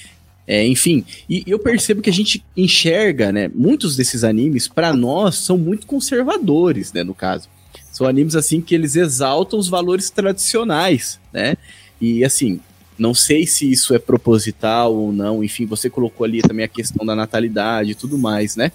é, 0.48 0.66
enfim. 0.66 1.06
E 1.30 1.44
eu 1.46 1.60
percebo 1.60 2.02
que 2.02 2.10
a 2.10 2.14
gente 2.14 2.44
enxerga, 2.56 3.32
né, 3.32 3.52
muitos 3.54 3.96
desses 3.96 4.24
animes, 4.24 4.68
para 4.68 4.92
nós, 4.94 5.36
são 5.36 5.58
muito 5.58 5.86
conservadores, 5.86 6.92
né, 6.94 7.04
no 7.04 7.14
caso. 7.14 7.48
São 7.92 8.08
animes, 8.08 8.36
assim, 8.36 8.60
que 8.62 8.74
eles 8.74 8.96
exaltam 8.96 9.60
os 9.60 9.68
valores 9.68 10.10
tradicionais, 10.10 11.20
né, 11.32 11.56
e, 12.02 12.24
assim, 12.24 12.60
não 12.98 13.14
sei 13.14 13.46
se 13.46 13.70
isso 13.72 13.94
é 13.94 14.00
proposital 14.00 14.94
ou 14.94 15.12
não, 15.12 15.44
enfim, 15.44 15.66
você 15.66 15.90
colocou 15.90 16.26
ali 16.26 16.42
também 16.42 16.66
a 16.66 16.68
questão 16.68 17.06
da 17.06 17.16
natalidade 17.16 17.92
e 17.92 17.96
tudo 17.96 18.18
mais, 18.18 18.56
né? 18.56 18.72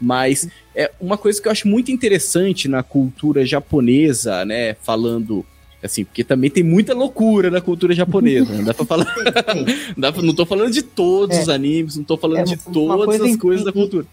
Mas 0.00 0.48
é 0.74 0.90
uma 1.00 1.18
coisa 1.18 1.40
que 1.40 1.46
eu 1.46 1.52
acho 1.52 1.68
muito 1.68 1.90
interessante 1.92 2.66
na 2.68 2.82
cultura 2.82 3.44
japonesa, 3.44 4.44
né? 4.44 4.74
Falando 4.74 5.44
assim, 5.82 6.04
porque 6.04 6.22
também 6.24 6.50
tem 6.50 6.62
muita 6.62 6.92
loucura 6.94 7.50
na 7.50 7.60
cultura 7.60 7.94
japonesa, 7.94 8.52
não 8.52 8.64
dá 8.64 8.74
pra 8.74 8.84
falar, 8.84 9.06
dá 9.96 10.12
pra- 10.12 10.22
não 10.22 10.34
tô 10.34 10.44
falando 10.44 10.72
de 10.72 10.82
todos 10.82 11.36
É. 11.38 11.42
os 11.42 11.48
animes, 11.48 11.96
não 11.96 12.04
tô 12.04 12.16
falando 12.18 12.40
É, 12.40 12.44
de 12.44 12.56
todas 12.56 13.04
coisa 13.06 13.24
as 13.26 13.36
coisas 13.36 13.64
da 13.64 13.72
cultura. 13.72 14.06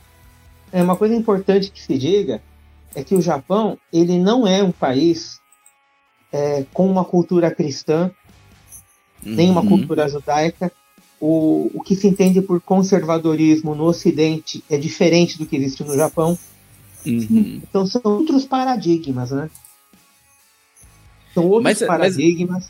É 0.72 0.82
uma 0.84 0.96
coisa 0.96 1.16
importante 1.16 1.72
que 1.72 1.82
se 1.82 1.98
diga 1.98 2.42
é 2.96 3.04
que 3.04 3.16
o 3.16 3.22
Japão 3.22 3.78
ele 3.92 4.18
não 4.20 4.48
é 4.48 4.62
um 4.64 4.72
país 4.72 5.40
é, 6.32 6.66
com 6.74 6.90
uma 6.90 7.06
cultura 7.06 7.50
cristã 7.52 8.12
nem 9.24 9.50
uma 9.50 9.62
Uhum. 9.62 9.68
cultura 9.70 10.08
judaica. 10.08 10.72
O, 11.20 11.72
o 11.74 11.82
que 11.82 11.96
se 11.96 12.08
entende 12.08 12.42
por 12.42 12.62
conservadorismo 12.62 13.74
no 13.74 13.86
Ocidente 13.86 14.64
é 14.70 14.78
diferente 14.78 15.38
do 15.38 15.46
que 15.46 15.56
existe 15.56 15.84
no 15.84 15.96
Japão. 15.96 16.38
Uhum. 17.06 17.62
Então 17.68 17.86
são 17.88 18.02
outros 18.04 18.46
paradigmas, 18.46 19.32
né? 19.32 19.50
São 21.34 21.46
outros 21.46 21.64
Mas- 21.64 21.80
mas- 21.82 21.88
paradigmas. 21.88 22.70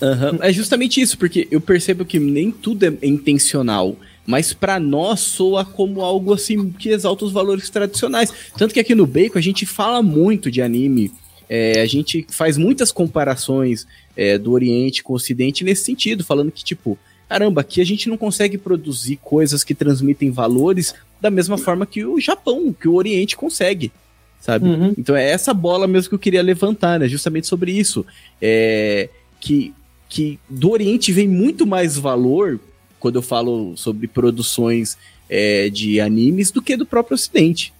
Aham, 0.00 0.38
É 0.42 0.52
justamente 0.52 1.00
isso, 1.00 1.18
porque 1.18 1.48
eu 1.50 1.60
percebo 1.60 2.04
que 2.04 2.20
nem 2.20 2.52
tudo 2.52 2.84
é 2.86 3.06
intencional, 3.06 3.96
mas 4.24 4.52
pra 4.52 4.78
nós 4.78 5.18
soa 5.20 5.64
como 5.64 6.02
algo 6.02 6.32
assim 6.32 6.70
que 6.70 6.90
exalta 6.90 7.24
os 7.24 7.32
valores 7.32 7.68
tradicionais. 7.68 8.32
Tanto 8.56 8.72
que 8.72 8.78
aqui 8.78 8.94
no 8.94 9.06
Bacon 9.08 9.38
a 9.38 9.42
gente 9.42 9.66
fala 9.66 10.00
muito 10.00 10.52
de 10.52 10.62
anime, 10.62 11.10
é, 11.48 11.80
a 11.80 11.86
gente 11.86 12.26
faz 12.30 12.56
muitas 12.58 12.92
comparações 12.92 13.86
é, 14.16 14.36
do 14.36 14.52
Oriente 14.52 15.02
com 15.02 15.12
o 15.12 15.16
Ocidente 15.16 15.64
nesse 15.64 15.84
sentido, 15.84 16.24
falando 16.24 16.52
que, 16.52 16.62
tipo, 16.62 16.98
caramba, 17.28 17.60
aqui 17.60 17.80
a 17.80 17.84
gente 17.84 18.08
não 18.08 18.16
consegue 18.16 18.58
produzir 18.58 19.16
coisas 19.16 19.64
que 19.64 19.74
transmitem 19.74 20.30
valores 20.30 20.94
da 21.20 21.30
mesma 21.30 21.58
forma 21.58 21.86
que 21.86 22.04
o 22.04 22.20
Japão, 22.20 22.72
que 22.72 22.88
o 22.88 22.94
Oriente 22.94 23.36
consegue, 23.36 23.92
sabe? 24.40 24.68
Uhum. 24.68 24.94
Então 24.96 25.16
é 25.16 25.30
essa 25.30 25.52
bola 25.52 25.86
mesmo 25.86 26.10
que 26.10 26.14
eu 26.14 26.18
queria 26.18 26.42
levantar, 26.42 26.98
né? 26.98 27.08
Justamente 27.08 27.46
sobre 27.46 27.72
isso. 27.72 28.04
É, 28.40 29.08
que, 29.40 29.74
que 30.08 30.38
do 30.48 30.70
Oriente 30.70 31.12
vem 31.12 31.28
muito 31.28 31.66
mais 31.66 31.96
valor 31.96 32.60
quando 32.98 33.16
eu 33.16 33.22
falo 33.22 33.76
sobre 33.76 34.06
produções 34.06 34.96
é, 35.28 35.68
de 35.68 36.00
animes 36.00 36.50
do 36.50 36.62
que 36.62 36.76
do 36.76 36.86
próprio 36.86 37.14
Ocidente. 37.14 37.72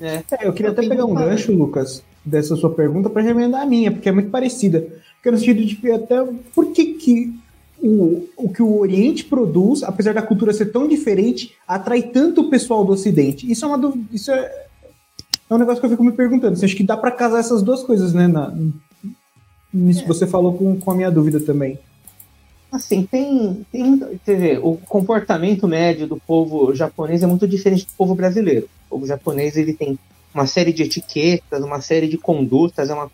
É. 0.00 0.22
Eu 0.42 0.52
queria 0.52 0.72
até 0.72 0.86
pegar 0.86 1.06
um 1.06 1.14
gancho, 1.14 1.52
Lucas, 1.52 2.02
dessa 2.26 2.56
sua 2.56 2.70
pergunta 2.70 3.08
para 3.08 3.22
remendar 3.22 3.62
a 3.62 3.66
minha, 3.66 3.92
porque 3.92 4.08
é 4.08 4.12
muito 4.12 4.30
parecida. 4.30 4.86
Porque 5.14 5.30
no 5.30 5.38
sentido 5.38 5.64
de 5.64 5.92
até 5.92 6.22
por 6.52 6.72
que, 6.72 6.94
que 6.94 7.34
o, 7.78 8.28
o 8.36 8.48
que 8.48 8.62
o 8.62 8.78
Oriente 8.78 9.24
produz, 9.24 9.82
apesar 9.82 10.12
da 10.12 10.22
cultura 10.22 10.52
ser 10.52 10.66
tão 10.66 10.88
diferente, 10.88 11.54
atrai 11.66 12.02
tanto 12.02 12.42
o 12.42 12.50
pessoal 12.50 12.84
do 12.84 12.92
Ocidente? 12.92 13.50
Isso 13.50 13.64
é 13.64 13.68
uma 13.68 13.78
dúvida, 13.78 14.04
isso 14.12 14.30
é, 14.32 14.66
é 15.48 15.54
um 15.54 15.58
negócio 15.58 15.80
que 15.80 15.86
eu 15.86 15.90
fico 15.90 16.04
me 16.04 16.12
perguntando. 16.12 16.56
Você 16.56 16.64
acha 16.64 16.76
que 16.76 16.82
dá 16.82 16.96
para 16.96 17.12
casar 17.12 17.38
essas 17.38 17.62
duas 17.62 17.82
coisas, 17.82 18.12
né? 18.12 18.26
Na, 18.26 18.52
nisso 19.72 20.02
que 20.02 20.08
você 20.08 20.26
falou 20.26 20.54
com, 20.54 20.78
com 20.78 20.90
a 20.90 20.94
minha 20.94 21.10
dúvida 21.10 21.38
também. 21.40 21.78
Assim, 22.72 23.04
tem, 23.04 23.64
tem 23.70 23.98
quer 24.24 24.34
dizer, 24.34 24.60
o 24.62 24.76
comportamento 24.76 25.68
médio 25.68 26.06
do 26.06 26.16
povo 26.16 26.74
japonês 26.74 27.22
é 27.22 27.26
muito 27.26 27.46
diferente 27.46 27.86
do 27.86 27.92
povo 27.96 28.14
brasileiro. 28.14 28.68
O 28.86 28.90
povo 28.90 29.06
japonês 29.06 29.56
ele 29.56 29.72
tem 29.72 29.98
uma 30.36 30.46
série 30.46 30.70
de 30.70 30.82
etiquetas, 30.82 31.64
uma 31.64 31.80
série 31.80 32.06
de 32.06 32.18
condutas, 32.18 32.90
é, 32.90 32.94
uma, 32.94 33.10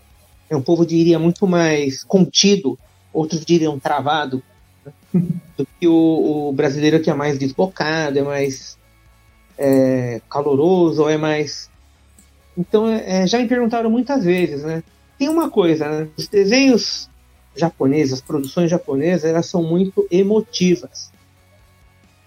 é 0.51 0.57
um 0.57 0.61
povo 0.61 0.85
diria 0.85 1.21
muito 1.21 1.47
mais 1.47 2.03
contido, 2.03 2.77
outros 3.13 3.45
diriam 3.45 3.79
travado, 3.79 4.43
né, 4.85 4.93
do 5.57 5.65
que 5.79 5.87
o, 5.87 6.49
o 6.49 6.53
brasileiro 6.53 7.01
que 7.01 7.09
é 7.09 7.15
mais 7.15 7.39
desbocado, 7.39 8.19
é 8.19 8.23
mais 8.23 8.77
é, 9.57 10.21
caloroso, 10.29 11.09
é 11.09 11.17
mais. 11.17 11.71
Então, 12.59 12.89
é, 12.89 13.25
já 13.25 13.39
me 13.39 13.47
perguntaram 13.47 13.89
muitas 13.89 14.25
vezes, 14.25 14.65
né? 14.65 14.83
Tem 15.17 15.29
uma 15.29 15.49
coisa, 15.49 15.89
né? 15.89 16.09
Os 16.17 16.27
desenhos 16.27 17.09
japonesas, 17.55 18.15
as 18.15 18.21
produções 18.21 18.69
japonesas, 18.69 19.31
elas 19.31 19.47
são 19.47 19.63
muito 19.63 20.09
emotivas. 20.11 21.13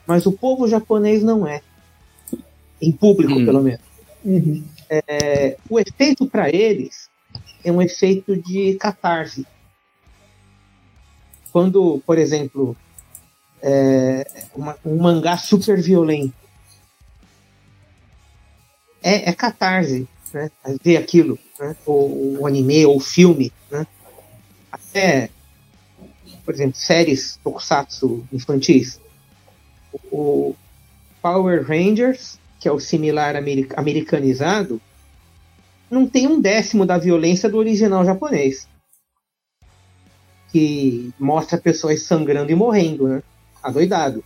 Mas 0.08 0.26
o 0.26 0.32
povo 0.32 0.70
japonês 0.70 1.22
não 1.22 1.46
é. 1.46 1.62
Em 2.82 2.94
público, 2.94 3.34
Hum. 3.34 3.46
pelo 3.46 3.62
menos. 3.62 3.82
Uhum. 4.24 4.64
É, 4.90 5.58
o 5.70 5.80
efeito 5.80 6.28
para 6.28 6.50
eles 6.50 7.10
é 7.64 7.72
um 7.72 7.82
efeito 7.82 8.36
de 8.38 8.76
catarse. 8.76 9.46
Quando, 11.52 12.02
por 12.06 12.18
exemplo, 12.18 12.76
é, 13.62 14.28
uma, 14.56 14.78
um 14.86 14.98
mangá 15.02 15.38
super 15.38 15.82
violento 15.82 16.34
é, 19.06 19.30
é 19.30 19.34
catarse, 19.34 20.08
né? 20.34 20.50
Ver 20.84 20.98
aquilo, 20.98 21.38
né? 21.60 21.76
O, 21.86 22.40
o 22.40 22.48
anime 22.48 22.86
ou 22.88 23.00
filme, 23.00 23.54
né? 23.70 23.86
Até, 24.72 25.30
por 26.44 26.54
exemplo, 26.54 26.76
séries 26.76 27.40
tokusatsu 27.44 28.28
infantis. 28.34 29.00
O 30.12 30.56
Power 31.22 31.64
Rangers, 31.66 32.40
que 32.60 32.68
é 32.68 32.72
o 32.72 32.80
similar 32.80 33.36
americanizado, 33.76 34.82
não 35.90 36.08
tem 36.08 36.28
um 36.28 36.40
décimo 36.40 36.86
da 36.86 36.98
violência 36.98 37.50
do 37.50 37.58
original 37.58 38.04
japonês. 38.04 38.68
Que 40.52 41.14
mostra 41.20 41.58
pessoas 41.58 42.04
sangrando 42.04 42.52
e 42.52 42.56
morrendo, 42.56 43.08
né? 43.08 43.24
Adoidado. 43.62 44.24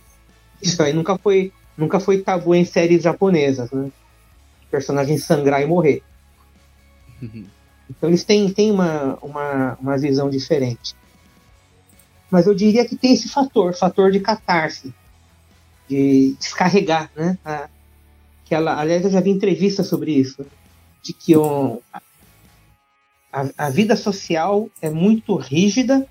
Isso 0.62 0.82
aí 0.82 0.92
nunca 0.92 1.18
foi, 1.18 1.52
nunca 1.76 1.98
foi 1.98 2.22
tabu 2.22 2.54
em 2.54 2.64
séries 2.64 3.02
japonesas, 3.02 3.70
né? 3.70 3.90
Personagem 4.70 5.18
sangrar 5.18 5.62
e 5.62 5.66
morrer. 5.66 6.02
Então 7.90 8.08
eles 8.08 8.24
têm, 8.24 8.50
têm 8.52 8.70
uma, 8.70 9.18
uma, 9.20 9.78
uma 9.80 9.98
visão 9.98 10.30
diferente. 10.30 10.94
Mas 12.30 12.46
eu 12.46 12.54
diria 12.54 12.86
que 12.86 12.96
tem 12.96 13.12
esse 13.12 13.28
fator, 13.28 13.74
fator 13.74 14.12
de 14.12 14.20
catarse, 14.20 14.94
de 15.88 16.36
descarregar, 16.38 17.10
né? 17.16 17.36
A, 17.44 17.68
que 18.50 18.54
ela, 18.56 18.80
aliás, 18.80 19.04
eu 19.04 19.10
já 19.12 19.20
vi 19.20 19.30
entrevista 19.30 19.84
sobre 19.84 20.10
isso, 20.10 20.44
de 21.00 21.12
que 21.12 21.36
um, 21.36 21.78
a, 23.32 23.46
a 23.56 23.70
vida 23.70 23.94
social 23.94 24.68
é 24.82 24.90
muito 24.90 25.36
rígida, 25.36 26.04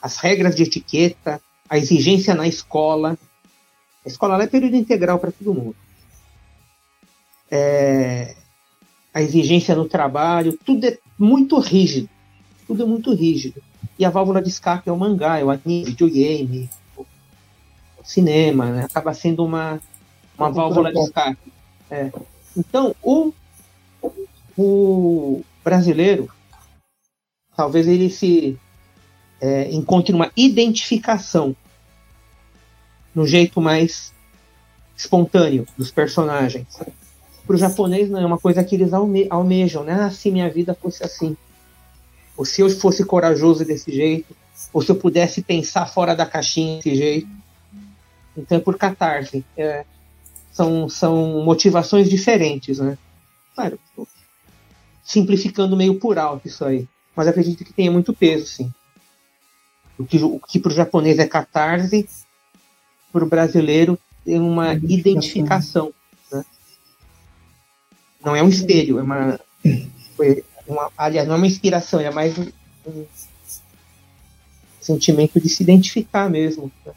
as 0.00 0.18
regras 0.18 0.54
de 0.54 0.62
etiqueta, 0.62 1.40
a 1.68 1.76
exigência 1.76 2.36
na 2.36 2.46
escola. 2.46 3.18
A 4.04 4.08
escola 4.08 4.40
é 4.40 4.46
período 4.46 4.76
integral 4.76 5.18
para 5.18 5.32
todo 5.32 5.54
mundo. 5.54 5.74
É, 7.50 8.36
a 9.12 9.20
exigência 9.20 9.74
no 9.74 9.88
trabalho, 9.88 10.56
tudo 10.64 10.86
é 10.86 10.96
muito 11.18 11.58
rígido. 11.58 12.08
Tudo 12.64 12.84
é 12.84 12.86
muito 12.86 13.12
rígido. 13.12 13.60
E 13.98 14.04
a 14.04 14.10
válvula 14.10 14.40
de 14.40 14.50
escape 14.50 14.88
é 14.88 14.92
o 14.92 14.96
mangá, 14.96 15.40
é 15.40 15.44
o 15.44 15.50
anime, 15.50 15.82
o 15.82 15.86
videogame, 15.86 16.70
o, 16.96 17.02
o 17.02 18.04
cinema, 18.04 18.66
né? 18.66 18.84
acaba 18.84 19.12
sendo 19.12 19.44
uma, 19.44 19.80
uma 20.38 20.48
válvula 20.52 20.92
de 20.92 21.00
escape. 21.00 21.55
É. 21.90 22.10
Então, 22.56 22.94
o, 23.02 23.32
o 24.56 25.42
brasileiro, 25.62 26.30
talvez 27.56 27.86
ele 27.86 28.10
se 28.10 28.58
é, 29.40 29.70
encontre 29.70 30.14
uma 30.14 30.30
identificação 30.36 31.54
no 33.14 33.26
jeito 33.26 33.60
mais 33.60 34.12
espontâneo 34.96 35.66
dos 35.76 35.90
personagens 35.90 36.66
para 37.46 37.54
o 37.54 37.58
japonês 37.58 38.10
não 38.10 38.20
é 38.20 38.26
uma 38.26 38.38
coisa 38.38 38.64
que 38.64 38.74
eles 38.74 38.92
alme 38.92 39.26
almejam, 39.30 39.84
né? 39.84 39.92
Ah, 39.92 40.10
se 40.10 40.30
minha 40.30 40.50
vida 40.50 40.74
fosse 40.74 41.04
assim. 41.04 41.36
Ou 42.36 42.44
se 42.44 42.60
eu 42.60 42.68
fosse 42.68 43.04
corajoso 43.04 43.64
desse 43.64 43.92
jeito, 43.92 44.36
ou 44.72 44.82
se 44.82 44.90
eu 44.90 44.96
pudesse 44.96 45.40
pensar 45.42 45.86
fora 45.86 46.14
da 46.14 46.26
caixinha 46.26 46.76
desse 46.76 46.96
jeito. 46.96 47.28
Então 48.36 48.58
é 48.58 48.60
por 48.60 48.76
catarse. 48.76 49.44
É, 49.56 49.84
são, 50.56 50.88
são 50.88 51.44
motivações 51.44 52.08
diferentes, 52.08 52.78
né? 52.78 52.96
Claro, 53.54 53.78
simplificando 55.04 55.76
meio 55.76 55.98
por 56.00 56.18
alto 56.18 56.48
isso 56.48 56.64
aí. 56.64 56.88
Mas 57.14 57.28
acredito 57.28 57.64
que 57.64 57.72
tenha 57.72 57.90
muito 57.92 58.12
peso, 58.12 58.46
sim. 58.46 58.72
O 59.98 60.04
que, 60.04 60.22
o 60.22 60.40
que 60.40 60.58
para 60.58 60.72
o 60.72 60.74
japonês 60.74 61.18
é 61.18 61.26
catarse, 61.26 62.08
para 63.12 63.24
o 63.24 63.28
brasileiro 63.28 63.98
tem 64.24 64.40
uma 64.40 64.74
identificação 64.74 65.92
não 68.26 68.34
é 68.34 68.42
um 68.42 68.48
espelho, 68.48 68.98
é 68.98 69.02
uma. 69.02 69.40
Uma 70.66 70.90
aliás, 70.98 71.28
não 71.28 71.36
é 71.36 71.38
uma 71.38 71.46
inspiração, 71.46 72.00
é 72.00 72.10
mais 72.10 72.36
um, 72.36 72.46
um 72.88 73.06
sentimento 74.80 75.40
de 75.40 75.48
se 75.48 75.62
identificar 75.62 76.28
mesmo. 76.28 76.72
Né? 76.84 76.92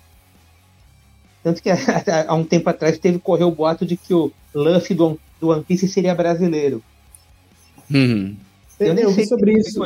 Tanto 1.43 1.61
que 1.61 1.69
há 2.27 2.33
um 2.33 2.43
tempo 2.43 2.69
atrás 2.69 2.97
teve 2.97 3.19
correu 3.19 3.47
o 3.47 3.55
boato 3.55 3.85
de 3.85 3.95
que 3.95 4.13
o 4.13 4.31
Luffy 4.53 4.95
do, 4.95 5.19
do 5.39 5.49
One 5.49 5.63
Piece 5.63 5.87
seria 5.87 6.15
brasileiro. 6.15 6.83
Hum. 7.91 8.35
Eu, 8.79 8.93
eu 8.93 9.11
vi 9.11 9.25
sobre 9.25 9.53
isso. 9.53 9.81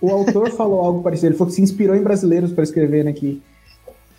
O 0.00 0.10
autor 0.10 0.50
falou 0.56 0.80
algo 0.80 1.02
parecido. 1.02 1.28
Ele 1.28 1.36
falou 1.36 1.48
que 1.48 1.56
se 1.56 1.62
inspirou 1.62 1.96
em 1.96 2.02
brasileiros 2.02 2.52
para 2.52 2.64
escrever 2.64 3.04
né, 3.04 3.12
que 3.12 3.42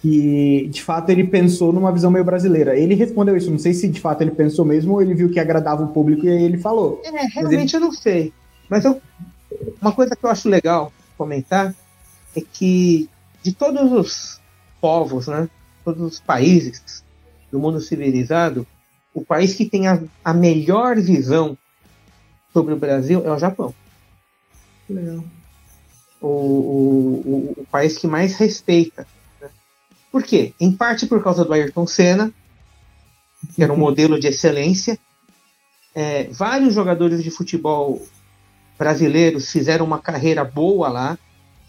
que 0.03 0.67
de 0.67 0.83
fato 0.83 1.09
ele 1.11 1.23
pensou 1.23 1.71
numa 1.71 1.89
visão 1.89 2.11
meio 2.11 2.25
brasileira. 2.25 2.77
Ele 2.77 2.93
respondeu 2.93 3.37
isso, 3.37 3.49
não 3.49 3.57
sei 3.57 3.73
se 3.73 3.87
de 3.87 4.01
fato 4.01 4.21
ele 4.21 4.31
pensou 4.31 4.65
mesmo 4.65 4.91
ou 4.91 5.01
ele 5.01 5.13
viu 5.13 5.31
que 5.31 5.39
agradava 5.39 5.81
o 5.81 5.87
público 5.87 6.25
e 6.25 6.29
aí 6.29 6.43
ele 6.43 6.57
falou. 6.57 7.01
É, 7.05 7.25
realmente 7.27 7.73
ele... 7.73 7.85
eu 7.85 7.87
não 7.87 7.93
sei. 7.93 8.33
Mas 8.69 8.83
eu, 8.83 9.01
uma 9.81 9.93
coisa 9.93 10.13
que 10.13 10.25
eu 10.25 10.29
acho 10.29 10.49
legal 10.49 10.91
comentar 11.17 11.73
é 12.35 12.41
que 12.41 13.09
de 13.41 13.53
todos 13.53 13.93
os 13.93 14.41
povos, 14.81 15.27
né, 15.27 15.47
todos 15.83 16.01
os 16.01 16.19
países 16.19 17.03
do 17.51 17.59
mundo 17.59 17.79
civilizado, 17.81 18.65
o 19.13 19.23
país 19.23 19.53
que 19.53 19.65
tem 19.65 19.87
a, 19.87 20.01
a 20.23 20.33
melhor 20.33 20.99
visão 20.99 21.57
sobre 22.51 22.73
o 22.73 22.77
Brasil 22.77 23.21
é 23.25 23.31
o 23.31 23.37
Japão. 23.37 23.73
Legal. 24.89 25.23
O, 26.21 26.27
o, 26.27 27.23
o, 27.25 27.53
o 27.61 27.67
país 27.69 27.97
que 27.97 28.07
mais 28.07 28.35
respeita 28.35 29.05
por 30.13 30.21
quê? 30.21 30.53
Em 30.59 30.71
parte 30.71 31.07
por 31.07 31.23
causa 31.23 31.43
do 31.43 31.51
Ayrton 31.51 31.87
Senna, 31.87 32.31
que 33.55 33.63
era 33.63 33.73
um 33.73 33.77
modelo 33.77 34.19
de 34.19 34.27
excelência. 34.27 34.99
É, 35.95 36.25
vários 36.25 36.75
jogadores 36.75 37.23
de 37.23 37.31
futebol 37.31 37.99
brasileiros 38.77 39.49
fizeram 39.49 39.83
uma 39.83 39.97
carreira 39.97 40.45
boa 40.45 40.87
lá, 40.87 41.17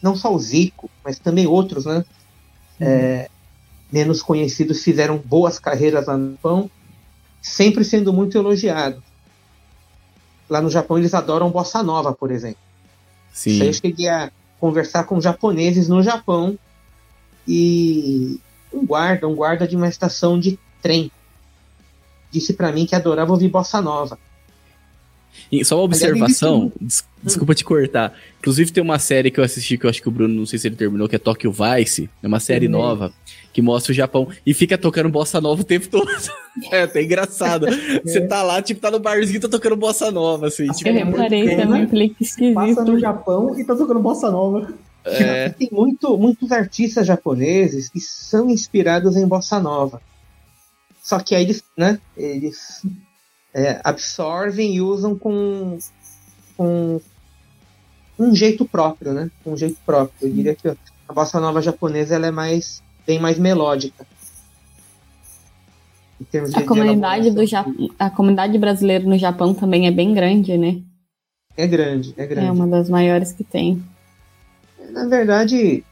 não 0.03 0.15
só 0.15 0.31
o 0.31 0.39
Zico, 0.39 0.91
mas 1.03 1.19
também 1.19 1.47
outros, 1.47 1.87
né? 1.87 2.05
É, 2.79 3.31
menos 3.95 4.20
conhecidos 4.20 4.82
fizeram 4.82 5.16
boas 5.16 5.61
carreiras 5.61 6.09
lá 6.09 6.16
no 6.16 6.32
Japão, 6.32 6.68
sempre 7.40 7.84
sendo 7.84 8.12
muito 8.12 8.36
elogiados. 8.36 9.01
Lá 10.51 10.61
no 10.61 10.68
Japão 10.68 10.99
eles 10.99 11.14
adoram 11.14 11.49
bossa 11.49 11.80
nova, 11.80 12.12
por 12.12 12.32
exemplo. 12.32 12.59
Sim. 13.32 13.62
eu 13.62 13.72
cheguei 13.72 14.09
a 14.09 14.32
conversar 14.59 15.05
com 15.05 15.20
japoneses 15.20 15.88
no 15.88 16.03
Japão 16.03 16.59
e 17.47 18.40
um 18.72 18.84
guarda, 18.84 19.28
um 19.28 19.34
guarda 19.34 19.66
de 19.66 19.76
uma 19.76 19.88
estação 19.88 20.40
de 20.40 20.59
trem, 20.82 21.11
disse 22.32 22.53
para 22.53 22.72
mim 22.72 22.86
que 22.86 22.97
adorava 22.97 23.30
ouvir 23.30 23.49
bossa 23.49 23.80
nova. 23.80 24.18
E 25.53 25.64
só 25.64 25.76
uma 25.76 25.84
observação, 25.84 26.72
des 26.80 27.05
desculpa 27.25 27.55
te 27.55 27.64
cortar. 27.64 28.14
Inclusive 28.39 28.70
tem 28.70 28.83
uma 28.83 28.99
série 28.99 29.31
que 29.31 29.41
eu 29.41 29.45
assisti 29.45 29.79
que 29.79 29.87
eu 29.87 29.91
acho 29.91 30.03
que 30.03 30.09
o 30.09 30.12
Bruno, 30.12 30.35
não 30.35 30.47
sei 30.47 30.59
se 30.59 30.68
ele 30.68 30.77
terminou, 30.77 31.09
que 31.09 31.16
é 31.16 31.18
Tokyo 31.18 31.53
Vice. 31.53 32.11
É 32.22 32.27
uma 32.27 32.41
série 32.41 32.68
nova 32.68 33.12
que 33.53 33.62
mostra 33.62 33.93
o 33.93 33.95
Japão 33.95 34.29
e 34.45 34.53
fica 34.53 34.77
tocando 34.77 35.09
bossa 35.09 35.41
nova 35.41 35.62
o 35.62 35.64
tempo 35.64 35.89
todo. 35.89 36.11
é, 36.70 36.83
até 36.83 37.03
engraçado. 37.03 37.66
Você 38.05 38.20
tá 38.20 38.43
lá, 38.43 38.61
tipo, 38.61 38.81
tá 38.81 38.91
no 38.91 38.99
barzinho 38.99 39.39
e 39.39 39.41
tá 39.41 39.49
tocando 39.49 39.77
bossa 39.77 40.11
nova, 40.11 40.49
assim. 40.49 40.66
Tipo, 40.68 40.91
eu 40.91 41.07
reparei 41.07 41.57
também, 41.57 41.87
falei 41.87 42.09
que 42.11 42.25
esquisito. 42.25 42.55
Passa 42.55 42.85
no 42.85 42.99
Japão 42.99 43.59
e 43.59 43.64
tá 43.64 43.75
tocando 43.75 44.01
bossa 44.01 44.31
nova. 44.31 44.72
É... 45.05 45.49
Tem 45.57 45.68
muito, 45.70 46.18
muitos 46.18 46.51
artistas 46.53 47.07
japoneses 47.07 47.89
que 47.89 48.01
são 48.01 48.51
inspirados 48.51 49.16
em 49.16 49.27
bossa 49.27 49.61
nova. 49.61 50.03
Só 51.03 51.18
que 51.18 51.35
aí 51.35 51.45
eles, 51.45 51.62
né, 51.77 51.99
eles 52.16 52.83
é, 53.55 53.81
absorvem 53.85 54.75
e 54.75 54.81
usam 54.81 55.16
com, 55.16 55.79
com 56.57 57.01
um 58.19 58.35
jeito 58.35 58.65
próprio, 58.65 59.12
né? 59.12 59.31
Um 59.45 59.57
jeito 59.57 59.77
próprio. 59.85 60.29
Eu 60.29 60.33
diria 60.33 60.55
que 60.55 60.69
a 60.69 61.12
bossa 61.12 61.41
nova 61.41 61.61
japonesa 61.61 62.15
ela 62.15 62.27
é 62.27 62.31
mais 62.31 62.83
bem 63.07 63.19
mais 63.19 63.39
melódica. 63.39 64.07
a 66.55 66.62
comunidade 66.62 67.31
do 67.31 67.45
Japão, 67.47 67.91
a 67.99 68.11
comunidade 68.11 68.59
brasileira 68.59 69.05
no 69.05 69.19
Japão 69.19 69.53
também 69.53 69.87
é 69.87 69.91
bem 69.91 70.15
grande, 70.15 70.57
né? 70.57 70.81
É 71.57 71.67
grande, 71.67 72.15
é 72.17 72.27
grande. 72.27 72.49
É 72.49 72.53
uma 72.53 72.67
das 72.67 72.89
maiores 72.89 73.33
que 73.33 73.45
tem. 73.45 73.83
Na 74.91 75.07
verdade, 75.07 75.85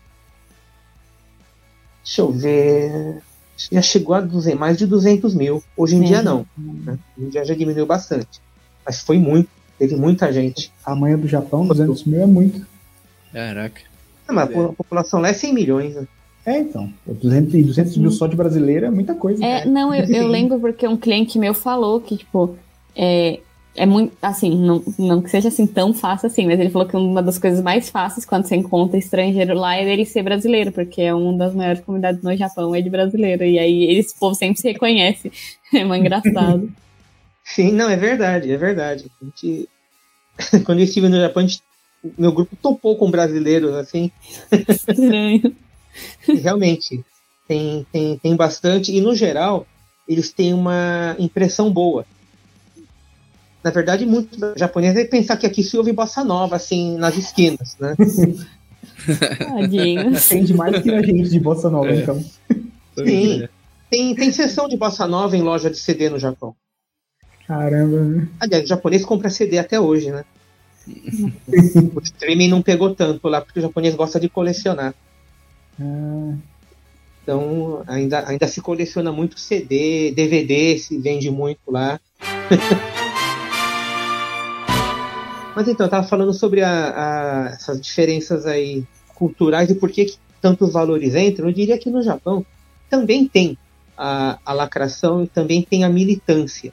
deixa 2.02 2.22
eu 2.22 2.32
ver, 2.32 3.22
já 3.70 3.82
chegou 3.82 4.14
a 4.14 4.20
200, 4.20 4.58
mais 4.58 4.76
de 4.76 4.86
200 4.86 5.34
mil. 5.34 5.62
Hoje 5.76 5.96
em 5.96 6.02
é. 6.02 6.06
dia 6.06 6.22
não. 6.22 6.46
Né? 6.56 6.98
Hoje 7.16 7.26
em 7.26 7.30
dia 7.30 7.44
já 7.44 7.54
diminuiu 7.54 7.86
bastante. 7.86 8.40
Mas 8.84 9.00
foi 9.00 9.18
muito, 9.18 9.48
teve 9.78 9.96
muita 9.96 10.32
gente. 10.32 10.72
A 10.84 10.94
manhã 10.94 11.18
do 11.18 11.28
Japão, 11.28 11.66
200 11.66 12.04
mil 12.04 12.22
é 12.22 12.26
muito. 12.26 12.66
Caraca. 13.32 13.80
Não, 14.28 14.34
mas 14.34 14.50
a 14.50 14.72
população 14.72 15.20
lá 15.20 15.28
é 15.28 15.32
100 15.32 15.54
milhões, 15.54 15.94
né? 15.94 16.06
É, 16.44 16.58
então. 16.58 16.92
200, 17.06 17.66
200 17.66 17.96
mil 17.98 18.10
só 18.10 18.26
de 18.26 18.36
brasileiro 18.36 18.86
é 18.86 18.90
muita 18.90 19.14
coisa. 19.14 19.44
É, 19.44 19.64
não, 19.64 19.94
eu, 19.94 20.04
eu 20.06 20.26
lembro 20.28 20.58
porque 20.58 20.86
um 20.86 20.96
cliente 20.96 21.38
meu 21.38 21.54
falou 21.54 22.00
que, 22.00 22.16
tipo, 22.16 22.56
é, 22.96 23.40
é 23.74 23.86
muito, 23.86 24.14
assim, 24.20 24.54
não, 24.54 24.82
não 24.98 25.22
que 25.22 25.30
seja 25.30 25.48
assim 25.48 25.66
tão 25.66 25.94
fácil 25.94 26.26
assim, 26.26 26.46
mas 26.46 26.60
ele 26.60 26.70
falou 26.70 26.86
que 26.86 26.96
uma 26.96 27.22
das 27.22 27.38
coisas 27.38 27.62
mais 27.62 27.88
fáceis 27.88 28.26
quando 28.26 28.44
você 28.44 28.56
encontra 28.56 28.98
estrangeiro 28.98 29.54
lá 29.54 29.76
é 29.76 29.90
ele 29.90 30.04
ser 30.04 30.22
brasileiro, 30.22 30.72
porque 30.72 31.00
é 31.00 31.14
uma 31.14 31.32
das 31.38 31.54
maiores 31.54 31.80
comunidades 31.80 32.22
no 32.22 32.36
Japão 32.36 32.74
é 32.74 32.80
de 32.80 32.90
brasileiro, 32.90 33.44
e 33.44 33.58
aí 33.58 33.84
eles, 33.84 34.12
povo 34.12 34.34
sempre 34.34 34.60
se 34.60 34.70
reconhece. 34.70 35.30
É 35.74 35.86
muito 35.86 36.02
engraçado. 36.02 36.70
Sim, 37.44 37.72
não, 37.72 37.88
é 37.88 37.96
verdade, 37.96 38.50
é 38.50 38.56
verdade. 38.56 39.10
A 39.20 39.24
gente, 39.24 39.68
quando 40.64 40.78
eu 40.78 40.84
estive 40.84 41.08
no 41.08 41.20
Japão, 41.20 41.42
gente, 41.42 41.62
meu 42.16 42.32
grupo 42.32 42.56
topou 42.56 42.96
com 42.96 43.10
brasileiros, 43.10 43.74
assim. 43.74 44.10
Estranho. 44.68 45.56
realmente, 46.42 47.04
tem, 47.46 47.86
tem, 47.92 48.18
tem 48.18 48.36
bastante, 48.36 48.92
e 48.92 49.00
no 49.00 49.14
geral, 49.14 49.66
eles 50.08 50.32
têm 50.32 50.54
uma 50.54 51.16
impressão 51.18 51.70
boa 51.70 52.06
na 53.62 53.70
verdade, 53.70 54.04
muito 54.04 54.36
japonês 54.56 54.96
é 54.96 55.04
pensar 55.04 55.36
que 55.36 55.46
aqui 55.46 55.62
se 55.62 55.76
ouve 55.76 55.92
bossa 55.92 56.24
nova, 56.24 56.56
assim, 56.56 56.96
nas 56.96 57.16
esquinas, 57.16 57.76
né? 57.78 57.94
Tadinho. 59.38 60.12
Tem 60.28 60.56
mais 60.56 60.82
que 60.82 60.90
a 60.90 61.02
gente 61.02 61.28
de 61.28 61.38
bossa 61.38 61.70
nova, 61.70 61.90
é. 61.90 62.02
então. 62.02 62.24
Sim. 62.98 63.48
Tem, 63.88 64.14
tem 64.14 64.32
sessão 64.32 64.68
de 64.68 64.76
bossa 64.76 65.06
nova 65.06 65.36
em 65.36 65.42
loja 65.42 65.70
de 65.70 65.78
CD 65.78 66.08
no 66.08 66.18
Japão. 66.18 66.56
Caramba. 67.46 68.28
Aliás, 68.40 68.64
o 68.64 68.68
japonês 68.68 69.04
compra 69.04 69.30
CD 69.30 69.58
até 69.58 69.78
hoje, 69.78 70.10
né? 70.10 70.24
o 71.94 72.00
streaming 72.00 72.48
não 72.48 72.62
pegou 72.62 72.94
tanto 72.94 73.28
lá, 73.28 73.40
porque 73.40 73.58
o 73.58 73.62
japonês 73.62 73.94
gosta 73.94 74.18
de 74.18 74.28
colecionar. 74.28 74.94
Ah. 75.80 76.34
Então, 77.22 77.84
ainda, 77.86 78.28
ainda 78.28 78.48
se 78.48 78.60
coleciona 78.60 79.12
muito 79.12 79.38
CD, 79.38 80.10
DVD 80.10 80.76
se 80.76 80.98
vende 80.98 81.30
muito 81.30 81.60
lá. 81.70 82.00
Mas 85.54 85.68
então, 85.68 85.84
eu 85.84 85.88
estava 85.88 86.06
falando 86.06 86.32
sobre 86.32 86.62
a, 86.62 86.70
a, 86.70 87.50
essas 87.50 87.80
diferenças 87.80 88.46
aí 88.46 88.84
culturais 89.14 89.70
e 89.70 89.74
por 89.74 89.90
que, 89.90 90.14
tantos 90.40 90.72
valores 90.72 91.14
entram. 91.14 91.46
Eu 91.48 91.54
diria 91.54 91.78
que 91.78 91.88
no 91.88 92.02
Japão 92.02 92.44
também 92.90 93.28
tem 93.28 93.56
a, 93.96 94.38
a 94.44 94.52
lacração 94.52 95.22
e 95.22 95.28
também 95.28 95.62
tem 95.62 95.84
a 95.84 95.88
militância. 95.88 96.72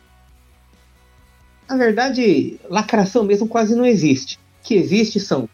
Na 1.70 1.78
verdade, 1.78 2.60
lacração 2.68 3.24
mesmo 3.24 3.48
quase 3.48 3.76
não 3.76 3.86
existe. 3.86 4.40
O 4.60 4.68
que 4.68 4.74
existe 4.74 5.20
são, 5.20 5.48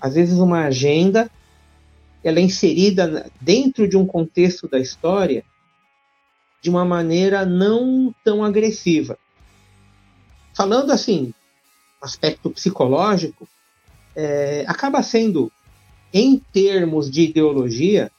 às 0.00 0.14
vezes, 0.14 0.38
uma 0.38 0.66
agenda, 0.66 1.28
ela 2.22 2.38
é 2.38 2.42
inserida 2.42 3.28
dentro 3.40 3.88
de 3.88 3.96
um 3.96 4.06
contexto 4.06 4.68
da 4.68 4.78
história 4.78 5.44
de 6.62 6.70
uma 6.70 6.84
maneira 6.84 7.44
não 7.44 8.14
tão 8.24 8.44
agressiva. 8.44 9.18
Falando 10.54 10.92
assim, 10.92 11.34
aspecto 12.00 12.50
psicológico, 12.50 13.48
é, 14.14 14.64
acaba 14.66 15.02
sendo, 15.02 15.50
em 16.12 16.38
termos 16.52 17.10
de 17.10 17.22
ideologia, 17.22 18.12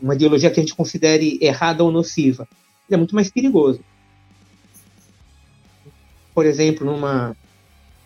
uma 0.00 0.14
ideologia 0.14 0.50
que 0.50 0.60
a 0.60 0.62
gente 0.62 0.74
considere 0.74 1.38
errada 1.42 1.84
ou 1.84 1.92
nociva, 1.92 2.48
ele 2.88 2.94
é 2.94 2.96
muito 2.96 3.14
mais 3.14 3.30
perigoso. 3.30 3.80
Por 6.36 6.44
exemplo, 6.44 6.84
numa, 6.84 7.34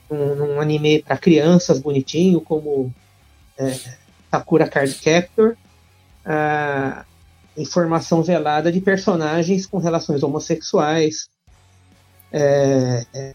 num, 0.08 0.36
num 0.36 0.60
anime 0.60 1.02
para 1.02 1.18
crianças 1.18 1.80
bonitinho, 1.80 2.40
como 2.40 2.94
é, 3.58 3.76
Sakura 4.30 4.68
Card 4.68 4.94
Captor, 4.94 5.56
a 6.24 7.04
informação 7.56 8.22
velada 8.22 8.70
de 8.70 8.80
personagens 8.80 9.66
com 9.66 9.78
relações 9.78 10.22
homossexuais, 10.22 11.28
é, 12.30 13.04
é, 13.12 13.34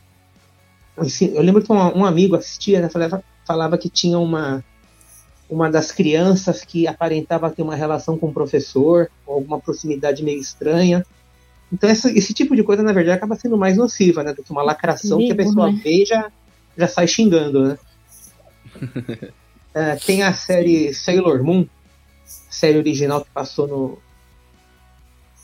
eu 0.97 1.41
lembro 1.41 1.61
que 1.61 1.73
um, 1.73 1.97
um 1.97 2.05
amigo 2.05 2.37
assistia, 2.37 2.79
né, 2.79 2.87
falava, 2.87 3.21
falava 3.45 3.77
que 3.77 3.89
tinha 3.89 4.17
uma, 4.17 4.63
uma 5.49 5.69
das 5.69 5.91
crianças 5.91 6.63
que 6.63 6.87
aparentava 6.87 7.51
ter 7.51 7.63
uma 7.63 7.75
relação 7.75 8.17
com 8.17 8.27
o 8.27 8.33
professor, 8.33 9.11
alguma 9.27 9.59
proximidade 9.59 10.23
meio 10.23 10.39
estranha. 10.39 11.05
Então 11.71 11.89
essa, 11.89 12.11
esse 12.11 12.33
tipo 12.33 12.55
de 12.55 12.63
coisa, 12.63 12.83
na 12.83 12.93
verdade, 12.93 13.17
acaba 13.17 13.35
sendo 13.35 13.57
mais 13.57 13.77
nociva, 13.77 14.23
né? 14.23 14.33
Do 14.33 14.43
que 14.43 14.51
uma 14.51 14.63
lacração 14.63 15.17
que 15.17 15.31
a 15.31 15.35
pessoa 15.35 15.71
né? 15.71 15.79
vê 15.83 16.03
e 16.03 16.05
já, 16.05 16.31
já 16.77 16.87
sai 16.87 17.07
xingando, 17.07 17.67
né? 17.69 17.77
é, 19.73 19.95
tem 19.95 20.23
a 20.23 20.33
série 20.33 20.93
Sailor 20.93 21.43
Moon, 21.43 21.67
série 22.25 22.77
original 22.77 23.23
que 23.23 23.31
passou 23.31 23.67
no. 23.67 23.99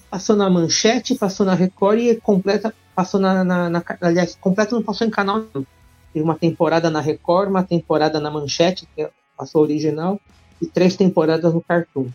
Passou 0.10 0.36
na 0.36 0.50
manchete, 0.50 1.16
passou 1.16 1.46
na 1.46 1.54
Record 1.54 2.00
e 2.00 2.16
completa, 2.16 2.74
passou 2.94 3.20
na, 3.20 3.44
na, 3.46 3.70
na, 3.70 3.84
aliás, 4.02 4.36
completo 4.36 4.76
não 4.76 4.84
passou 4.84 5.08
em 5.08 5.10
canal 5.10 5.40
nenhum. 5.40 5.66
Teve 6.14 6.26
uma 6.26 6.38
temporada 6.38 6.90
na 6.90 7.00
Record, 7.00 7.50
uma 7.50 7.64
temporada 7.64 8.20
na 8.20 8.30
Manchete, 8.30 8.86
que 8.94 9.10
passou 9.38 9.62
original, 9.62 10.20
e 10.62 10.66
três 10.66 10.98
temporadas 10.98 11.54
no 11.54 11.62
Cartoon. 11.62 12.10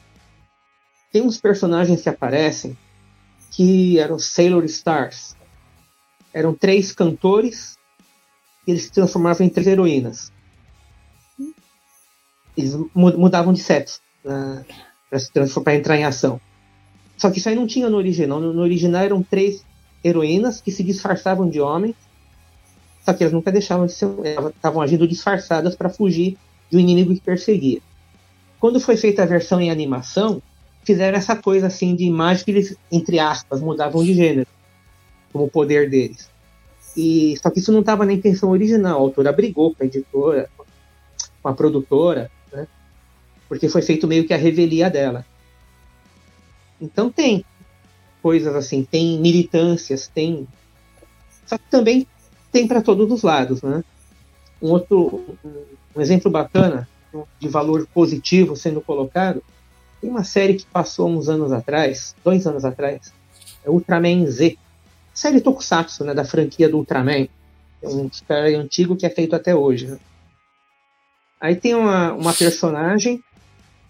Tem 1.11 1.23
uns 1.23 1.39
personagens 1.39 2.03
que 2.03 2.09
aparecem 2.11 2.77
que 3.57 3.99
eram 3.99 4.19
Sailor 4.19 4.65
Stars. 4.67 5.35
Eram 6.33 6.53
três 6.53 6.93
cantores 6.93 7.79
e 8.67 8.71
eles 8.71 8.85
se 8.85 8.93
transformavam 8.93 9.47
em 9.47 9.49
três 9.49 9.67
heroínas. 9.67 10.31
Eles 12.55 12.77
mudavam 12.95 13.55
de 13.55 13.61
sexo 13.61 14.03
né, 14.23 14.63
para 15.65 15.75
entrar 15.75 15.97
em 15.97 16.05
ação. 16.05 16.39
Só 17.17 17.31
que 17.31 17.39
isso 17.39 17.49
aí 17.49 17.55
não 17.55 17.67
tinha 17.67 17.89
no 17.89 17.97
original. 17.97 18.39
No, 18.41 18.61
original 18.61 19.03
eram 19.03 19.23
três 19.23 19.65
heroínas 20.05 20.61
que 20.61 20.71
se 20.71 20.85
disfarçavam 20.85 21.49
de 21.49 21.59
homens, 21.59 21.97
só 23.07 23.15
que 23.15 23.25
elas 23.25 23.33
nunca 23.33 23.51
deixavam 23.51 23.87
de 23.87 23.93
ser. 23.93 24.07
estavam 24.55 24.83
agindo 24.83 25.09
disfarçadas 25.09 25.75
para 25.75 25.89
fugir 25.89 26.37
de 26.71 26.77
um 26.77 26.81
inimigo 26.81 27.15
que 27.15 27.23
perseguia. 27.23 27.81
Quando 28.61 28.81
foi 28.81 28.99
feita 28.99 29.23
a 29.23 29.27
versão 29.27 29.61
em 29.61 29.71
animação, 29.71 30.43
fizeram 30.87 31.19
essa 31.19 31.35
coisa 31.35 31.67
assim 31.67 31.97
de 31.97 32.05
imagem 32.05 32.45
que 32.45 32.51
eles, 32.53 32.77
entre 32.91 33.19
aspas, 33.19 33.61
mudavam 33.61 34.05
de 34.05 34.15
gênero, 34.15 34.47
como 35.33 35.45
o 35.45 35.51
poder 35.51 35.91
deles. 35.91 36.31
E 36.97 37.37
só 37.43 37.51
que 37.51 37.59
isso 37.59 37.73
não 37.73 37.81
estava 37.81 38.07
na 38.07 38.13
intenção 38.13 38.51
original. 38.51 38.99
A 38.99 39.01
autora 39.01 39.33
brigou 39.33 39.75
com 39.75 39.83
a 39.83 39.87
editora, 39.87 40.49
com 41.43 41.49
a 41.49 41.53
produtora, 41.53 42.31
né? 42.53 42.69
Porque 43.49 43.69
foi 43.69 43.83
feito 43.83 44.07
meio 44.07 44.27
que 44.27 44.33
a 44.33 44.39
revelia 44.39 44.89
dela. 44.89 45.27
Então 46.81 47.11
tem 47.11 47.45
coisas 48.23 48.55
assim, 48.55 48.85
tem 48.85 49.19
militâncias, 49.19 50.07
tem. 50.07 50.47
Só 51.47 51.59
que 51.59 51.69
também 51.69 52.07
tem 52.53 52.67
para 52.67 52.81
todos 52.81 53.11
os 53.11 53.23
lados, 53.23 53.61
né? 53.61 53.83
Um 54.63 54.71
outro 54.71 55.37
um 55.95 56.01
exemplo 56.01 56.31
bacana 56.31 56.89
de 57.41 57.49
valor 57.49 57.87
positivo 57.93 58.55
sendo 58.55 58.81
colocado 58.81 59.43
tem 60.01 60.11
uma 60.11 60.25
série 60.25 60.55
que 60.55 60.67
passou 60.67 61.09
uns 61.09 61.29
anos 61.29 61.53
atrás, 61.53 62.15
dois 62.25 62.47
anos 62.47 62.65
atrás, 62.65 63.13
é 63.65 63.71
Ultraman 63.71 64.27
Z, 64.27 64.57
série 65.13 65.41
Tokusatsu, 65.41 66.05
né, 66.05 66.15
da 66.15 66.25
franquia 66.25 66.69
do 66.69 66.79
Ultraman, 66.79 67.29
é 67.83 67.89
um 67.89 68.11
super 68.11 68.55
antigo 68.55 68.97
que 68.97 69.07
é 69.07 69.11
feito 69.11 69.35
até 69.35 69.55
hoje. 69.55 69.87
Né? 69.87 69.99
Aí 71.41 71.57
tem 71.57 71.75
uma, 71.75 72.13
uma 72.13 72.33
personagem 72.33 73.23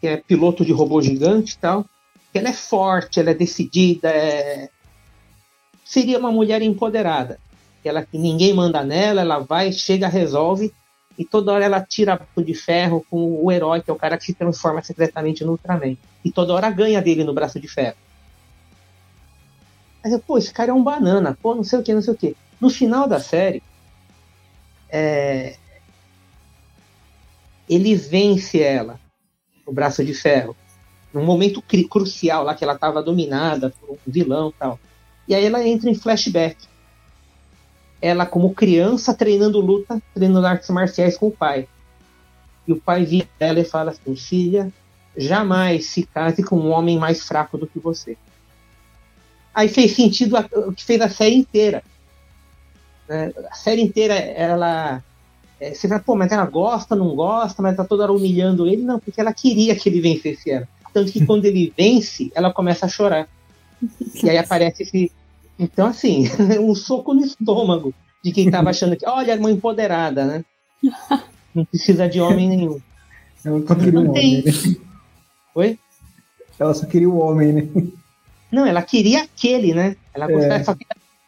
que 0.00 0.06
é 0.06 0.16
piloto 0.16 0.64
de 0.64 0.72
robô 0.72 1.00
gigante 1.00 1.54
e 1.54 1.58
tal, 1.58 1.84
que 2.32 2.38
ela 2.38 2.48
é 2.48 2.52
forte, 2.52 3.18
ela 3.18 3.30
é 3.30 3.34
decidida, 3.34 4.08
é... 4.08 4.68
seria 5.84 6.18
uma 6.18 6.30
mulher 6.30 6.62
empoderada. 6.62 7.38
Ela 7.84 8.04
que 8.04 8.18
ninguém 8.18 8.52
manda 8.52 8.82
nela, 8.82 9.20
ela 9.20 9.38
vai, 9.38 9.72
chega, 9.72 10.08
resolve 10.08 10.74
e 11.18 11.24
toda 11.24 11.52
hora 11.52 11.64
ela 11.64 11.80
tira 11.80 12.20
de 12.36 12.54
ferro 12.54 13.04
com 13.08 13.42
o 13.42 13.50
herói, 13.50 13.80
que 13.80 13.90
é 13.90 13.92
o 13.92 13.96
cara 13.96 14.18
que 14.18 14.24
se 14.24 14.34
transforma 14.34 14.82
secretamente 14.82 15.44
no 15.44 15.52
Ultraman. 15.52 15.96
E 16.24 16.30
toda 16.30 16.52
hora 16.52 16.70
ganha 16.70 17.00
dele 17.00 17.24
no 17.24 17.32
braço 17.32 17.58
de 17.58 17.68
ferro. 17.68 17.96
Aí 20.04 20.12
eu, 20.12 20.20
pô, 20.20 20.38
esse 20.38 20.52
cara 20.52 20.70
é 20.70 20.74
um 20.74 20.82
banana, 20.82 21.36
pô, 21.40 21.54
não 21.54 21.64
sei 21.64 21.78
o 21.78 21.82
que, 21.82 21.94
não 21.94 22.02
sei 22.02 22.14
o 22.14 22.16
que. 22.16 22.36
No 22.60 22.70
final 22.70 23.08
da 23.08 23.18
série, 23.18 23.62
é... 24.88 25.56
ele 27.68 27.94
vence 27.94 28.60
ela 28.60 29.00
no 29.66 29.72
braço 29.72 30.04
de 30.04 30.14
ferro 30.14 30.54
num 31.12 31.24
momento 31.24 31.62
crucial 31.88 32.44
lá 32.44 32.54
que 32.54 32.62
ela 32.62 32.74
estava 32.74 33.02
dominada 33.02 33.70
por 33.80 33.92
um 33.92 33.98
vilão 34.06 34.52
tal. 34.58 34.78
E 35.26 35.34
aí 35.34 35.46
ela 35.46 35.66
entra 35.66 35.88
em 35.88 35.94
flashback. 35.94 36.56
Ela, 38.00 38.26
como 38.26 38.54
criança, 38.54 39.14
treinando 39.14 39.60
luta, 39.60 40.00
treinando 40.14 40.46
artes 40.46 40.68
marciais 40.70 41.16
com 41.16 41.28
o 41.28 41.30
pai. 41.30 41.66
E 42.66 42.72
o 42.72 42.80
pai 42.80 43.04
vira 43.04 43.28
ela 43.40 43.60
e 43.60 43.64
fala 43.64 43.92
assim: 43.92 44.14
Filha, 44.16 44.72
jamais 45.16 45.86
se 45.86 46.02
case 46.02 46.42
com 46.42 46.56
um 46.56 46.70
homem 46.70 46.98
mais 46.98 47.22
fraco 47.22 47.56
do 47.56 47.66
que 47.66 47.78
você. 47.78 48.16
Aí 49.54 49.68
fez 49.68 49.92
sentido 49.92 50.36
o 50.36 50.72
que 50.72 50.84
fez 50.84 51.00
a 51.00 51.08
série 51.08 51.36
inteira. 51.36 51.82
Né? 53.08 53.32
A 53.50 53.54
série 53.54 53.82
inteira, 53.82 54.14
ela. 54.14 55.02
É, 55.58 55.72
você 55.72 55.88
vai, 55.88 55.98
pô, 55.98 56.14
mas 56.14 56.30
ela 56.30 56.44
gosta, 56.44 56.94
não 56.94 57.16
gosta, 57.16 57.62
mas 57.62 57.74
tá 57.74 57.82
toda 57.82 58.02
hora 58.02 58.12
humilhando 58.12 58.66
ele. 58.66 58.82
Não, 58.82 59.00
porque 59.00 59.18
ela 59.18 59.32
queria 59.32 59.74
que 59.74 59.88
ele 59.88 60.02
vencesse 60.02 60.50
ela. 60.50 60.68
Tanto 60.92 61.10
que 61.10 61.24
quando 61.24 61.46
ele 61.46 61.72
vence, 61.76 62.30
ela 62.34 62.52
começa 62.52 62.84
a 62.84 62.88
chorar. 62.88 63.28
E 64.22 64.28
aí 64.28 64.36
aparece 64.38 64.82
esse. 64.82 65.10
Então, 65.58 65.86
assim, 65.86 66.24
um 66.60 66.74
soco 66.74 67.14
no 67.14 67.24
estômago. 67.24 67.94
de 68.22 68.32
quem 68.32 68.50
tava 68.50 68.70
achando 68.70 68.96
que, 68.96 69.06
olha, 69.08 69.36
uma 69.36 69.50
empoderada, 69.50 70.24
né? 70.24 70.44
Não 71.54 71.64
precisa 71.64 72.08
de 72.08 72.20
homem 72.20 72.48
nenhum. 72.48 72.80
Ela 73.44 73.62
só 73.66 73.74
queria 73.74 74.00
um 74.00 74.10
homem, 74.10 74.42
né? 74.44 74.52
Oi? 75.54 75.78
Ela 76.58 76.74
só 76.74 76.86
queria 76.86 77.08
o 77.08 77.18
homem, 77.18 77.52
né? 77.52 77.68
Não, 78.50 78.66
ela 78.66 78.82
queria 78.82 79.22
aquele, 79.22 79.72
né? 79.74 79.96
Ela, 80.12 80.30
É. 80.30 80.64
só 80.64 80.74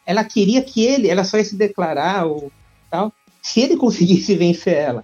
ela 0.05 0.23
queria 0.23 0.61
que 0.61 0.83
ele, 0.83 1.07
ela 1.07 1.23
só 1.23 1.37
ia 1.37 1.45
se 1.45 1.55
declarar 1.55 2.25
ou 2.25 2.51
tal, 2.89 3.13
se 3.41 3.61
ele 3.61 3.77
conseguisse 3.77 4.35
vencer 4.35 4.73
ela. 4.75 5.03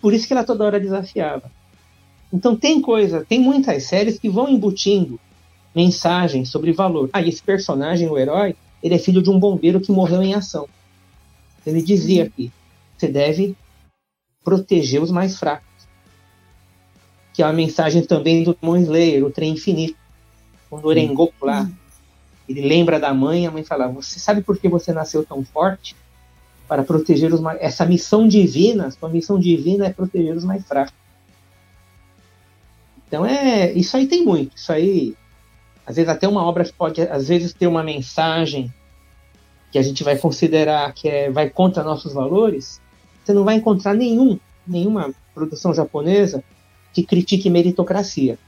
Por 0.00 0.12
isso 0.14 0.26
que 0.26 0.32
ela 0.32 0.44
toda 0.44 0.64
hora 0.64 0.78
desafiava. 0.80 1.50
Então 2.32 2.54
tem 2.56 2.80
coisa, 2.80 3.24
tem 3.28 3.40
muitas 3.40 3.84
séries 3.84 4.18
que 4.18 4.28
vão 4.28 4.48
embutindo 4.48 5.18
mensagens 5.74 6.50
sobre 6.50 6.72
valor. 6.72 7.08
Ah, 7.12 7.22
e 7.22 7.28
esse 7.28 7.42
personagem, 7.42 8.08
o 8.08 8.18
herói, 8.18 8.54
ele 8.82 8.94
é 8.94 8.98
filho 8.98 9.22
de 9.22 9.30
um 9.30 9.38
bombeiro 9.38 9.80
que 9.80 9.92
morreu 9.92 10.22
em 10.22 10.34
ação. 10.34 10.68
Ele 11.64 11.82
dizia 11.82 12.24
aqui: 12.24 12.52
você 12.96 13.08
deve 13.08 13.56
proteger 14.44 15.02
os 15.02 15.10
mais 15.10 15.38
fracos. 15.38 15.66
Que 17.32 17.42
é 17.42 17.46
uma 17.46 17.52
mensagem 17.52 18.02
também 18.02 18.42
do 18.42 18.54
Demon 18.54 18.76
Slayer, 18.76 19.24
o 19.24 19.30
Trem 19.30 19.54
Infinito. 19.54 19.96
Quando 20.68 20.86
o 20.86 20.92
Rengoku 20.92 21.46
lá, 21.46 21.70
ele 22.48 22.60
lembra 22.60 23.00
da 23.00 23.14
mãe, 23.14 23.46
a 23.46 23.50
mãe 23.50 23.64
fala: 23.64 23.88
Você 23.88 24.18
sabe 24.18 24.42
por 24.42 24.58
que 24.58 24.68
você 24.68 24.92
nasceu 24.92 25.24
tão 25.24 25.44
forte? 25.44 25.96
Para 26.68 26.82
proteger 26.82 27.32
os 27.32 27.40
mais. 27.40 27.58
Essa 27.60 27.86
missão 27.86 28.28
divina, 28.28 28.90
sua 28.90 29.08
missão 29.08 29.38
divina 29.38 29.86
é 29.86 29.92
proteger 29.92 30.36
os 30.36 30.44
mais 30.44 30.66
fracos. 30.66 30.94
Então 33.06 33.24
é. 33.24 33.72
Isso 33.72 33.96
aí 33.96 34.06
tem 34.06 34.24
muito. 34.24 34.56
Isso 34.56 34.72
aí. 34.72 35.14
Às 35.86 35.96
vezes 35.96 36.08
até 36.08 36.28
uma 36.28 36.44
obra 36.44 36.64
pode, 36.76 37.02
às 37.02 37.28
vezes, 37.28 37.52
ter 37.52 37.66
uma 37.66 37.82
mensagem 37.82 38.72
que 39.70 39.78
a 39.78 39.82
gente 39.82 40.04
vai 40.04 40.16
considerar 40.18 40.92
que 40.92 41.08
é, 41.08 41.30
vai 41.30 41.48
contra 41.50 41.82
nossos 41.82 42.12
valores. 42.12 42.80
Você 43.24 43.32
não 43.32 43.44
vai 43.44 43.56
encontrar 43.56 43.94
nenhum, 43.94 44.38
nenhuma 44.66 45.12
produção 45.34 45.72
japonesa 45.74 46.44
que 46.92 47.02
critique 47.02 47.48
meritocracia. 47.48 48.38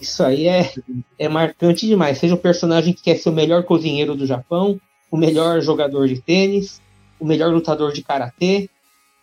Isso 0.00 0.22
aí 0.22 0.48
é, 0.48 0.72
é 1.18 1.28
marcante 1.28 1.86
demais. 1.86 2.18
Seja 2.18 2.34
o 2.34 2.38
personagem 2.38 2.94
que 2.94 3.02
quer 3.02 3.16
ser 3.16 3.28
o 3.28 3.32
melhor 3.32 3.64
cozinheiro 3.64 4.14
do 4.14 4.24
Japão, 4.24 4.80
o 5.10 5.16
melhor 5.16 5.60
jogador 5.60 6.08
de 6.08 6.22
tênis, 6.22 6.80
o 7.18 7.24
melhor 7.26 7.52
lutador 7.52 7.92
de 7.92 8.02
karatê, 8.02 8.70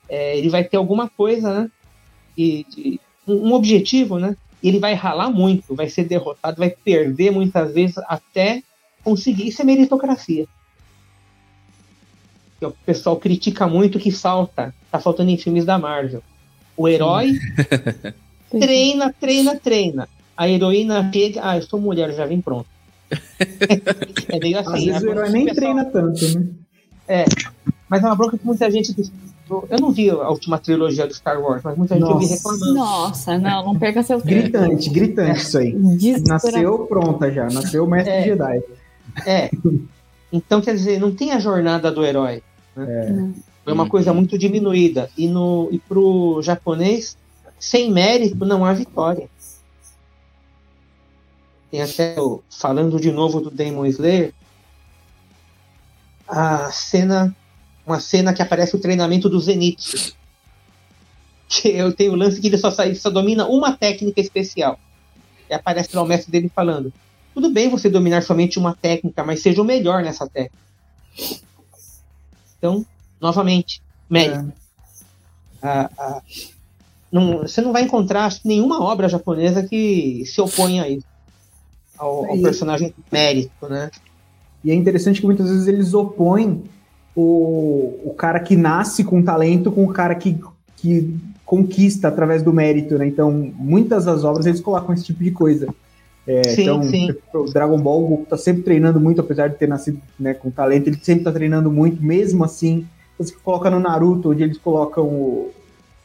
é, 0.08 0.38
ele 0.38 0.50
vai 0.50 0.64
ter 0.64 0.78
alguma 0.78 1.10
coisa, 1.10 1.62
né? 1.62 1.72
E, 2.38 2.66
de- 2.70 3.00
um 3.28 3.54
objetivo, 3.54 4.20
né? 4.20 4.38
E 4.62 4.70
ele 4.70 4.80
vai 4.80 4.94
ralar 4.94 5.30
muito, 5.30 5.76
vai 5.76 5.90
ser 5.90 6.06
derrotado, 6.06 6.58
vai 6.58 6.70
perder 6.70 7.32
muitas 7.32 7.74
vezes 7.74 7.98
até 8.00 8.64
conseguir. 9.04 9.48
Isso 9.48 9.62
é 9.62 9.66
meritocracia. 9.66 10.48
O 12.62 12.72
pessoal 12.86 13.18
critica 13.18 13.68
muito 13.68 14.00
que 14.00 14.12
falta, 14.12 14.74
tá 14.92 15.00
faltando 15.00 15.30
em 15.30 15.38
filmes 15.38 15.64
da 15.64 15.78
Marvel. 15.78 16.24
O 16.76 16.88
herói 16.88 17.34
treina, 18.50 19.14
treina, 19.14 19.56
treina. 19.60 20.10
A 20.36 20.50
heroína 20.50 21.10
chega, 21.14 21.42
ah, 21.44 21.58
eu 21.58 21.62
sou 21.62 21.80
mulher, 21.80 22.14
já 22.14 22.26
vim 22.26 22.42
pronto. 22.42 22.68
é 24.30 24.40
meio 24.40 24.60
assim. 24.60 24.74
Às 24.74 24.84
vezes 24.86 25.04
o 25.04 25.10
herói 25.10 25.30
nem 25.30 25.46
pessoal- 25.46 25.56
treina 25.56 25.86
tanto, 25.86 26.40
né? 26.40 27.26
Mas 27.88 28.04
é 28.04 28.06
uma 28.06 28.16
bronca 28.16 28.38
que 28.38 28.46
muita 28.46 28.70
gente. 28.70 28.94
Eu 29.50 29.80
não 29.80 29.92
vi 29.92 30.10
a 30.10 30.30
última 30.30 30.58
trilogia 30.60 31.08
do 31.08 31.14
Star 31.14 31.40
Wars, 31.42 31.62
mas 31.64 31.78
muita 31.78 31.96
gente 31.96 32.04
eu 32.10 32.18
vi 32.20 32.26
Nossa. 32.28 32.36
reclamando. 32.36 32.74
Nossa, 32.74 33.38
não, 33.38 33.66
não 33.66 33.80
perca 33.80 34.04
seu 34.04 34.20
tempo. 34.22 34.30
Gritante, 34.42 34.90
gritante 34.90 35.40
isso 35.42 35.58
aí. 35.58 35.74
Nasceu 36.28 36.80
pronta 36.88 37.32
já, 37.32 37.46
nasceu 37.50 37.88
mestre 37.88 38.12
É. 38.14 38.24
Jedi. 38.24 38.64
É. 39.26 39.50
Então, 40.32 40.60
quer 40.62 40.74
dizer, 40.76 41.00
não 41.00 41.12
tem 41.16 41.32
a 41.32 41.40
jornada 41.40 41.90
do 41.92 42.06
herói. 42.06 42.44
Não. 42.76 43.34
É 43.66 43.74
uma 43.74 43.84
Uhum. 43.84 43.90
coisa 43.90 44.14
muito 44.14 44.38
diminuída. 44.38 45.10
E, 45.18 45.28
no, 45.28 45.68
e 45.72 45.80
pro 45.80 46.42
japonês, 46.42 47.18
sem 47.60 47.92
mérito 47.92 48.46
não 48.46 48.64
há 48.66 48.74
vitória. 48.74 49.30
Tem 51.72 51.82
até, 51.82 52.20
o- 52.20 52.42
falando 52.50 53.00
de 53.00 53.12
novo 53.12 53.42
do 53.42 53.50
Demon 53.52 53.86
Slayer, 53.88 54.34
a 56.28 56.70
cena, 56.72 57.36
uma 57.88 58.00
cena 58.02 58.34
que 58.34 58.42
aparece 58.42 58.76
o 58.76 58.80
treinamento 58.80 59.30
do 59.30 59.40
Zenitsu. 59.40 60.14
Que 61.48 61.70
eu 61.70 61.94
tenho 61.94 62.12
o 62.12 62.16
lance 62.16 62.42
que 62.42 62.48
ele 62.48 62.58
só, 62.58 62.70
sai, 62.70 62.94
só 62.94 63.10
domina 63.10 63.48
uma 63.48 63.72
técnica 63.76 64.20
especial. 64.20 64.78
E 65.50 65.54
aparece 65.54 65.96
lá 65.96 66.02
o 66.04 66.06
mestre 66.06 66.30
dele 66.30 66.52
falando: 66.54 66.92
tudo 67.34 67.50
bem 67.50 67.70
você 67.70 67.90
dominar 67.90 68.22
somente 68.22 68.60
uma 68.60 68.76
técnica, 68.76 69.24
mas 69.24 69.42
seja 69.42 69.62
o 69.62 69.66
melhor 69.66 70.04
nessa 70.04 70.28
técnica. 70.28 70.58
Então, 72.58 72.86
novamente, 73.22 73.82
mérito. 74.10 74.52
A- 75.62 75.90
a- 75.98 76.22
não- 77.12 77.40
você 77.40 77.62
não 77.62 77.72
vai 77.72 77.84
encontrar 77.84 78.34
nenhuma 78.44 78.84
obra 78.84 79.08
japonesa 79.08 79.64
que 79.66 80.24
se 80.26 80.42
oponha 80.42 80.84
a 80.84 80.90
isso. 80.90 81.06
Ao, 81.98 82.26
ao 82.30 82.36
E- 82.38 82.42
personagem 82.42 82.94
mérito, 83.12 83.68
né? 83.70 83.90
E 84.64 84.72
é 84.72 84.76
interessante 84.76 85.22
que 85.22 85.26
muitas 85.26 85.50
vezes 85.50 85.68
eles 85.68 85.94
opõem 85.94 86.64
o, 87.20 88.00
o 88.06 88.14
cara 88.16 88.40
que 88.40 88.56
nasce 88.56 89.04
com 89.04 89.24
talento 89.24 89.72
com 89.72 89.84
o 89.84 89.92
cara 89.92 90.14
que, 90.14 90.38
que 90.76 91.18
conquista 91.44 92.10
através 92.10 92.44
do 92.44 92.54
mérito, 92.54 92.96
né? 92.96 93.08
Então, 93.08 93.32
muitas 93.56 94.06
das 94.06 94.24
obras 94.24 94.46
eles 94.46 94.62
colocam 94.62 94.94
esse 94.94 95.06
tipo 95.06 95.24
de 95.24 95.32
coisa. 95.32 95.68
É, 96.28 96.44
Sim, 96.44 96.62
então, 96.62 96.84
sim. 96.84 97.16
o 97.34 97.46
Dragon 97.46 97.80
Ball, 97.80 98.04
o 98.04 98.08
Goku 98.08 98.26
tá 98.28 98.38
sempre 98.38 98.62
treinando 98.62 99.00
muito, 99.00 99.20
apesar 99.22 99.48
de 99.48 99.56
ter 99.56 99.68
nascido 99.68 100.00
né, 100.20 100.36
com 100.36 100.52
talento, 100.52 100.88
ele 100.90 101.00
sempre 101.02 101.24
tá 101.24 101.32
treinando 101.32 101.72
muito, 101.72 102.04
mesmo 102.04 102.44
assim. 102.44 102.86
Você 103.18 103.34
coloca 103.42 103.70
no 103.72 103.80
Naruto, 103.80 104.30
onde 104.30 104.44
eles 104.44 104.60
colocam 104.60 105.06
o- 105.06 105.52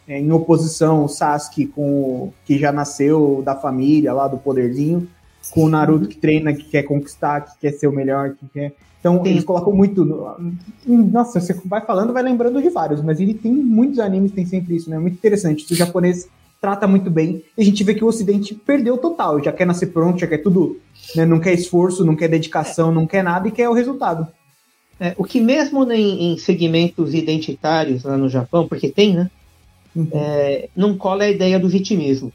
é, 0.09 0.19
em 0.19 0.33
oposição 0.33 1.05
o 1.05 1.09
Sasuke 1.09 1.67
com 1.67 1.83
o 1.83 2.35
que 2.47 2.59
já 2.59 2.73
nasceu 2.73 3.43
da 3.45 3.55
família 3.55 4.15
lá, 4.15 4.27
do 4.29 4.39
poderzinho, 4.39 5.07
com 5.51 5.65
o 5.65 5.69
Naruto 5.69 6.09
que 6.09 6.17
treina, 6.17 6.55
que 6.55 6.65
quer 6.65 6.85
conquistar, 6.85 7.43
que 7.43 7.59
quer 7.61 7.73
ser 7.73 7.87
o 7.89 7.93
melhor, 7.93 8.31
que 8.31 8.47
quer. 8.49 8.73
Então, 9.03 9.21
Sim. 9.25 9.31
eles 9.31 9.43
colocam 9.43 9.73
muito. 9.73 10.05
no- 10.05 10.37
Nossa, 10.87 11.41
você 11.41 11.53
vai 11.65 11.85
falando, 11.85 12.13
vai 12.13 12.23
lembrando 12.23 12.63
de 12.63 12.69
vários, 12.71 13.03
mas 13.03 13.19
ele 13.19 13.35
tem 13.35 13.53
muitos 13.53 13.99
animes 13.99 14.31
tem 14.31 14.47
sempre 14.47 14.77
isso, 14.77 14.89
né? 14.89 14.97
Muito 14.97 15.15
interessante. 15.15 15.67
O 15.73 15.75
japonês 15.77 16.29
trata 16.61 16.87
muito 16.87 17.11
bem. 17.11 17.43
E 17.59 17.63
a 17.63 17.65
gente 17.65 17.83
vê 17.83 17.95
que 17.97 18.05
o 18.05 18.07
Ocidente 18.07 18.55
perdeu 18.55 18.97
total. 18.97 19.43
Já 19.43 19.51
quer 19.53 19.67
nascer 19.67 19.87
pronto, 19.87 20.21
já 20.21 20.29
quer 20.29 20.39
tudo. 20.39 20.79
né? 21.17 21.27
Não 21.27 21.41
quer 21.41 21.53
esforço, 21.53 22.05
não 22.05 22.15
quer 22.15 22.29
dedicação, 22.29 22.93
não 22.93 23.05
quer 23.05 23.25
nada 23.25 23.49
e 23.49 23.51
quer 23.51 23.69
o 23.69 23.73
resultado. 23.73 24.29
É, 25.01 25.17
o 25.19 25.25
que 25.25 25.41
mesmo 25.41 25.91
em, 25.91 26.35
em 26.35 26.39
segmentos 26.39 27.13
identitários 27.13 28.05
lá 28.05 28.17
no 28.17 28.29
Japão, 28.29 28.69
porque 28.69 28.89
tem, 28.89 29.17
né? 29.17 29.29
Uhum. 29.97 30.09
É, 30.13 30.69
não 30.77 30.97
cola 30.97 31.25
a 31.25 31.29
ideia 31.29 31.59
do 31.59 31.69
vitimismo. 31.69 32.33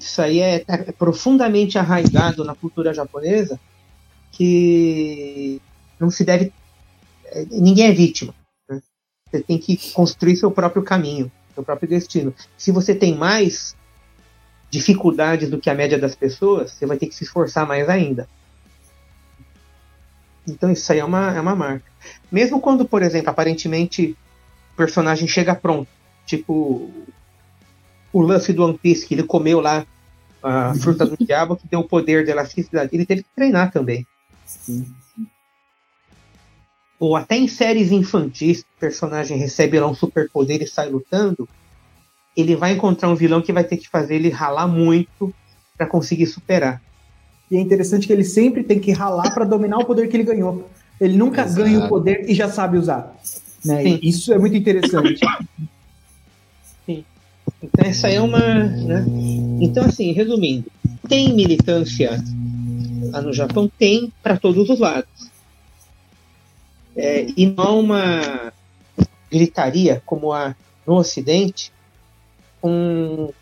Isso 0.00 0.22
aí 0.22 0.38
é, 0.40 0.60
tá 0.60 0.78
profundamente 0.98 1.76
arraigado 1.78 2.42
na 2.44 2.54
cultura 2.54 2.94
japonesa 2.94 3.60
que 4.36 5.60
não 5.98 6.10
se 6.10 6.24
deve. 6.24 6.52
é, 7.26 7.44
Ninguém 7.50 7.86
é 7.86 7.92
vítima. 7.92 8.34
né? 8.68 8.80
Você 9.30 9.40
tem 9.42 9.58
que 9.58 9.76
construir 9.92 10.36
seu 10.36 10.50
próprio 10.50 10.82
caminho, 10.82 11.30
seu 11.54 11.62
próprio 11.62 11.88
destino. 11.88 12.34
Se 12.58 12.72
você 12.72 12.94
tem 12.94 13.16
mais 13.16 13.76
dificuldades 14.70 15.48
do 15.48 15.58
que 15.60 15.70
a 15.70 15.74
média 15.74 15.98
das 15.98 16.14
pessoas, 16.16 16.72
você 16.72 16.84
vai 16.86 16.96
ter 16.96 17.06
que 17.06 17.14
se 17.14 17.24
esforçar 17.24 17.66
mais 17.66 17.88
ainda. 17.88 18.28
Então 20.46 20.70
isso 20.70 20.92
aí 20.92 20.98
é 20.98 21.04
uma, 21.04 21.34
é 21.34 21.40
uma 21.40 21.54
marca. 21.54 21.84
Mesmo 22.30 22.60
quando, 22.60 22.84
por 22.84 23.02
exemplo, 23.02 23.30
aparentemente 23.30 24.16
o 24.72 24.76
personagem 24.76 25.26
chega 25.28 25.54
pronto, 25.54 25.88
tipo 26.26 26.90
o 28.12 28.20
Luffy 28.20 28.54
do 28.54 28.64
One 28.64 28.78
Piece, 28.78 29.06
que 29.06 29.14
ele 29.14 29.22
comeu 29.24 29.60
lá 29.60 29.86
a 30.42 30.74
fruta 30.74 31.06
do 31.06 31.16
diabo, 31.24 31.56
que 31.56 31.66
deu 31.66 31.80
o 31.80 31.88
poder 31.88 32.24
de 32.24 32.30
elasticidade. 32.30 32.90
Ele 32.92 33.06
teve 33.06 33.22
que 33.22 33.28
treinar 33.34 33.72
também. 33.72 34.06
Sim. 34.44 34.86
Ou 36.98 37.16
até 37.16 37.36
em 37.36 37.48
séries 37.48 37.90
infantis, 37.90 38.60
o 38.60 38.80
personagem 38.80 39.36
recebe 39.36 39.78
lá 39.78 39.86
um 39.86 39.94
superpoder 39.94 40.62
e 40.62 40.66
sai 40.66 40.88
lutando, 40.88 41.48
ele 42.36 42.56
vai 42.56 42.72
encontrar 42.72 43.08
um 43.08 43.14
vilão 43.14 43.42
que 43.42 43.52
vai 43.52 43.64
ter 43.64 43.76
que 43.76 43.88
fazer 43.88 44.16
ele 44.16 44.30
ralar 44.30 44.66
muito 44.66 45.34
para 45.76 45.86
conseguir 45.86 46.26
superar. 46.26 46.80
E 47.50 47.56
é 47.56 47.60
interessante 47.60 48.06
que 48.06 48.12
ele 48.12 48.24
sempre 48.24 48.64
tem 48.64 48.78
que 48.78 48.92
ralar 48.92 49.32
para 49.34 49.44
dominar 49.44 49.78
o 49.78 49.84
poder 49.84 50.08
que 50.08 50.16
ele 50.16 50.24
ganhou. 50.24 50.68
Ele 51.00 51.16
nunca 51.16 51.42
Exato. 51.42 51.62
ganha 51.62 51.84
o 51.84 51.88
poder 51.88 52.28
e 52.28 52.34
já 52.34 52.48
sabe 52.48 52.78
usar. 52.78 53.14
Né? 53.64 53.82
Sim. 53.82 53.98
Isso 54.02 54.32
é 54.32 54.38
muito 54.38 54.56
interessante. 54.56 55.20
Então 57.62 57.86
essa 57.86 58.08
é 58.08 58.20
uma. 58.20 58.38
né? 58.38 59.04
Então, 59.60 59.84
assim, 59.84 60.12
resumindo, 60.12 60.70
tem 61.08 61.34
militância 61.34 62.22
lá 63.10 63.20
no 63.20 63.32
Japão? 63.32 63.70
Tem 63.78 64.12
para 64.22 64.36
todos 64.36 64.68
os 64.68 64.78
lados. 64.78 65.30
É, 66.96 67.26
e 67.36 67.46
não 67.46 67.64
há 67.64 67.72
uma 67.72 68.52
gritaria 69.30 70.02
como 70.06 70.32
há 70.32 70.54
no 70.86 70.94
Ocidente 70.94 71.72
com, 72.60 73.32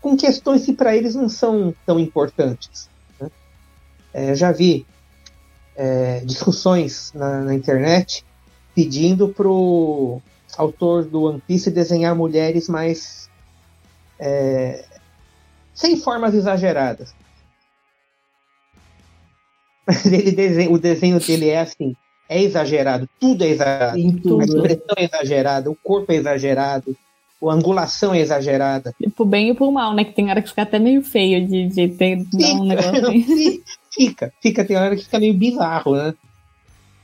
com 0.00 0.16
questões 0.16 0.64
que 0.64 0.72
para 0.72 0.96
eles 0.96 1.14
não 1.14 1.28
são 1.28 1.74
tão 1.86 1.98
importantes. 1.98 2.88
né? 3.20 3.30
É, 4.12 4.34
já 4.34 4.52
vi 4.52 4.86
é, 5.74 6.20
discussões 6.20 7.12
na, 7.14 7.44
na, 7.44 7.54
internet 7.54 8.24
pedindo 8.74 9.28
pro 9.28 10.20
autor 10.56 11.04
do 11.04 11.22
One 11.22 11.42
Piece 11.46 11.70
desenhar 11.70 12.14
mulheres 12.14 12.68
mais 12.68 13.30
é, 14.18 14.84
sem 15.72 15.96
formas 15.96 16.34
exageradas. 16.34 17.14
Mas 19.88 20.04
ele 20.04 20.32
desenha, 20.32 20.70
o 20.70 20.78
desenho 20.78 21.18
dele 21.18 21.48
é 21.48 21.60
assim, 21.60 21.96
é 22.28 22.42
exagerado, 22.42 23.08
tudo 23.18 23.42
é 23.42 23.48
exagerado. 23.48 24.20
tudo, 24.22 24.40
a 24.42 24.44
expressão 24.44 24.94
é 24.98 25.04
exagerada, 25.04 25.70
o 25.70 25.74
corpo 25.74 26.12
é 26.12 26.16
exagerado, 26.16 26.94
a 27.42 27.52
angulação 27.52 28.12
é 28.12 28.20
exagerada. 28.20 28.94
E 29.00 29.08
pro 29.08 29.24
bem 29.24 29.48
e 29.48 29.54
pro 29.54 29.72
mal, 29.72 29.94
né? 29.94 30.04
Que 30.04 30.12
tem 30.12 30.28
hora 30.28 30.42
que 30.42 30.48
fica 30.50 30.60
até 30.60 30.78
meio 30.78 31.02
feio 31.02 31.46
de, 31.46 31.68
de 31.68 31.88
ter 31.88 32.22
fica, 32.22 32.54
um 32.54 32.66
negócio 32.66 32.90
assim. 33.08 33.62
Fica, 33.90 34.32
fica, 34.42 34.64
tem 34.64 34.76
hora 34.76 34.94
que 34.94 35.04
fica 35.04 35.18
meio 35.18 35.32
bizarro, 35.32 35.96
né? 35.96 36.14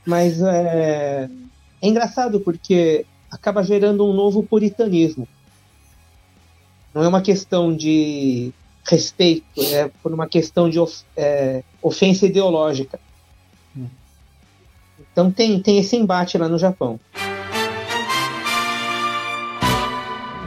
Mas 0.05 0.39
é, 0.43 1.27
é 1.81 1.87
engraçado 1.87 2.39
porque 2.39 3.03
acaba 3.31 3.63
gerando 3.63 4.05
um 4.05 4.13
novo 4.13 4.43
puritanismo. 4.43 5.27
Não 6.93 7.03
é 7.03 7.07
uma 7.07 7.21
questão 7.21 7.75
de 7.75 8.53
respeito, 8.85 9.45
é 9.57 9.89
por 10.01 10.13
uma 10.13 10.27
questão 10.27 10.69
de 10.69 10.79
of, 10.79 11.03
é, 11.17 11.63
ofensa 11.81 12.25
ideológica. 12.25 12.99
Hum. 13.75 13.87
Então 15.11 15.31
tem, 15.31 15.59
tem 15.59 15.79
esse 15.79 15.95
embate 15.95 16.37
lá 16.37 16.47
no 16.47 16.57
Japão. 16.57 16.99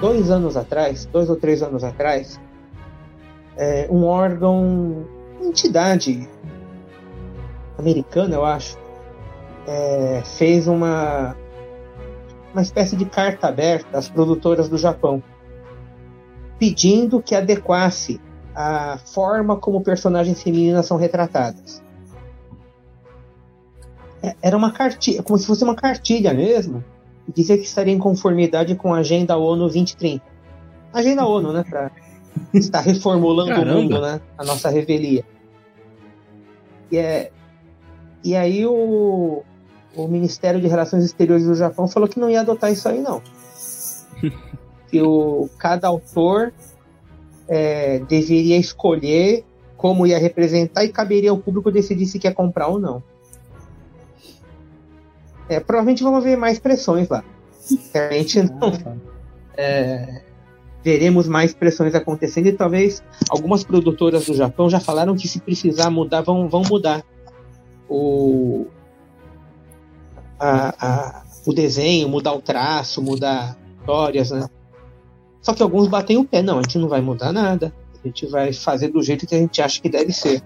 Dois 0.01 0.31
anos 0.31 0.57
atrás, 0.57 1.07
dois 1.07 1.29
ou 1.29 1.37
três 1.37 1.63
anos 1.63 1.83
atrás, 1.83 2.41
é, 3.57 3.89
um 3.91 4.05
órgão, 4.05 5.05
entidade 5.43 6.29
americana, 7.77 8.37
eu 8.37 8.45
acho, 8.45 8.79
é, 9.67 10.23
fez 10.25 10.69
uma, 10.69 11.37
uma 12.53 12.63
espécie 12.63 12.95
de 12.95 13.05
carta 13.05 13.49
aberta 13.49 13.99
às 13.99 14.09
produtoras 14.09 14.69
do 14.69 14.79
Japão, 14.79 15.21
pedindo 16.59 17.21
que 17.21 17.35
adequasse 17.35 18.21
a 18.61 18.99
forma 18.99 19.57
como 19.57 19.81
personagens 19.81 20.43
femininas 20.43 20.85
são 20.85 20.97
retratadas. 20.97 21.81
É, 24.21 24.35
era 24.43 24.57
uma 24.57 24.73
cartilha, 24.73 25.23
como 25.23 25.39
se 25.39 25.47
fosse 25.47 25.63
uma 25.63 25.77
cartilha 25.77 26.35
mesmo, 26.35 26.83
e 27.29 27.33
dizia 27.33 27.57
que 27.57 27.63
estaria 27.63 27.95
em 27.95 28.01
conformidade 28.01 28.75
com 28.75 28.93
a 28.93 28.99
Agenda 28.99 29.37
ONU 29.37 29.61
2030. 29.61 30.25
Agenda 30.93 31.25
ONU, 31.25 31.53
né, 31.53 31.63
para 31.63 31.93
estar 32.53 32.81
reformulando 32.81 33.51
Caramba. 33.51 33.79
o 33.79 33.83
mundo, 33.83 34.01
né, 34.01 34.21
a 34.37 34.45
nossa 34.45 34.69
revelia. 34.69 35.25
E, 36.91 36.99
é, 36.99 37.31
e 38.25 38.35
aí 38.35 38.67
o, 38.67 39.45
o 39.95 40.09
Ministério 40.09 40.61
de 40.61 40.67
Relações 40.67 41.05
Exteriores 41.05 41.47
do 41.47 41.55
Japão 41.55 41.87
falou 41.87 42.09
que 42.09 42.19
não 42.19 42.29
ia 42.29 42.41
adotar 42.41 42.73
isso 42.73 42.89
aí, 42.89 43.01
não. 43.01 43.23
que 44.91 45.01
o, 45.01 45.49
cada 45.59 45.87
autor 45.87 46.53
é, 47.49 48.01
deveria 48.01 48.57
escolher 48.57 49.45
como 49.77 50.07
ia 50.07 50.19
representar 50.19 50.85
e 50.85 50.89
caberia 50.89 51.31
ao 51.31 51.39
público 51.39 51.71
decidir 51.71 52.07
se 52.07 52.19
quer 52.19 52.35
comprar 52.35 52.69
ou 52.69 52.79
não. 52.79 53.03
É, 55.49 55.59
provavelmente 55.61 56.03
vamos 56.03 56.23
ver 56.23 56.37
mais 56.37 56.59
pressões 56.59 57.09
lá. 57.09 57.25
Realmente 57.95 58.43
não. 58.43 58.69
Ah, 58.69 58.79
tá. 58.79 58.97
É, 59.57 60.23
veremos 60.85 61.27
mais 61.27 61.55
pressões 61.55 61.95
acontecendo 61.95 62.47
e 62.47 62.53
talvez 62.53 63.03
algumas 63.29 63.65
produtoras 63.65 64.27
do 64.27 64.35
Japão 64.35 64.69
já 64.69 64.81
falaram 64.81 65.17
que 65.17 65.27
se 65.27 65.41
precisar 65.41 65.91
mudar, 65.91 66.21
vão, 66.21 66.49
vão 66.49 66.63
mudar 66.63 67.03
o, 67.89 68.67
a, 70.39 70.75
a, 70.79 71.23
o 71.47 71.53
desenho, 71.53 72.09
mudar 72.09 72.33
o 72.33 72.41
traço, 72.41 73.03
mudar 73.03 73.57
histórias, 73.79 74.31
né? 74.31 74.49
Só 75.49 75.55
que 75.55 75.63
alguns 75.63 75.89
batem 75.89 76.19
o 76.19 76.27
pé, 76.27 76.43
não, 76.43 76.59
a 76.59 76.63
gente 76.63 76.77
não 76.77 76.89
vai 76.89 77.01
mudar 77.01 77.33
nada, 77.33 77.73
a 78.05 78.07
gente 78.07 78.27
vai 78.27 78.53
fazer 78.53 78.89
do 78.89 79.03
jeito 79.03 79.27
que 79.27 79.35
a 79.35 79.39
gente 79.39 79.63
acha 79.63 79.81
que 79.81 79.89
deve 79.89 80.13
ser. 80.13 80.43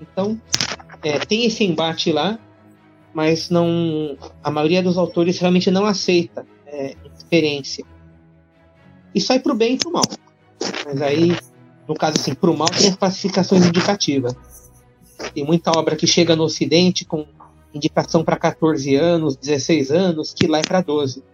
Então, 0.00 0.40
é, 1.02 1.18
tem 1.18 1.44
esse 1.44 1.64
embate 1.64 2.12
lá, 2.12 2.38
mas 3.12 3.50
não, 3.50 4.16
a 4.40 4.52
maioria 4.52 4.84
dos 4.84 4.96
autores 4.96 5.36
realmente 5.40 5.68
não 5.68 5.84
aceita 5.84 6.46
é, 6.64 6.94
experiência. 7.16 7.84
E 9.12 9.20
sai 9.20 9.40
pro 9.40 9.52
bem 9.52 9.74
e 9.74 9.78
pro 9.78 9.90
mal. 9.90 10.04
Mas 10.86 11.02
aí, 11.02 11.36
no 11.88 11.96
caso 11.96 12.20
assim, 12.20 12.34
pro 12.34 12.56
mal 12.56 12.68
tem 12.68 12.88
as 12.88 12.94
classificações 12.94 13.66
indicativas. 13.66 14.32
Tem 15.34 15.44
muita 15.44 15.76
obra 15.76 15.96
que 15.96 16.06
chega 16.06 16.36
no 16.36 16.44
Ocidente 16.44 17.04
com 17.04 17.26
indicação 17.74 18.22
para 18.22 18.36
14 18.36 18.94
anos, 18.94 19.34
16 19.34 19.90
anos, 19.90 20.32
que 20.32 20.46
lá 20.46 20.60
é 20.60 20.62
para 20.62 20.80
12. 20.80 21.31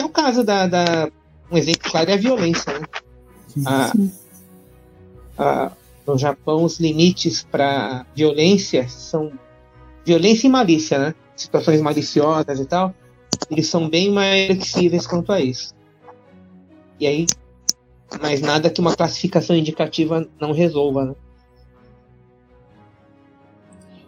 Que 0.00 0.04
é 0.04 0.06
o 0.06 0.08
caso 0.08 0.42
da, 0.42 0.66
da, 0.66 1.10
Um 1.52 1.58
exemplo 1.58 1.90
claro 1.90 2.10
é 2.10 2.14
a 2.14 2.16
violência. 2.16 2.72
Né? 2.72 2.86
A, 3.66 3.92
a, 5.36 5.72
no 6.06 6.16
Japão, 6.16 6.64
os 6.64 6.80
limites 6.80 7.42
para 7.42 8.06
violência 8.16 8.88
são 8.88 9.30
violência 10.02 10.46
e 10.46 10.50
malícia, 10.50 10.98
né? 10.98 11.14
Situações 11.36 11.82
maliciosas 11.82 12.58
e 12.58 12.64
tal. 12.64 12.94
Eles 13.50 13.66
são 13.66 13.90
bem 13.90 14.10
mais 14.10 14.46
flexíveis 14.46 15.06
quanto 15.06 15.32
a 15.32 15.40
isso. 15.40 15.74
E 16.98 17.06
aí, 17.06 17.26
mais 18.22 18.40
nada 18.40 18.70
que 18.70 18.80
uma 18.80 18.96
classificação 18.96 19.54
indicativa 19.54 20.26
não 20.40 20.52
resolva, 20.52 21.04
né? 21.04 21.14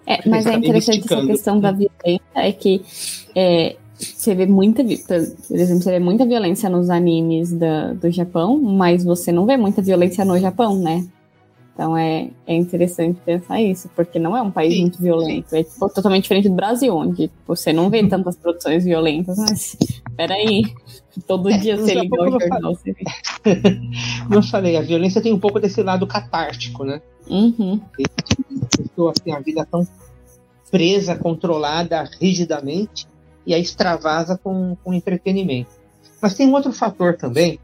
É, 0.07 0.27
mas 0.29 0.47
é 0.47 0.55
interessante 0.55 1.05
essa 1.05 1.27
questão 1.27 1.61
da 1.61 1.71
violência, 1.71 2.23
é 2.35 2.53
que 2.53 2.83
é, 3.37 3.77
você 4.03 4.35
vê 4.35 4.47
muita, 4.47 4.83
por 4.83 5.57
exemplo, 5.57 5.83
você 5.83 5.91
vê 5.91 5.99
muita 5.99 6.27
violência 6.27 6.69
nos 6.69 6.91
animes 6.91 7.53
da, 7.53 7.93
do 7.93 8.11
Japão, 8.11 8.61
mas 8.61 9.05
você 9.05 9.31
não 9.31 9.47
vê 9.47 9.57
muita 9.57 9.81
violência 9.81 10.25
no 10.25 10.39
Japão, 10.39 10.79
né? 10.79 11.07
Então 11.75 11.97
é, 11.97 12.29
é 12.47 12.55
interessante 12.55 13.19
pensar 13.25 13.61
isso, 13.61 13.89
porque 13.97 14.19
não 14.19 14.37
é 14.37 14.43
um 14.43 14.51
país 14.51 14.75
Sim. 14.75 14.83
muito 14.83 15.01
violento. 15.01 15.55
É 15.55 15.65
tipo, 15.65 15.89
totalmente 15.89 16.25
diferente 16.25 16.49
do 16.49 16.55
Brasil, 16.55 16.95
onde 16.95 17.31
você 17.47 17.73
não 17.73 17.89
vê 17.89 18.07
tantas 18.07 18.37
produções 18.37 18.85
violentas, 18.85 19.39
mas 19.39 19.77
peraí, 20.17 20.63
todo 21.27 21.49
é, 21.49 21.57
dia 21.57 21.77
você 21.77 21.95
liga 21.95 22.23
o 22.23 22.31
jornal, 22.31 22.75
você 22.75 22.93
vê. 22.93 23.05
Como 24.25 24.35
eu 24.35 24.43
falei, 24.43 24.77
a 24.77 24.83
violência 24.83 25.23
tem 25.23 25.33
um 25.33 25.39
pouco 25.39 25.59
desse 25.59 25.83
lado 25.83 26.07
catártico, 26.07 26.85
né? 26.85 27.01
Uhum. 27.29 27.81
Pessoa 28.77 29.13
tem 29.25 29.33
a 29.33 29.41
vida 29.41 29.67
tão 29.71 29.87
presa, 30.71 31.17
controlada 31.17 32.09
rigidamente, 32.21 33.07
e 33.47 33.55
aí 33.55 33.63
extravasa 33.63 34.39
com, 34.39 34.77
com 34.83 34.93
entretenimento. 34.93 35.71
Mas 36.21 36.35
tem 36.35 36.47
um 36.47 36.53
outro 36.53 36.73
fator 36.73 37.17
também, 37.17 37.59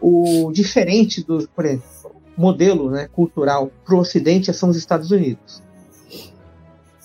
o 0.00 0.50
diferente 0.52 1.22
do, 1.22 1.48
por 1.54 1.64
exemplo, 1.64 2.12
modelo 2.36 2.90
né, 2.90 3.08
cultural 3.12 3.70
para 3.84 3.94
o 3.94 3.98
Ocidente 3.98 4.52
são 4.52 4.68
os 4.68 4.76
Estados 4.76 5.10
Unidos. 5.10 5.62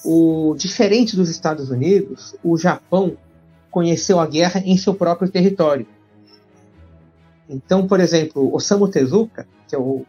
O 0.04 0.56
diferente 0.58 1.16
dos 1.16 1.30
Estados 1.30 1.70
Unidos, 1.70 2.36
o 2.44 2.58
Japão 2.58 3.18
conheceu 3.70 4.20
a 4.20 4.26
guerra 4.26 4.62
em 4.66 4.78
seu 4.78 4.94
próprio 4.94 5.30
território. 5.30 5.86
Então, 7.48 7.88
por 7.88 8.00
exemplo, 8.00 8.54
Osamu 8.54 8.88
Tezuka, 8.88 9.48
que 9.68 9.76
é 9.76 9.80
o, 9.80 10.06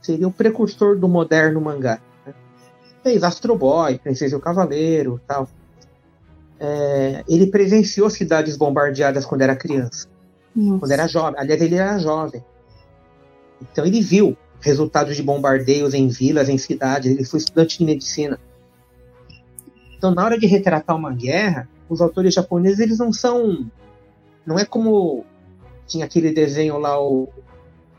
seria 0.00 0.28
o 0.28 0.32
precursor 0.32 0.98
do 0.98 1.08
moderno 1.08 1.60
mangá, 1.60 2.00
né, 2.26 2.34
fez 3.02 3.22
Astro 3.22 3.56
Boy, 3.56 3.98
Princesa 3.98 4.34
e 4.34 4.38
o 4.38 4.40
Cavaleiro, 4.40 5.20
tal. 5.26 5.48
É, 6.66 7.22
ele 7.28 7.48
presenciou 7.48 8.08
cidades 8.08 8.56
bombardeadas 8.56 9.26
quando 9.26 9.42
era 9.42 9.54
criança, 9.54 10.08
Nossa. 10.56 10.78
quando 10.78 10.92
era 10.92 11.06
jovem. 11.06 11.38
Aliás, 11.38 11.60
ele 11.60 11.74
era 11.74 11.98
jovem. 11.98 12.42
Então 13.60 13.84
ele 13.84 14.00
viu 14.00 14.36
resultados 14.60 15.14
de 15.14 15.22
bombardeios 15.22 15.92
em 15.92 16.08
vilas, 16.08 16.48
em 16.48 16.56
cidades. 16.56 17.10
Ele 17.10 17.24
foi 17.24 17.38
estudante 17.38 17.78
de 17.78 17.84
medicina. 17.84 18.40
Então, 19.96 20.14
na 20.14 20.24
hora 20.24 20.38
de 20.38 20.46
retratar 20.46 20.96
uma 20.96 21.12
guerra, 21.12 21.68
os 21.88 22.00
autores 22.00 22.32
japoneses 22.32 22.80
eles 22.80 22.98
não 22.98 23.12
são, 23.12 23.70
não 24.46 24.58
é 24.58 24.64
como 24.64 25.24
tinha 25.86 26.06
aquele 26.06 26.32
desenho 26.32 26.78
lá 26.78 26.98
o 26.98 27.28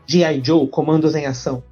G.I. 0.06 0.42
Joe, 0.42 0.66
Comandos 0.68 1.14
em 1.14 1.26
Ação. 1.26 1.62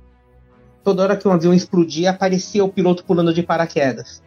Toda 0.85 1.03
hora 1.03 1.17
que 1.17 1.27
um 1.27 1.33
avião 1.33 1.53
explodia, 1.53 2.11
aparecia 2.11 2.65
o 2.65 2.69
piloto 2.69 3.05
pulando 3.05 3.35
de 3.35 3.43
paraquedas. 3.43 4.23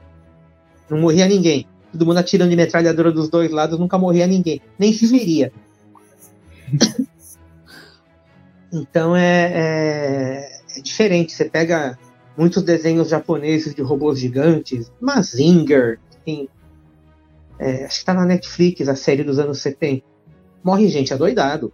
Não 0.89 0.99
morria 0.99 1.28
ninguém. 1.28 1.68
Todo 1.92 2.06
mundo 2.06 2.18
atirando 2.18 2.50
de 2.50 2.56
metralhadora 2.56 3.12
dos 3.12 3.30
dois 3.30 3.52
lados, 3.52 3.80
nunca 3.80 3.98
morria 3.98 4.28
ninguém. 4.28 4.62
Nem 4.78 4.94
se 4.94 5.08
feria. 5.08 5.52
então 8.72 9.16
é, 9.16 9.52
é, 9.54 10.62
é 10.78 10.82
diferente. 10.82 11.34
Você 11.34 11.46
pega 11.46 11.98
muitos 12.38 12.62
desenhos 12.62 13.10
japoneses 13.10 13.74
de 13.74 13.82
robôs 13.82 14.20
gigantes, 14.20 14.92
Mazinger, 15.02 16.00
tem, 16.24 16.48
é, 17.58 17.86
acho 17.86 18.00
que 18.00 18.06
tá 18.06 18.14
na 18.14 18.26
Netflix, 18.26 18.88
a 18.88 18.96
série 18.96 19.24
dos 19.24 19.40
anos 19.40 19.60
70. 19.60 20.06
Morre 20.64 20.88
gente 20.88 21.14
adoidado. 21.14 21.74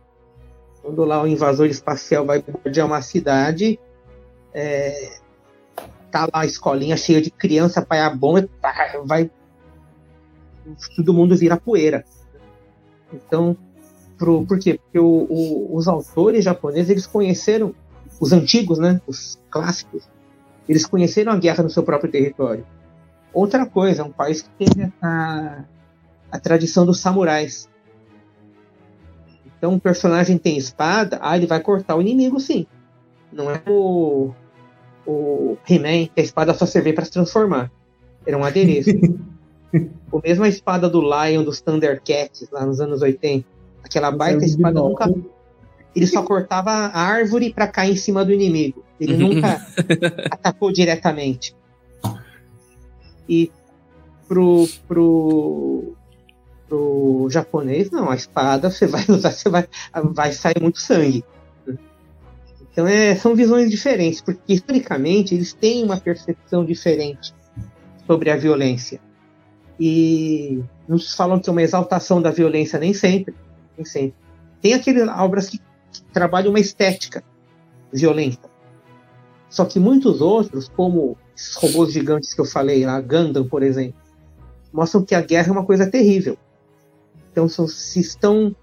Quando 0.81 1.03
lá 1.03 1.21
o 1.21 1.27
invasor 1.27 1.67
espacial 1.67 2.25
vai 2.25 2.41
bombardear 2.41 2.87
uma 2.87 3.01
cidade, 3.01 3.79
é, 4.53 5.17
tá 6.11 6.21
lá 6.33 6.41
a 6.41 6.45
escolinha 6.45 6.95
cheia 6.95 7.21
de 7.21 7.31
criança, 7.31 7.81
pai 7.81 7.99
a 7.99 8.09
bomba, 8.09 8.47
vai. 9.05 9.29
Todo 10.95 11.13
mundo 11.13 11.35
vira 11.35 11.57
poeira. 11.57 12.03
Então, 13.13 13.55
pro, 14.17 14.45
por 14.45 14.59
quê? 14.59 14.79
Porque 14.81 14.99
o, 14.99 15.27
o, 15.29 15.75
os 15.75 15.87
autores 15.87 16.43
japoneses 16.45 16.89
eles 16.89 17.07
conheceram, 17.07 17.73
os 18.19 18.31
antigos, 18.31 18.79
né? 18.79 19.01
Os 19.07 19.39
clássicos, 19.49 20.07
eles 20.67 20.85
conheceram 20.85 21.31
a 21.31 21.37
guerra 21.37 21.63
no 21.63 21.69
seu 21.69 21.83
próprio 21.83 22.11
território. 22.11 22.65
Outra 23.33 23.65
coisa, 23.65 24.01
é 24.01 24.05
um 24.05 24.11
país 24.11 24.41
que 24.41 24.49
tem 24.65 24.93
a, 25.01 25.63
a 26.31 26.39
tradição 26.39 26.85
dos 26.85 26.99
samurais. 26.99 27.69
Então, 29.57 29.73
um 29.73 29.79
personagem 29.79 30.37
tem 30.37 30.57
espada, 30.57 31.19
ah, 31.21 31.35
ele 31.35 31.47
vai 31.47 31.59
cortar 31.59 31.95
o 31.95 32.01
inimigo, 32.01 32.39
sim. 32.39 32.67
Não 33.31 33.49
é 33.49 33.61
o, 33.67 34.31
o 35.05 35.57
He-Man, 35.67 36.07
que 36.13 36.19
a 36.19 36.23
espada 36.23 36.53
só 36.53 36.65
servia 36.65 36.93
para 36.93 37.05
se 37.05 37.11
transformar. 37.11 37.71
Era 38.25 38.37
um 38.37 38.43
adereço. 38.43 38.91
o 40.11 40.21
mesmo 40.23 40.43
a 40.43 40.47
espada 40.47 40.89
do 40.89 41.01
Lion 41.01 41.43
dos 41.43 41.61
Thundercats, 41.61 42.47
lá 42.51 42.65
nos 42.65 42.79
anos 42.79 43.01
80. 43.01 43.45
Aquela 43.83 44.11
baita 44.11 44.45
espada 44.45 44.79
nunca. 44.79 45.13
Ele 45.95 46.07
só 46.07 46.23
cortava 46.23 46.71
a 46.71 47.01
árvore 47.01 47.53
para 47.53 47.67
cair 47.67 47.91
em 47.91 47.95
cima 47.95 48.23
do 48.25 48.31
inimigo. 48.31 48.83
Ele 48.99 49.17
nunca 49.17 49.65
atacou 50.31 50.71
diretamente. 50.71 51.55
E 53.27 53.51
pro, 54.27 54.67
pro, 54.87 55.93
pro 56.67 57.27
japonês, 57.29 57.91
não, 57.91 58.09
a 58.09 58.15
espada 58.15 58.69
você 58.69 58.87
vai 58.87 59.05
usar, 59.07 59.31
você 59.31 59.49
vai, 59.49 59.67
vai 60.13 60.31
sair 60.31 60.59
muito 60.61 60.79
sangue. 60.79 61.23
Então 62.71 62.87
é, 62.87 63.15
são 63.15 63.35
visões 63.35 63.69
diferentes, 63.69 64.19
porque 64.19 64.53
historicamente 64.53 65.35
eles 65.35 65.53
têm 65.53 65.83
uma 65.83 65.97
percepção 65.97 66.65
diferente 66.65 67.33
sobre 68.07 68.31
a 68.31 68.35
violência. 68.35 68.99
E 69.79 70.63
nos 70.87 71.13
falam 71.15 71.39
que 71.39 71.49
é 71.49 71.51
uma 71.51 71.61
exaltação 71.61 72.21
da 72.21 72.31
violência, 72.31 72.79
nem 72.79 72.93
sempre. 72.93 73.33
Nem 73.77 73.85
sempre. 73.85 74.15
Tem 74.61 74.73
aquelas 74.73 75.09
obras 75.19 75.49
que, 75.49 75.57
que 75.57 76.01
trabalham 76.13 76.51
uma 76.51 76.59
estética 76.59 77.23
violenta. 77.91 78.49
Só 79.49 79.65
que 79.65 79.79
muitos 79.79 80.21
outros, 80.21 80.67
como 80.67 81.17
esses 81.35 81.55
robôs 81.55 81.91
gigantes 81.91 82.33
que 82.33 82.41
eu 82.41 82.45
falei, 82.45 82.85
a 82.85 82.99
Gundam, 82.99 83.47
por 83.47 83.61
exemplo, 83.61 83.99
mostram 84.71 85.03
que 85.03 85.13
a 85.13 85.21
guerra 85.21 85.49
é 85.49 85.51
uma 85.51 85.65
coisa 85.65 85.89
terrível. 85.89 86.37
Então, 87.31 87.47
se 87.47 87.99
estão 87.99 88.55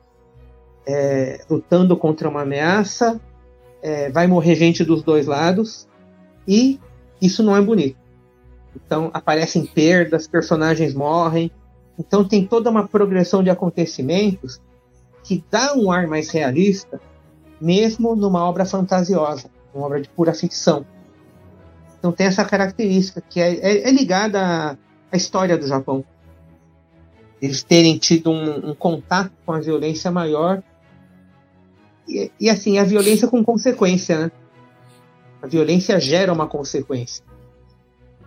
é, 0.86 1.44
lutando 1.48 1.96
contra 1.96 2.28
uma 2.28 2.42
ameaça, 2.42 3.20
é, 3.82 4.10
vai 4.10 4.26
morrer 4.26 4.54
gente 4.56 4.84
dos 4.84 5.02
dois 5.02 5.26
lados, 5.26 5.88
e 6.46 6.80
isso 7.22 7.42
não 7.42 7.56
é 7.56 7.60
bonito. 7.60 7.99
Então, 8.74 9.10
aparecem 9.12 9.66
perdas, 9.66 10.26
personagens 10.26 10.94
morrem. 10.94 11.50
Então, 11.98 12.26
tem 12.26 12.46
toda 12.46 12.70
uma 12.70 12.86
progressão 12.86 13.42
de 13.42 13.50
acontecimentos 13.50 14.60
que 15.24 15.44
dá 15.50 15.74
um 15.74 15.90
ar 15.90 16.06
mais 16.06 16.30
realista, 16.30 17.00
mesmo 17.60 18.16
numa 18.16 18.44
obra 18.44 18.64
fantasiosa, 18.64 19.50
uma 19.74 19.86
obra 19.86 20.00
de 20.00 20.08
pura 20.08 20.32
ficção. 20.32 20.86
Então, 21.98 22.12
tem 22.12 22.26
essa 22.26 22.44
característica 22.44 23.20
que 23.20 23.40
é, 23.40 23.54
é, 23.56 23.88
é 23.88 23.92
ligada 23.92 24.40
à, 24.40 24.76
à 25.12 25.16
história 25.16 25.58
do 25.58 25.66
Japão 25.66 26.04
eles 27.40 27.62
terem 27.62 27.96
tido 27.96 28.30
um, 28.30 28.70
um 28.70 28.74
contato 28.74 29.32
com 29.46 29.52
a 29.52 29.60
violência 29.60 30.10
maior. 30.10 30.62
E, 32.06 32.30
e, 32.38 32.50
assim, 32.50 32.78
a 32.78 32.84
violência 32.84 33.26
com 33.28 33.42
consequência, 33.42 34.26
né? 34.26 34.32
A 35.40 35.46
violência 35.46 35.98
gera 35.98 36.32
uma 36.32 36.46
consequência. 36.46 37.24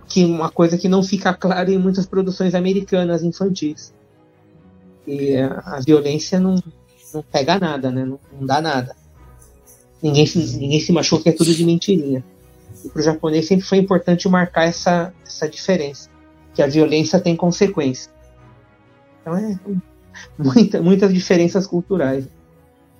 Que 0.07 0.25
uma 0.25 0.49
coisa 0.49 0.77
que 0.77 0.87
não 0.87 1.01
fica 1.01 1.33
clara 1.33 1.71
em 1.71 1.77
muitas 1.77 2.05
produções 2.05 2.53
americanas 2.53 3.23
infantis. 3.23 3.93
E 5.07 5.35
a, 5.35 5.63
a 5.65 5.79
violência 5.79 6.39
não, 6.39 6.55
não 7.13 7.23
pega 7.23 7.59
nada, 7.59 7.91
né? 7.91 8.05
Não, 8.05 8.19
não 8.31 8.45
dá 8.45 8.61
nada. 8.61 8.95
Ninguém, 10.01 10.25
ninguém 10.35 10.79
se 10.79 10.91
machuca, 10.91 11.29
é 11.29 11.33
tudo 11.33 11.53
de 11.53 11.65
mentirinha. 11.65 12.23
E 12.83 12.89
para 12.89 12.99
o 12.99 13.03
japonês 13.03 13.47
sempre 13.47 13.65
foi 13.65 13.77
importante 13.77 14.27
marcar 14.27 14.65
essa, 14.65 15.13
essa 15.25 15.47
diferença. 15.47 16.09
Que 16.53 16.61
a 16.61 16.67
violência 16.67 17.19
tem 17.19 17.35
consequência. 17.35 18.11
Então 19.21 19.37
é 19.37 19.57
muita, 20.37 20.81
muitas 20.81 21.13
diferenças 21.13 21.65
culturais. 21.65 22.27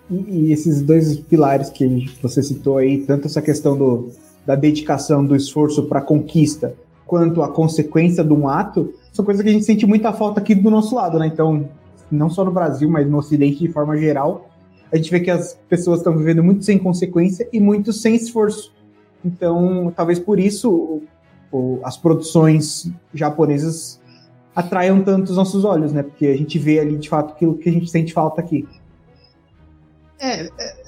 E, 0.10 0.16
e, 0.16 0.54
esses 0.54 0.82
dois 0.82 1.16
pilares 1.18 1.70
que 1.70 2.10
você 2.22 2.42
citou 2.42 2.78
aí, 2.78 3.00
tanto 3.06 3.28
essa 3.28 3.42
questão 3.42 3.78
do, 3.78 4.10
da 4.46 4.56
dedicação, 4.56 5.26
do 5.26 5.36
esforço 5.36 5.84
para 5.84 6.02
conquista, 6.02 6.76
quanto 7.14 7.44
a 7.44 7.48
consequência 7.48 8.24
de 8.24 8.34
um 8.34 8.50
ato, 8.50 8.92
são 9.12 9.24
coisas 9.24 9.44
que 9.44 9.50
a 9.50 9.52
gente 9.54 9.66
sente 9.66 9.86
muita 9.86 10.12
falta 10.12 10.40
aqui 10.40 10.56
do 10.56 10.72
nosso 10.72 10.96
lado, 10.96 11.20
né? 11.20 11.28
Então, 11.28 11.70
não 12.10 12.28
só 12.28 12.44
no 12.44 12.50
Brasil, 12.50 12.90
mas 12.90 13.08
no 13.08 13.20
Ocidente 13.20 13.60
de 13.60 13.68
forma 13.68 13.96
geral, 13.96 14.50
a 14.92 14.98
gente 14.98 15.12
vê 15.12 15.20
que 15.20 15.30
as 15.30 15.54
pessoas 15.70 16.00
estão 16.00 16.18
vivendo 16.18 16.44
muito 16.44 16.66
sem 16.66 16.80
consequência 16.80 17.48
e 17.54 17.60
muito 17.60 17.94
sem 17.94 18.16
esforço. 18.16 18.74
Então, 19.24 19.94
talvez 19.96 20.18
por 20.18 20.40
isso 20.40 21.04
as 21.84 21.98
produções 21.98 22.92
japonesas 23.14 24.02
atraiam 24.56 25.04
tanto 25.04 25.30
os 25.30 25.38
nossos 25.38 25.64
olhos, 25.64 25.94
né? 25.94 26.02
Porque 26.02 26.26
a 26.26 26.36
gente 26.36 26.58
vê 26.58 26.80
ali 26.80 26.98
de 26.98 27.10
fato 27.10 27.34
aquilo 27.34 27.56
que 27.60 27.70
a 27.70 27.72
gente 27.72 27.92
sente 27.92 28.12
falta 28.12 28.42
aqui. 28.42 28.68
É, 30.20 30.46
é 30.46 30.84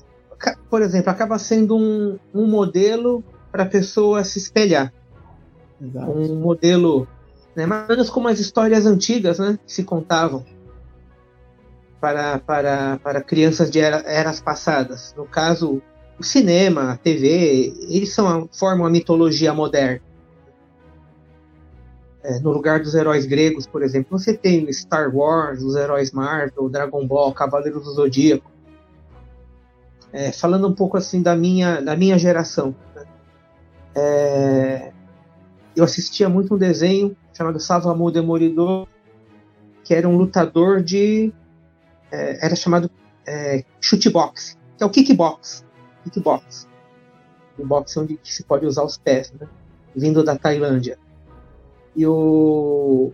por 0.72 0.82
exemplo, 0.82 1.12
acaba 1.12 1.38
sendo 1.38 1.78
um, 1.78 2.18
um 2.34 2.48
modelo 2.48 3.24
para 3.52 3.62
a 3.62 3.68
pessoa 3.68 4.24
se 4.24 4.40
espelhar. 4.40 4.92
Exato. 5.82 6.12
Um 6.12 6.36
modelo, 6.40 7.08
né, 7.56 7.66
mais 7.66 7.84
ou 7.84 7.90
menos 7.90 8.10
como 8.10 8.28
as 8.28 8.40
histórias 8.40 8.86
antigas, 8.86 9.40
né, 9.40 9.60
que 9.66 9.72
se 9.72 9.84
contavam 9.84 10.46
para, 12.00 12.40
para, 12.40 13.00
para 13.02 13.22
crianças 13.22 13.72
de 13.72 13.80
era, 13.80 13.98
eras 14.06 14.40
passadas. 14.40 15.14
No 15.18 15.26
caso, 15.26 15.82
o 16.20 16.24
cinema, 16.24 16.92
a 16.92 16.98
TV, 16.98 17.74
eles 17.90 18.14
são, 18.14 18.48
formam 18.52 18.86
a 18.86 18.90
mitologia 18.90 19.54
moderna. 19.54 20.02
É, 22.24 22.40
no 22.40 22.52
lugar 22.52 22.80
dos 22.80 22.96
heróis 22.96 23.26
gregos, 23.26 23.68
por 23.68 23.84
exemplo, 23.84 24.18
você 24.18 24.36
tem 24.36 24.72
Star 24.74 25.16
Wars, 25.16 25.62
os 25.62 25.76
heróis 25.76 26.12
Marvel, 26.12 26.70
Dragon 26.70 27.06
Ball, 27.06 27.32
Cavaleiros 27.34 27.84
do 27.84 27.92
Zodíaco. 27.92 28.50
É, 30.12 30.32
falando 30.32 30.68
um 30.68 30.74
pouco 30.74 30.98
assim 30.98 31.22
da 31.22 31.36
minha, 31.36 31.82
da 31.82 31.96
minha 31.96 32.18
geração. 32.18 32.74
Né? 32.96 33.06
É, 33.96 34.92
eu 35.76 35.84
assistia 35.84 36.30
muito 36.30 36.56
um 36.56 36.58
desenho 36.58 37.16
chamado 37.34 37.60
Savamu 37.60 38.12
Demolidor, 38.12 38.88
que 39.84 39.94
era 39.94 40.08
um 40.08 40.18
lutador 40.18 40.82
de. 40.82 41.34
É, 42.12 42.46
era 42.46 42.56
chamado 42.56 42.90
é, 43.26 43.64
chutebox, 43.82 44.58
que 44.78 44.84
é 44.84 44.86
o 44.86 44.90
kickbox. 44.90 45.66
Kickbox. 46.04 46.68
O 47.58 47.66
boxe 47.66 48.00
onde 48.00 48.20
se 48.24 48.44
pode 48.44 48.66
usar 48.66 48.84
os 48.84 48.98
pés, 48.98 49.32
né? 49.32 49.48
vindo 49.96 50.24
da 50.24 50.38
Tailândia. 50.38 50.98
E 51.96 52.06
o, 52.06 53.14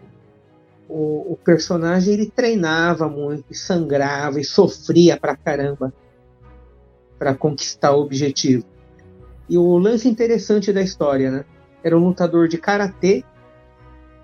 o, 0.89 1.33
o, 1.33 1.39
personagem 1.43 2.13
ele 2.13 2.31
treinava 2.31 3.07
muito, 3.07 3.45
e 3.51 3.55
sangrava 3.55 4.39
e 4.39 4.43
sofria 4.43 5.15
pra 5.15 5.35
caramba 5.35 5.93
para 7.19 7.35
conquistar 7.35 7.91
o 7.91 8.01
objetivo. 8.01 8.65
E 9.47 9.57
o 9.57 9.77
lance 9.77 10.09
interessante 10.09 10.73
da 10.73 10.81
história, 10.81 11.29
né? 11.29 11.45
Era 11.83 11.97
um 11.97 12.07
lutador 12.07 12.47
de 12.47 12.57
karatê 12.57 13.23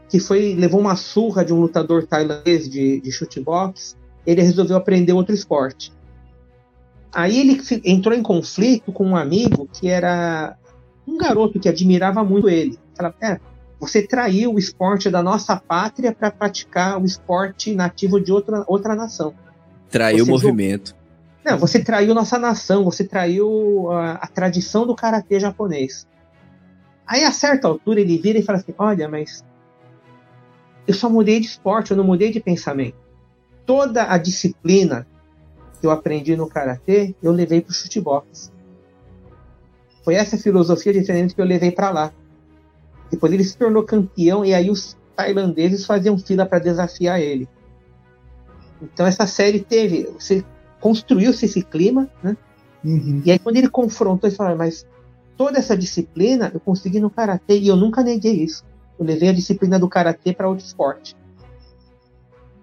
que 0.09 0.19
foi 0.19 0.55
levou 0.55 0.79
uma 0.79 0.95
surra 0.95 1.43
de 1.43 1.53
um 1.53 1.59
lutador 1.59 2.05
tailandês 2.05 2.69
de, 2.69 3.01
de 3.01 3.11
chutebox. 3.11 3.95
Ele 4.25 4.41
resolveu 4.41 4.77
aprender 4.77 5.13
outro 5.13 5.33
esporte. 5.33 5.91
Aí 7.13 7.39
ele 7.39 7.61
entrou 7.83 8.15
em 8.15 8.21
conflito 8.21 8.91
com 8.91 9.05
um 9.05 9.15
amigo 9.15 9.67
que 9.71 9.87
era 9.87 10.55
um 11.07 11.17
garoto 11.17 11.59
que 11.59 11.69
admirava 11.69 12.23
muito 12.23 12.49
ele. 12.49 12.77
Falava, 12.95 13.15
é, 13.21 13.39
você 13.79 14.01
traiu 14.01 14.53
o 14.53 14.59
esporte 14.59 15.09
da 15.09 15.23
nossa 15.23 15.55
pátria 15.55 16.11
para 16.11 16.31
praticar 16.31 17.01
o 17.01 17.05
esporte 17.05 17.73
nativo 17.73 18.19
de 18.19 18.31
outra, 18.31 18.63
outra 18.67 18.95
nação. 18.95 19.33
Traiu 19.89 20.25
você 20.25 20.31
o 20.31 20.33
movimento. 20.33 20.95
Não, 21.45 21.57
você 21.57 21.81
traiu 21.81 22.13
nossa 22.13 22.37
nação, 22.37 22.83
você 22.83 23.05
traiu 23.05 23.89
a, 23.91 24.13
a 24.13 24.27
tradição 24.27 24.85
do 24.85 24.93
karatê 24.93 25.39
japonês. 25.39 26.05
Aí, 27.07 27.23
a 27.23 27.31
certa 27.31 27.67
altura, 27.67 28.01
ele 28.01 28.17
vira 28.17 28.37
e 28.37 28.43
fala 28.43 28.59
assim: 28.59 28.73
Olha, 28.77 29.07
mas 29.07 29.43
eu 30.87 30.93
só 30.93 31.09
mudei 31.09 31.39
de 31.39 31.47
esporte, 31.47 31.91
eu 31.91 31.97
não 31.97 32.03
mudei 32.03 32.31
de 32.31 32.39
pensamento. 32.39 32.97
Toda 33.65 34.11
a 34.11 34.17
disciplina 34.17 35.05
que 35.79 35.85
eu 35.85 35.91
aprendi 35.91 36.35
no 36.35 36.47
karatê, 36.47 37.15
eu 37.21 37.31
levei 37.31 37.61
para 37.61 37.71
o 37.71 37.73
chutebox. 37.73 38.51
Foi 40.03 40.15
essa 40.15 40.37
filosofia 40.37 40.93
de 40.93 41.03
treinamento 41.03 41.35
que 41.35 41.41
eu 41.41 41.45
levei 41.45 41.71
para 41.71 41.89
lá. 41.89 42.13
Depois 43.11 43.31
ele 43.31 43.43
se 43.43 43.57
tornou 43.57 43.83
campeão 43.83 44.43
e 44.45 44.53
aí 44.53 44.69
os 44.69 44.97
tailandeses 45.15 45.85
faziam 45.85 46.17
fila 46.17 46.45
para 46.45 46.59
desafiar 46.59 47.19
ele. 47.19 47.47
Então 48.81 49.05
essa 49.05 49.27
série 49.27 49.59
teve, 49.59 50.03
você 50.17 50.43
construiu-se 50.79 51.45
esse 51.45 51.61
clima, 51.61 52.09
né? 52.23 52.37
Uhum. 52.83 53.21
E 53.25 53.31
aí 53.31 53.39
quando 53.39 53.57
ele 53.57 53.69
confrontou, 53.69 54.29
ele 54.29 54.35
falou, 54.35 54.55
mas 54.55 54.85
toda 55.37 55.59
essa 55.59 55.77
disciplina 55.77 56.51
eu 56.53 56.59
consegui 56.59 56.99
no 56.99 57.09
karatê 57.09 57.59
e 57.59 57.67
eu 57.67 57.75
nunca 57.75 58.03
neguei 58.03 58.33
isso. 58.33 58.65
Eu 58.99 59.05
levei 59.05 59.29
a 59.29 59.33
disciplina 59.33 59.77
do 59.77 59.87
karatê 59.87 60.33
para 60.33 60.49
outro 60.49 60.65
esporte. 60.65 61.15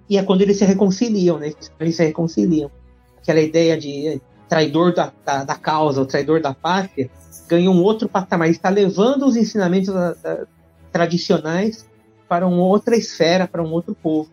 E 0.09 0.19
é 0.19 0.23
quando 0.23 0.43
eles 0.43 0.59
se 0.59 0.65
reconciliam, 0.65 1.39
né? 1.39 1.53
Eles 1.79 1.97
se 1.97 2.05
reconciliam. 2.05 2.71
Aquela 3.17 3.41
ideia 3.41 3.79
de 3.79 4.21
traidor 4.49 4.93
da, 4.93 5.13
da, 5.25 5.45
da 5.45 5.55
causa, 5.55 6.03
o 6.03 6.07
traidor 6.07 6.43
da 6.43 6.53
pátria, 6.53 7.09
ganha 7.49 7.71
um 7.71 7.83
outro 7.83 8.09
patamar. 8.09 8.49
Ele 8.49 8.57
está 8.57 8.69
levando 8.69 9.25
os 9.25 9.37
ensinamentos 9.37 9.95
da, 9.95 10.13
da, 10.13 10.47
tradicionais 10.93 11.89
para 12.29 12.47
uma 12.47 12.63
outra 12.65 12.97
esfera, 12.97 13.47
para 13.47 13.63
um 13.63 13.71
outro 13.71 13.95
povo. 13.95 14.31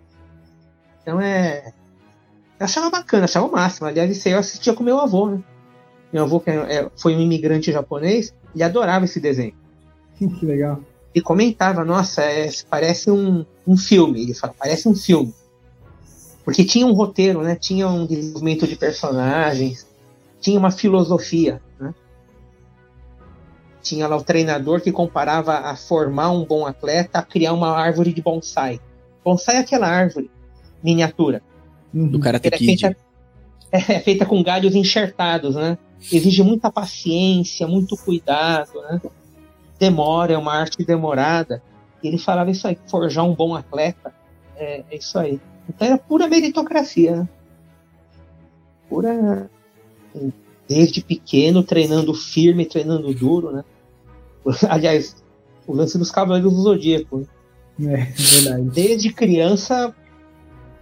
Então 1.02 1.22
é. 1.22 1.74
Eu 2.60 2.66
achava 2.66 2.89
bacana, 2.89 3.26
achava 3.26 3.48
o 3.48 3.52
máximo. 3.52 3.88
Aliás, 3.88 4.12
isso 4.12 4.28
aí 4.28 4.34
eu 4.34 4.39
assistia 4.39 4.74
com 4.74 4.84
meu 4.84 5.00
avô, 5.00 5.30
né? 5.30 5.44
Meu 6.12 6.24
avô, 6.24 6.39
que 6.39 6.49
é, 6.49 6.55
é, 6.55 6.91
foi 6.95 7.16
um 7.16 7.22
imigrante 7.22 7.72
japonês, 7.72 8.34
ele 8.53 8.64
adorava 8.64 9.05
esse 9.05 9.20
desenho. 9.20 9.53
Que 10.18 10.45
legal. 10.45 10.80
E 11.14 11.22
comentava, 11.22 11.84
nossa, 11.84 12.22
é, 12.22 12.49
parece 12.70 13.09
um, 13.09 13.45
um 13.68 13.78
filme. 13.78 14.22
Ele 14.24 14.34
fala, 14.34 14.53
parece 14.57 14.88
um 14.88 14.95
filme. 14.95 15.34
Porque 16.43 16.64
tinha 16.64 16.86
um 16.86 16.93
roteiro, 16.93 17.41
né? 17.41 17.55
Tinha 17.55 17.88
um 17.88 18.05
desenvolvimento 18.05 18.68
de 18.68 18.76
personagens, 18.76 19.88
tinha 20.39 20.57
uma 20.57 20.72
filosofia, 20.72 21.62
né? 21.80 21.93
Tinha 23.82 24.07
lá 24.07 24.16
o 24.16 24.24
treinador 24.24 24.82
que 24.82 24.91
comparava 24.91 25.53
a 25.53 25.76
formar 25.76 26.32
um 26.32 26.45
bom 26.45 26.66
atleta 26.66 27.20
a 27.20 27.24
criar 27.24 27.53
uma 27.53 27.72
árvore 27.72 28.14
de 28.14 28.22
bonsai. 28.22 28.80
Bonsai 29.24 29.57
é 29.57 29.59
aquela 29.59 29.88
árvore 29.88 30.30
miniatura. 30.84 31.41
Do 31.93 32.20
Karate 32.20 32.49
Kid. 32.51 32.86
É, 32.86 32.95
é 33.72 33.99
feita 33.99 34.26
com 34.26 34.43
galhos 34.43 34.76
enxertados, 34.76 35.55
né? 35.55 35.78
Exige 36.11 36.43
muita 36.43 36.72
paciência, 36.72 37.67
muito 37.67 37.95
cuidado, 37.95 38.82
né? 38.82 39.01
Demora, 39.80 40.34
é 40.34 40.38
uma 40.38 40.53
arte 40.53 40.84
demorada. 40.84 41.61
E 42.03 42.07
ele 42.07 42.17
falava 42.17 42.51
isso 42.51 42.67
aí, 42.67 42.78
forjar 42.88 43.26
um 43.26 43.34
bom 43.34 43.55
atleta, 43.55 44.13
é, 44.55 44.84
é 44.89 44.97
isso 44.97 45.17
aí. 45.17 45.39
Então 45.69 45.88
era 45.88 45.97
pura 45.97 46.28
meritocracia, 46.28 47.15
né? 47.15 47.30
Pura. 48.89 49.49
Desde 50.67 51.01
pequeno, 51.01 51.63
treinando 51.63 52.13
firme, 52.13 52.65
treinando 52.65 53.13
duro, 53.13 53.51
né? 53.51 53.63
Aliás, 54.67 55.24
o 55.67 55.74
lance 55.74 55.97
dos 55.97 56.11
Cavaleiros 56.11 56.53
do 56.53 56.61
Zodíaco. 56.61 57.28
Né? 57.78 57.93
É, 57.93 58.05
verdade. 58.05 58.69
Desde 58.69 59.13
criança, 59.13 59.95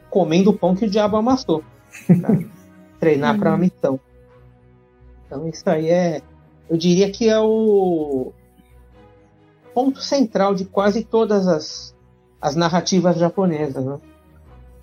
comendo 0.09 0.49
o 0.49 0.57
pão 0.57 0.75
que 0.75 0.85
o 0.85 0.89
diabo 0.89 1.17
amassou. 1.17 1.63
Tá? 2.21 2.39
Treinar 2.99 3.37
para 3.37 3.51
uma 3.51 3.57
missão. 3.57 3.99
Então 5.25 5.47
isso 5.47 5.69
aí 5.69 5.89
é. 5.89 6.21
Eu 6.69 6.77
diria 6.77 7.11
que 7.11 7.27
é 7.27 7.39
o 7.39 8.31
ponto 9.73 10.01
central 10.01 10.53
de 10.53 10.65
quase 10.65 11.03
todas 11.03 11.47
as, 11.47 11.95
as 12.41 12.55
narrativas 12.55 13.17
japonesas. 13.17 13.83
Né? 13.83 13.97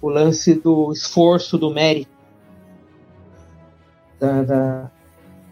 O 0.00 0.08
lance 0.08 0.54
do 0.54 0.92
esforço, 0.92 1.58
do 1.58 1.70
mérito, 1.70 2.10
da, 4.18 4.42
da, 4.42 4.90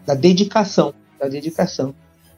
da 0.05 0.15
dedicação. 0.15 0.93
Da 1.19 1.27
dedicação. 1.27 1.93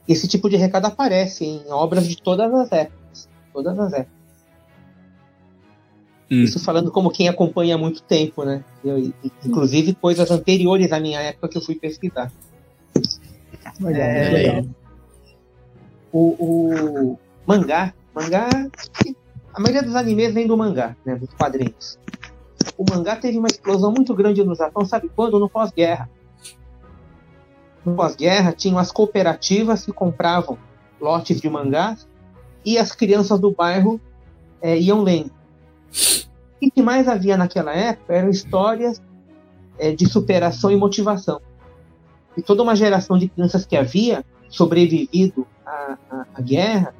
Esse 0.06 0.26
tipo 0.26 0.48
de 0.48 0.56
recado 0.56 0.86
aparece 0.86 1.44
em 1.44 1.70
obras 1.70 2.06
de 2.06 2.20
todas 2.20 2.52
as 2.52 2.72
épocas. 2.72 3.28
Todas 3.52 3.78
as 3.78 3.92
épocas. 3.92 4.17
Hum. 6.30 6.42
Isso 6.42 6.60
falando 6.60 6.90
como 6.90 7.10
quem 7.10 7.28
acompanha 7.28 7.74
há 7.74 7.78
muito 7.78 8.02
tempo, 8.02 8.44
né? 8.44 8.62
Eu, 8.84 9.12
inclusive 9.44 9.94
coisas 9.94 10.30
anteriores 10.30 10.92
à 10.92 11.00
minha 11.00 11.20
época 11.20 11.48
que 11.48 11.56
eu 11.56 11.62
fui 11.62 11.74
pesquisar. 11.74 12.30
Legal, 13.80 14.06
é, 14.06 14.30
legal. 14.30 14.64
O, 16.12 16.20
o, 16.38 17.18
mangá, 17.46 17.94
mangá, 18.14 18.48
a 19.54 19.60
maioria 19.60 19.82
dos 19.82 19.94
animes 19.94 20.34
vem 20.34 20.46
do 20.46 20.56
mangá, 20.56 20.96
né? 21.04 21.16
Dos 21.16 21.32
quadrinhos. 21.34 21.98
O 22.76 22.84
mangá 22.88 23.16
teve 23.16 23.38
uma 23.38 23.48
explosão 23.48 23.90
muito 23.90 24.14
grande 24.14 24.44
no 24.44 24.54
Japão, 24.54 24.84
sabe 24.84 25.10
quando? 25.14 25.38
No 25.38 25.48
pós-guerra. 25.48 26.10
No 27.84 27.94
pós-guerra, 27.94 28.52
tinham 28.52 28.78
as 28.78 28.92
cooperativas 28.92 29.84
que 29.84 29.92
compravam 29.92 30.58
lotes 31.00 31.40
de 31.40 31.48
mangás 31.48 32.06
e 32.64 32.76
as 32.76 32.92
crianças 32.92 33.40
do 33.40 33.50
bairro 33.50 34.00
é, 34.60 34.78
iam 34.78 35.02
lendo. 35.02 35.37
O 36.60 36.70
que 36.70 36.82
mais 36.82 37.08
havia 37.08 37.36
naquela 37.36 37.72
época 37.72 38.14
eram 38.14 38.30
histórias 38.30 39.00
é, 39.78 39.92
de 39.92 40.06
superação 40.06 40.70
e 40.70 40.76
motivação. 40.76 41.40
E 42.36 42.42
toda 42.42 42.62
uma 42.62 42.74
geração 42.74 43.16
de 43.18 43.28
crianças 43.28 43.64
que 43.64 43.76
havia 43.76 44.24
sobrevivido 44.48 45.46
à, 45.64 45.98
à, 46.10 46.26
à 46.34 46.40
guerra 46.40 46.94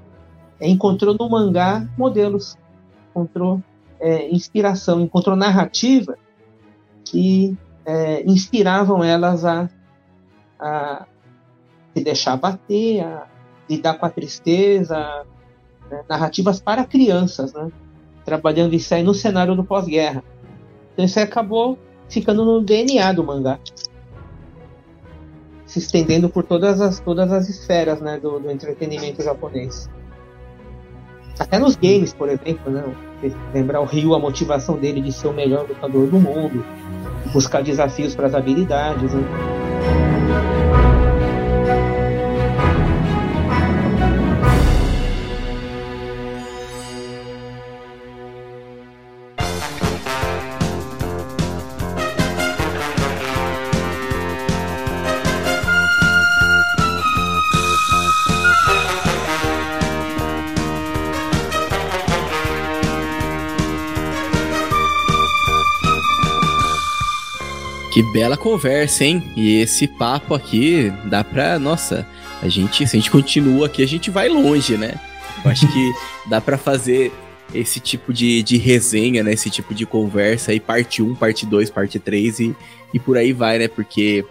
é, 0.61 0.69
encontrou 0.69 1.17
no 1.19 1.29
mangá 1.29 1.87
modelos, 1.97 2.57
encontrou 3.11 3.63
é, 4.01 4.29
inspiração, 4.31 5.01
encontrou 5.01 5.37
narrativa 5.37 6.17
que 7.05 7.57
é, 7.85 8.23
inspiravam 8.25 9.03
elas 9.03 9.45
a, 9.45 9.69
a 10.59 11.07
se 11.95 12.05
deixar 12.05 12.37
bater, 12.37 13.03
a 13.03 13.27
lidar 13.69 13.95
com 13.95 14.07
a 14.07 14.11
tristeza, 14.11 15.25
né? 15.91 16.05
narrativas 16.09 16.61
para 16.61 16.85
crianças, 16.85 17.53
né? 17.53 17.71
Trabalhando 18.29 18.75
isso 18.75 18.95
aí 18.95 19.03
no 19.03 19.15
cenário 19.15 19.57
do 19.57 19.65
pós-guerra. 19.65 20.23
Então 20.93 21.05
isso 21.05 21.19
aí 21.19 21.25
acabou 21.25 21.79
ficando 22.11 22.45
no 22.45 22.61
DNA 22.61 23.13
do 23.13 23.25
mangá. 23.25 23.59
Se 25.65 25.79
estendendo 25.79 26.29
por 26.29 26.45
todas 26.45 26.81
as, 26.81 27.01
todas 27.01 27.33
as 27.33 27.49
esferas 27.49 28.01
né, 28.01 28.19
do, 28.19 28.39
do 28.39 28.51
entretenimento 28.51 29.23
japonês. 29.23 29.89
Até 31.39 31.59
nos 31.59 31.77
games, 31.77 32.13
por 32.13 32.29
exemplo, 32.29 32.71
né? 32.71 32.85
Lembrar 33.55 33.81
o 33.81 33.85
Ryu, 33.85 34.15
a 34.15 34.19
motivação 34.19 34.77
dele 34.77 35.01
de 35.01 35.13
ser 35.13 35.29
o 35.29 35.33
melhor 35.33 35.67
lutador 35.69 36.07
do 36.09 36.19
mundo, 36.19 36.65
buscar 37.33 37.63
desafios 37.63 38.15
para 38.15 38.27
as 38.27 38.35
habilidades. 38.35 39.15
Né? 39.15 39.68
Que 67.99 68.03
bela 68.13 68.37
conversa, 68.37 69.05
hein? 69.05 69.21
E 69.35 69.57
esse 69.61 69.89
papo 69.89 70.33
aqui 70.33 70.89
dá 71.07 71.25
pra. 71.25 71.59
Nossa, 71.59 72.07
a 72.41 72.49
gente, 72.49 72.87
se 72.87 72.97
a 72.97 73.01
gente 73.01 73.11
continua 73.11 73.67
aqui, 73.67 73.83
a 73.83 73.89
gente 73.89 74.09
vai 74.09 74.29
longe, 74.29 74.77
né? 74.77 74.95
Eu 75.45 75.51
acho 75.51 75.67
que 75.67 75.93
dá 76.31 76.41
para 76.41 76.57
fazer 76.57 77.13
esse 77.53 77.81
tipo 77.81 78.13
de, 78.13 78.41
de 78.45 78.57
resenha, 78.57 79.25
né? 79.25 79.33
Esse 79.33 79.51
tipo 79.51 79.75
de 79.75 79.85
conversa 79.85 80.53
aí, 80.53 80.61
parte 80.61 81.03
1, 81.03 81.17
parte 81.17 81.45
2, 81.45 81.71
parte 81.71 81.99
3 81.99 82.39
e, 82.39 82.57
e 82.95 83.01
por 83.01 83.17
aí 83.17 83.33
vai, 83.33 83.59
né? 83.59 83.67
Porque 83.67 84.25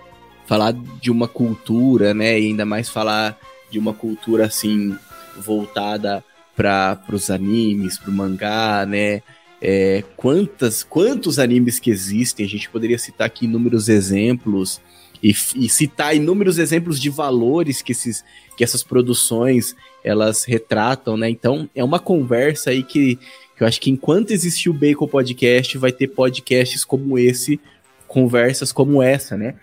falar 0.46 0.72
de 0.72 1.12
uma 1.12 1.28
cultura, 1.28 2.14
né? 2.14 2.40
E 2.40 2.46
ainda 2.46 2.66
mais 2.66 2.88
falar 2.88 3.38
de 3.70 3.78
uma 3.78 3.94
cultura 3.94 4.46
assim 4.46 4.98
voltada 5.38 6.24
para 6.56 6.98
os 7.12 7.30
animes, 7.30 7.98
para 7.98 8.12
o 8.12 8.14
mangá, 8.14 8.86
né? 8.86 9.22
É, 9.62 10.04
quantas, 10.16 10.84
quantos 10.84 11.40
animes 11.40 11.80
que 11.80 11.90
existem, 11.90 12.46
a 12.46 12.50
gente 12.50 12.70
poderia 12.70 12.98
citar 12.98 13.28
aqui 13.28 13.46
inúmeros 13.46 13.90
exemplos 13.90 14.80
e, 15.22 15.30
e, 15.56 15.68
citar 15.68 16.16
inúmeros 16.16 16.60
exemplos 16.60 17.00
de 17.00 17.10
valores 17.10 17.82
que, 17.82 17.92
esses, 17.92 18.24
que 18.56 18.64
essas 18.64 18.84
produções 18.84 19.76
elas 20.04 20.44
retratam, 20.44 21.18
né? 21.18 21.30
Então 21.30 21.68
é 21.74 21.84
uma 21.84 22.00
conversa 22.00 22.70
aí 22.70 22.84
que, 22.84 23.16
que 23.56 23.64
eu 23.64 23.68
acho 23.68 23.82
que 23.82 23.90
enquanto 23.90 24.32
existir 24.32 24.70
o 24.70 24.74
Bacon 24.74 25.08
Podcast, 25.08 25.76
vai 25.78 25.92
ter 25.92 26.10
podcasts 26.10 26.86
como 26.86 27.18
esse, 27.18 27.60
conversas 28.08 28.72
como 28.72 29.02
essa, 29.02 29.36
né? 29.36 29.56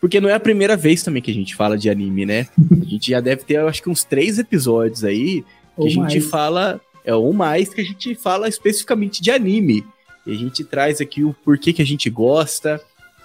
Porque 0.00 0.20
não 0.20 0.28
é 0.28 0.34
a 0.34 0.40
primeira 0.40 0.76
vez 0.76 1.02
também 1.02 1.22
que 1.22 1.30
a 1.30 1.34
gente 1.34 1.54
fala 1.54 1.78
de 1.78 1.88
anime, 1.88 2.26
né? 2.26 2.48
A 2.82 2.84
gente 2.84 3.10
já 3.10 3.20
deve 3.20 3.44
ter, 3.44 3.54
eu 3.54 3.68
acho 3.68 3.82
que 3.82 3.88
uns 3.88 4.04
três 4.04 4.38
episódios 4.38 5.04
aí 5.04 5.42
que 5.42 5.46
Ou 5.76 5.86
a 5.86 5.90
gente 5.90 6.18
mais. 6.18 6.26
fala 6.26 6.80
é 7.06 7.14
um 7.14 7.32
mais 7.32 7.72
que 7.72 7.80
a 7.80 7.84
gente 7.84 8.14
fala 8.16 8.48
especificamente 8.48 9.22
de 9.22 9.30
anime. 9.30 9.86
E 10.26 10.32
a 10.32 10.34
gente 10.34 10.64
traz 10.64 11.00
aqui 11.00 11.22
o 11.22 11.32
porquê 11.32 11.72
que 11.72 11.80
a 11.80 11.86
gente 11.86 12.10
gosta, 12.10 12.82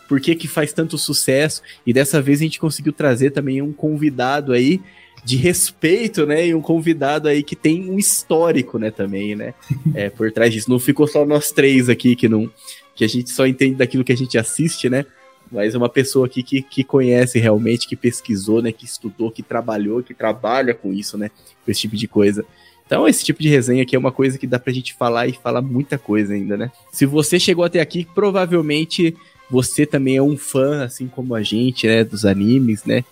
porquê 0.08 0.36
que 0.36 0.48
faz 0.48 0.72
tanto 0.72 1.00
sucesso. 1.00 1.64
E 1.86 1.92
dessa 1.92 2.22
vez 2.22 2.40
a 2.40 2.44
gente 2.44 2.60
conseguiu 2.60 2.94
trazer 2.94 3.32
também 3.32 3.60
um 3.60 3.74
convidado 3.74 4.54
aí 4.54 4.80
de 5.26 5.36
respeito, 5.36 6.28
né? 6.28 6.48
E 6.48 6.54
um 6.54 6.62
convidado 6.62 7.28
aí 7.28 7.42
que 7.42 7.56
tem 7.56 7.90
um 7.90 7.98
histórico, 7.98 8.78
né, 8.78 8.92
também, 8.92 9.36
né? 9.36 9.56
É, 9.96 10.10
por 10.10 10.32
trás 10.32 10.54
disso. 10.54 10.70
Não 10.70 10.80
ficou 10.80 11.08
só 11.08 11.26
nós 11.26 11.52
três 11.52 11.90
aqui 11.90 12.16
que 12.16 12.30
não 12.30 12.50
que 12.94 13.04
a 13.04 13.10
gente 13.10 13.32
só 13.32 13.48
entende 13.48 13.76
daquilo 13.76 14.04
que 14.04 14.12
a 14.12 14.18
gente 14.18 14.38
assiste, 14.38 14.90
né? 14.90 15.06
mas 15.52 15.76
é 15.76 15.78
uma 15.78 15.90
pessoa 15.90 16.26
aqui 16.26 16.42
que, 16.42 16.62
que 16.62 16.84
conhece 16.84 17.38
realmente, 17.38 17.88
que 17.88 17.96
pesquisou, 17.96 18.62
né? 18.62 18.72
Que 18.72 18.86
estudou, 18.86 19.30
que 19.30 19.44
trabalhou, 19.44 20.02
que 20.02 20.14
trabalha 20.14 20.74
com 20.74 20.94
isso, 20.94 21.18
né? 21.18 21.30
Com 21.66 21.70
esse 21.70 21.82
tipo 21.82 21.98
de 21.98 22.08
coisa. 22.08 22.46
Então, 22.92 23.08
esse 23.08 23.24
tipo 23.24 23.42
de 23.42 23.48
resenha 23.48 23.84
aqui 23.84 23.96
é 23.96 24.00
uma 24.00 24.12
coisa 24.12 24.38
que 24.38 24.46
dá 24.46 24.60
pra 24.60 24.74
gente 24.74 24.94
falar 24.94 25.26
e 25.26 25.32
falar 25.32 25.62
muita 25.62 25.98
coisa 25.98 26.34
ainda, 26.34 26.58
né? 26.58 26.70
Se 26.92 27.06
você 27.06 27.40
chegou 27.40 27.64
até 27.64 27.80
aqui, 27.80 28.06
provavelmente 28.14 29.16
você 29.50 29.86
também 29.86 30.18
é 30.18 30.22
um 30.22 30.36
fã, 30.36 30.84
assim 30.84 31.08
como 31.08 31.34
a 31.34 31.42
gente, 31.42 31.88
né? 31.88 32.04
Dos 32.04 32.26
animes, 32.26 32.84
né? 32.84 33.06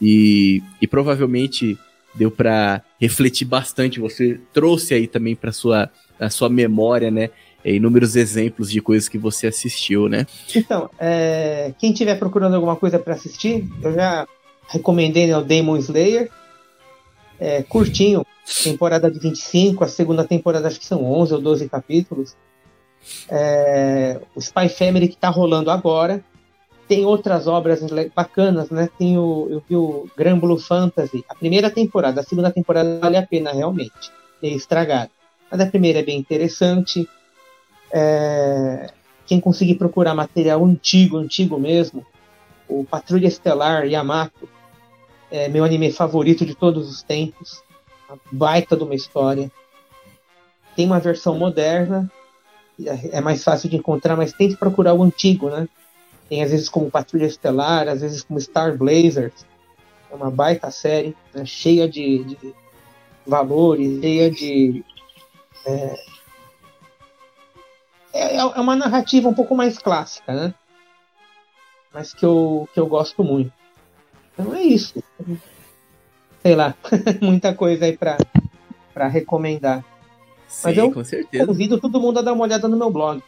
E, 0.00 0.62
e 0.80 0.86
provavelmente 0.86 1.76
deu 2.14 2.30
para 2.30 2.80
refletir 3.00 3.46
bastante. 3.46 3.98
Você 3.98 4.38
trouxe 4.52 4.94
aí 4.94 5.08
também 5.08 5.34
para 5.34 5.50
sua 5.50 5.90
a 6.20 6.30
sua 6.30 6.48
memória, 6.48 7.10
né? 7.10 7.30
Inúmeros 7.64 8.14
exemplos 8.14 8.70
de 8.70 8.80
coisas 8.80 9.08
que 9.08 9.18
você 9.18 9.48
assistiu, 9.48 10.08
né? 10.08 10.24
Então, 10.54 10.88
é, 11.00 11.74
quem 11.80 11.90
estiver 11.90 12.16
procurando 12.16 12.54
alguma 12.54 12.76
coisa 12.76 12.96
para 12.96 13.14
assistir, 13.14 13.68
eu 13.82 13.92
já 13.92 14.24
recomendei 14.68 15.26
né, 15.26 15.36
o 15.36 15.42
Demon 15.42 15.78
Slayer. 15.78 16.30
É, 17.38 17.62
curtinho, 17.62 18.24
temporada 18.62 19.10
de 19.10 19.18
25, 19.18 19.84
a 19.84 19.88
segunda 19.88 20.24
temporada 20.24 20.68
acho 20.68 20.80
que 20.80 20.86
são 20.86 21.04
11 21.04 21.34
ou 21.34 21.40
12 21.40 21.68
capítulos. 21.68 22.36
É, 23.28 24.20
o 24.34 24.40
Spy 24.40 24.68
Family 24.68 25.08
que 25.08 25.14
está 25.14 25.28
rolando 25.28 25.70
agora. 25.70 26.24
Tem 26.88 27.04
outras 27.04 27.48
obras 27.48 27.80
bacanas, 28.14 28.70
né? 28.70 28.88
Tem 28.96 29.18
o, 29.18 29.48
eu 29.50 29.62
vi 29.68 29.74
o 29.74 30.08
Grand 30.16 30.38
Blue 30.38 30.58
Fantasy, 30.58 31.24
a 31.28 31.34
primeira 31.34 31.68
temporada, 31.68 32.20
a 32.20 32.24
segunda 32.24 32.50
temporada 32.50 33.00
vale 33.00 33.16
a 33.16 33.26
pena 33.26 33.52
realmente, 33.52 34.12
é 34.40 34.48
estragado. 34.48 35.10
Mas 35.50 35.60
a 35.60 35.66
primeira 35.66 35.98
é 35.98 36.02
bem 36.04 36.16
interessante. 36.16 37.08
É, 37.92 38.92
quem 39.26 39.40
conseguir 39.40 39.74
procurar 39.74 40.14
material 40.14 40.64
antigo, 40.64 41.16
antigo 41.16 41.58
mesmo, 41.58 42.06
o 42.68 42.84
Patrulha 42.84 43.26
Estelar 43.26 43.84
Yamato, 43.86 44.48
é 45.30 45.48
meu 45.48 45.64
anime 45.64 45.90
favorito 45.92 46.44
de 46.44 46.54
todos 46.54 46.88
os 46.88 47.02
tempos 47.02 47.62
baita 48.30 48.76
de 48.76 48.84
uma 48.84 48.94
história. 48.94 49.50
Tem 50.74 50.86
uma 50.86 51.00
versão 51.00 51.38
moderna, 51.38 52.10
é 53.10 53.20
mais 53.20 53.42
fácil 53.42 53.68
de 53.68 53.76
encontrar, 53.76 54.16
mas 54.16 54.32
tente 54.32 54.56
procurar 54.56 54.94
o 54.94 55.02
antigo, 55.02 55.48
né? 55.48 55.68
Tem 56.28 56.42
às 56.42 56.50
vezes 56.50 56.68
como 56.68 56.90
Patrulha 56.90 57.26
Estelar, 57.26 57.88
às 57.88 58.00
vezes 58.00 58.22
como 58.22 58.40
Star 58.40 58.76
Blazers. 58.76 59.46
É 60.10 60.14
uma 60.14 60.30
baita 60.30 60.70
série, 60.70 61.16
né? 61.34 61.44
cheia 61.44 61.88
de, 61.88 62.24
de, 62.24 62.54
valores, 63.26 64.00
cheia 64.00 64.30
de. 64.30 64.84
É, 65.64 65.96
é, 68.12 68.36
é 68.36 68.60
uma 68.60 68.76
narrativa 68.76 69.28
um 69.28 69.34
pouco 69.34 69.54
mais 69.54 69.78
clássica, 69.78 70.32
né? 70.32 70.54
Mas 71.92 72.12
que 72.12 72.24
eu, 72.24 72.68
que 72.74 72.78
eu 72.78 72.86
gosto 72.86 73.24
muito. 73.24 73.52
Então 74.38 74.54
é 74.54 74.62
isso 74.62 75.02
sei 76.46 76.54
lá, 76.54 76.76
muita 77.20 77.52
coisa 77.52 77.86
aí 77.86 77.96
pra, 77.96 78.16
pra 78.94 79.08
recomendar. 79.08 79.84
Sim, 80.46 80.60
Mas 80.62 80.78
eu 80.78 80.92
com 80.92 81.02
certeza. 81.02 81.44
convido 81.44 81.80
todo 81.80 82.00
mundo 82.00 82.20
a 82.20 82.22
dar 82.22 82.32
uma 82.32 82.44
olhada 82.44 82.68
no 82.68 82.76
meu 82.76 82.88
blog, 82.88 83.20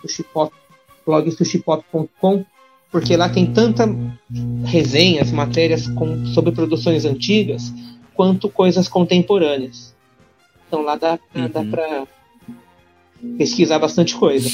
sushipop, 0.00 0.54
blog 1.04 1.28
sushipop.com, 1.32 2.44
porque 2.92 3.16
lá 3.16 3.28
tem 3.28 3.52
tanta 3.52 3.88
resenhas, 4.64 5.32
matérias 5.32 5.88
com, 5.88 6.24
sobre 6.26 6.52
produções 6.52 7.04
antigas, 7.04 7.72
quanto 8.14 8.48
coisas 8.48 8.86
contemporâneas. 8.86 9.92
Então 10.68 10.82
lá 10.82 10.94
dá, 10.94 11.18
uhum. 11.34 11.48
dá 11.48 11.64
pra 11.64 12.06
pesquisar 13.36 13.80
bastante 13.80 14.14
coisa. 14.14 14.48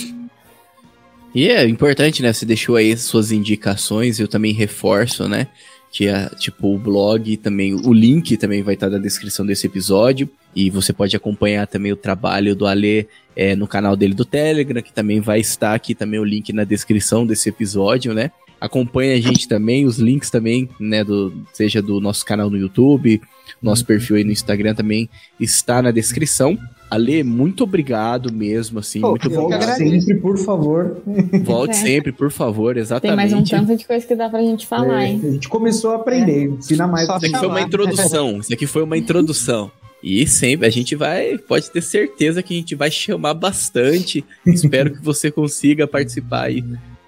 E 1.34 1.50
é 1.50 1.68
importante, 1.68 2.22
né? 2.22 2.32
Você 2.32 2.46
deixou 2.46 2.76
aí 2.76 2.96
suas 2.96 3.30
indicações, 3.30 4.18
eu 4.18 4.26
também 4.26 4.54
reforço, 4.54 5.28
né? 5.28 5.48
Que 5.96 6.08
é 6.08 6.28
tipo 6.38 6.74
o 6.74 6.78
blog 6.78 7.38
também, 7.38 7.72
o 7.72 7.90
link 7.90 8.36
também 8.36 8.62
vai 8.62 8.74
estar 8.74 8.90
na 8.90 8.98
descrição 8.98 9.46
desse 9.46 9.66
episódio. 9.66 10.28
E 10.54 10.68
você 10.68 10.92
pode 10.92 11.16
acompanhar 11.16 11.66
também 11.66 11.90
o 11.90 11.96
trabalho 11.96 12.54
do 12.54 12.66
Ale 12.66 13.08
é, 13.34 13.56
no 13.56 13.66
canal 13.66 13.96
dele 13.96 14.12
do 14.12 14.22
Telegram, 14.22 14.82
que 14.82 14.92
também 14.92 15.22
vai 15.22 15.40
estar 15.40 15.74
aqui 15.74 15.94
também 15.94 16.20
o 16.20 16.24
link 16.24 16.52
na 16.52 16.64
descrição 16.64 17.26
desse 17.26 17.48
episódio, 17.48 18.12
né? 18.12 18.30
Acompanhe 18.60 19.14
a 19.14 19.20
gente 19.22 19.48
também, 19.48 19.86
os 19.86 19.96
links 19.96 20.28
também, 20.28 20.68
né, 20.78 21.02
do, 21.02 21.32
seja 21.54 21.80
do 21.80 21.98
nosso 21.98 22.26
canal 22.26 22.50
no 22.50 22.58
YouTube, 22.58 23.22
nosso 23.62 23.80
uhum. 23.80 23.86
perfil 23.86 24.16
aí 24.16 24.24
no 24.24 24.32
Instagram 24.32 24.74
também 24.74 25.08
está 25.40 25.80
na 25.80 25.90
descrição. 25.90 26.58
Ale, 26.88 27.24
muito 27.24 27.64
obrigado 27.64 28.32
mesmo, 28.32 28.78
assim, 28.78 29.00
Pô, 29.00 29.10
muito 29.10 29.28
Volte 29.28 29.64
sempre, 29.64 30.14
por 30.20 30.38
favor. 30.38 31.02
Volte 31.42 31.72
é. 31.72 31.74
sempre, 31.74 32.12
por 32.12 32.30
favor, 32.30 32.76
exatamente. 32.76 33.16
Tem 33.16 33.16
mais 33.16 33.32
um 33.32 33.44
tanto 33.44 33.76
de 33.76 33.84
coisa 33.84 34.06
que 34.06 34.14
dá 34.14 34.28
pra 34.28 34.40
gente 34.40 34.66
falar, 34.66 35.02
é, 35.02 35.08
hein? 35.08 35.20
A 35.22 35.30
gente 35.32 35.48
começou 35.48 35.90
a 35.90 35.96
aprender, 35.96 36.44
é. 36.44 36.44
ensina 36.44 36.86
mais. 36.86 37.08
Isso 37.08 37.12
aqui 37.12 37.36
foi 37.36 37.48
uma 37.48 37.60
introdução, 37.60 38.38
isso 38.38 38.54
aqui 38.54 38.66
foi 38.66 38.82
uma 38.82 38.96
introdução. 38.96 39.70
E 40.02 40.26
sempre 40.28 40.66
a 40.66 40.70
gente 40.70 40.94
vai, 40.94 41.36
pode 41.36 41.70
ter 41.70 41.82
certeza 41.82 42.42
que 42.42 42.54
a 42.54 42.56
gente 42.56 42.74
vai 42.76 42.90
chamar 42.90 43.34
bastante. 43.34 44.24
Espero 44.46 44.92
que 44.92 45.02
você 45.02 45.30
consiga 45.30 45.86
participar 45.88 46.44
aí 46.44 46.62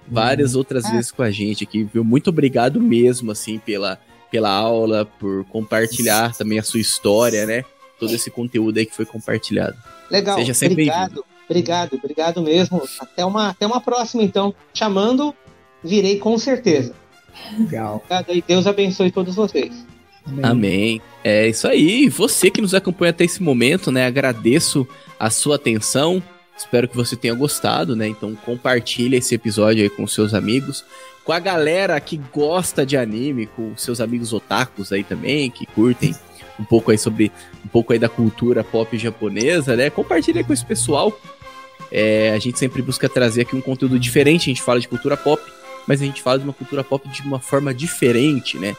várias 0.09 0.55
outras 0.55 0.85
é. 0.85 0.91
vezes 0.91 1.11
com 1.11 1.21
a 1.21 1.31
gente 1.31 1.63
aqui, 1.63 1.87
viu? 1.93 2.03
Muito 2.03 2.29
obrigado 2.29 2.81
mesmo, 2.81 3.31
assim, 3.31 3.59
pela, 3.59 3.97
pela 4.31 4.49
aula, 4.49 5.05
por 5.05 5.45
compartilhar 5.45 6.35
também 6.35 6.59
a 6.59 6.63
sua 6.63 6.79
história, 6.79 7.45
né? 7.45 7.63
Todo 7.99 8.13
esse 8.13 8.31
conteúdo 8.31 8.77
aí 8.77 8.85
que 8.85 8.95
foi 8.95 9.05
compartilhado. 9.05 9.75
Legal, 10.09 10.37
Seja 10.37 10.53
sempre 10.53 10.73
obrigado, 10.73 11.25
obrigado, 11.47 11.93
obrigado 11.95 12.41
mesmo. 12.41 12.81
Até 12.99 13.25
uma, 13.25 13.49
até 13.49 13.65
uma 13.65 13.81
próxima, 13.81 14.23
então. 14.23 14.53
Chamando, 14.73 15.35
virei 15.83 16.17
com 16.17 16.37
certeza. 16.37 16.93
Legal. 17.57 17.97
Obrigado 17.97 18.31
aí, 18.31 18.43
Deus 18.45 18.65
abençoe 18.65 19.11
todos 19.11 19.35
vocês. 19.35 19.85
Amém. 20.25 20.45
Amém. 20.45 21.01
É 21.23 21.47
isso 21.47 21.67
aí. 21.67 22.07
Você 22.09 22.49
que 22.49 22.61
nos 22.61 22.73
acompanha 22.73 23.11
até 23.11 23.23
esse 23.23 23.41
momento, 23.41 23.91
né? 23.91 24.05
Agradeço 24.05 24.87
a 25.19 25.29
sua 25.29 25.55
atenção. 25.55 26.21
Espero 26.57 26.87
que 26.87 26.95
você 26.95 27.15
tenha 27.15 27.33
gostado, 27.33 27.95
né? 27.95 28.07
Então 28.07 28.35
compartilhe 28.35 29.17
esse 29.17 29.33
episódio 29.33 29.83
aí 29.83 29.89
com 29.89 30.05
seus 30.05 30.33
amigos, 30.33 30.83
com 31.23 31.31
a 31.31 31.39
galera 31.39 31.99
que 31.99 32.17
gosta 32.33 32.85
de 32.85 32.97
anime, 32.97 33.47
com 33.47 33.75
seus 33.77 34.01
amigos 34.01 34.33
otakus 34.33 34.91
aí 34.91 35.03
também, 35.03 35.49
que 35.49 35.65
curtem 35.65 36.13
um 36.59 36.65
pouco 36.65 36.91
aí 36.91 36.97
sobre 36.97 37.31
um 37.63 37.67
pouco 37.67 37.93
aí 37.93 37.99
da 37.99 38.09
cultura 38.09 38.63
pop 38.63 38.97
japonesa, 38.97 39.75
né? 39.75 39.89
Compartilha 39.89 40.43
com 40.43 40.51
esse 40.51 40.65
pessoal. 40.65 41.17
É, 41.91 42.31
a 42.35 42.39
gente 42.39 42.59
sempre 42.59 42.81
busca 42.81 43.07
trazer 43.07 43.41
aqui 43.41 43.55
um 43.55 43.61
conteúdo 43.61 43.97
diferente. 43.97 44.43
A 44.43 44.53
gente 44.53 44.61
fala 44.61 44.79
de 44.79 44.87
cultura 44.87 45.15
pop, 45.15 45.41
mas 45.87 46.01
a 46.01 46.05
gente 46.05 46.21
fala 46.21 46.37
de 46.39 46.43
uma 46.43 46.53
cultura 46.53 46.83
pop 46.83 47.07
de 47.07 47.21
uma 47.21 47.39
forma 47.39 47.73
diferente, 47.73 48.57
né? 48.57 48.75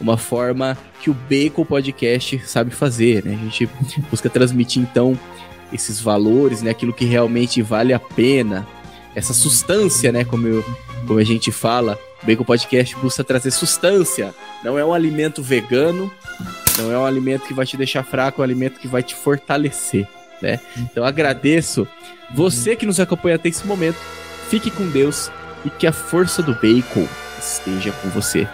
Uma 0.00 0.16
forma 0.16 0.76
que 1.00 1.10
o 1.10 1.14
Bacon 1.14 1.64
Podcast 1.64 2.40
sabe 2.46 2.70
fazer, 2.70 3.24
né? 3.24 3.34
A 3.34 3.44
gente 3.44 3.68
busca 4.10 4.28
transmitir 4.28 4.82
então 4.82 5.18
esses 5.72 6.00
valores, 6.00 6.62
né? 6.62 6.70
Aquilo 6.70 6.92
que 6.92 7.04
realmente 7.04 7.62
vale 7.62 7.92
a 7.92 7.98
pena, 7.98 8.66
essa 9.14 9.32
substância, 9.32 10.10
né? 10.10 10.24
Como, 10.24 10.46
eu, 10.46 10.64
como 11.06 11.18
a 11.18 11.24
gente 11.24 11.52
fala, 11.52 11.98
o 12.22 12.26
Bacon 12.26 12.44
Podcast 12.44 12.94
busca 12.96 13.24
trazer 13.24 13.50
substância. 13.50 14.34
Não 14.62 14.78
é 14.78 14.84
um 14.84 14.92
alimento 14.92 15.42
vegano, 15.42 16.12
não 16.78 16.92
é 16.92 16.98
um 16.98 17.06
alimento 17.06 17.46
que 17.46 17.54
vai 17.54 17.66
te 17.66 17.76
deixar 17.76 18.02
fraco, 18.02 18.40
é 18.40 18.42
um 18.42 18.44
alimento 18.44 18.78
que 18.78 18.88
vai 18.88 19.02
te 19.02 19.14
fortalecer, 19.14 20.06
né? 20.40 20.60
Então 20.76 21.04
agradeço 21.04 21.86
você 22.34 22.76
que 22.76 22.86
nos 22.86 23.00
acompanha 23.00 23.36
até 23.36 23.48
esse 23.48 23.66
momento. 23.66 23.98
Fique 24.48 24.70
com 24.70 24.88
Deus 24.88 25.30
e 25.64 25.70
que 25.70 25.86
a 25.86 25.92
força 25.92 26.42
do 26.42 26.54
bacon 26.54 27.06
esteja 27.38 27.92
com 27.92 28.08
você. 28.10 28.46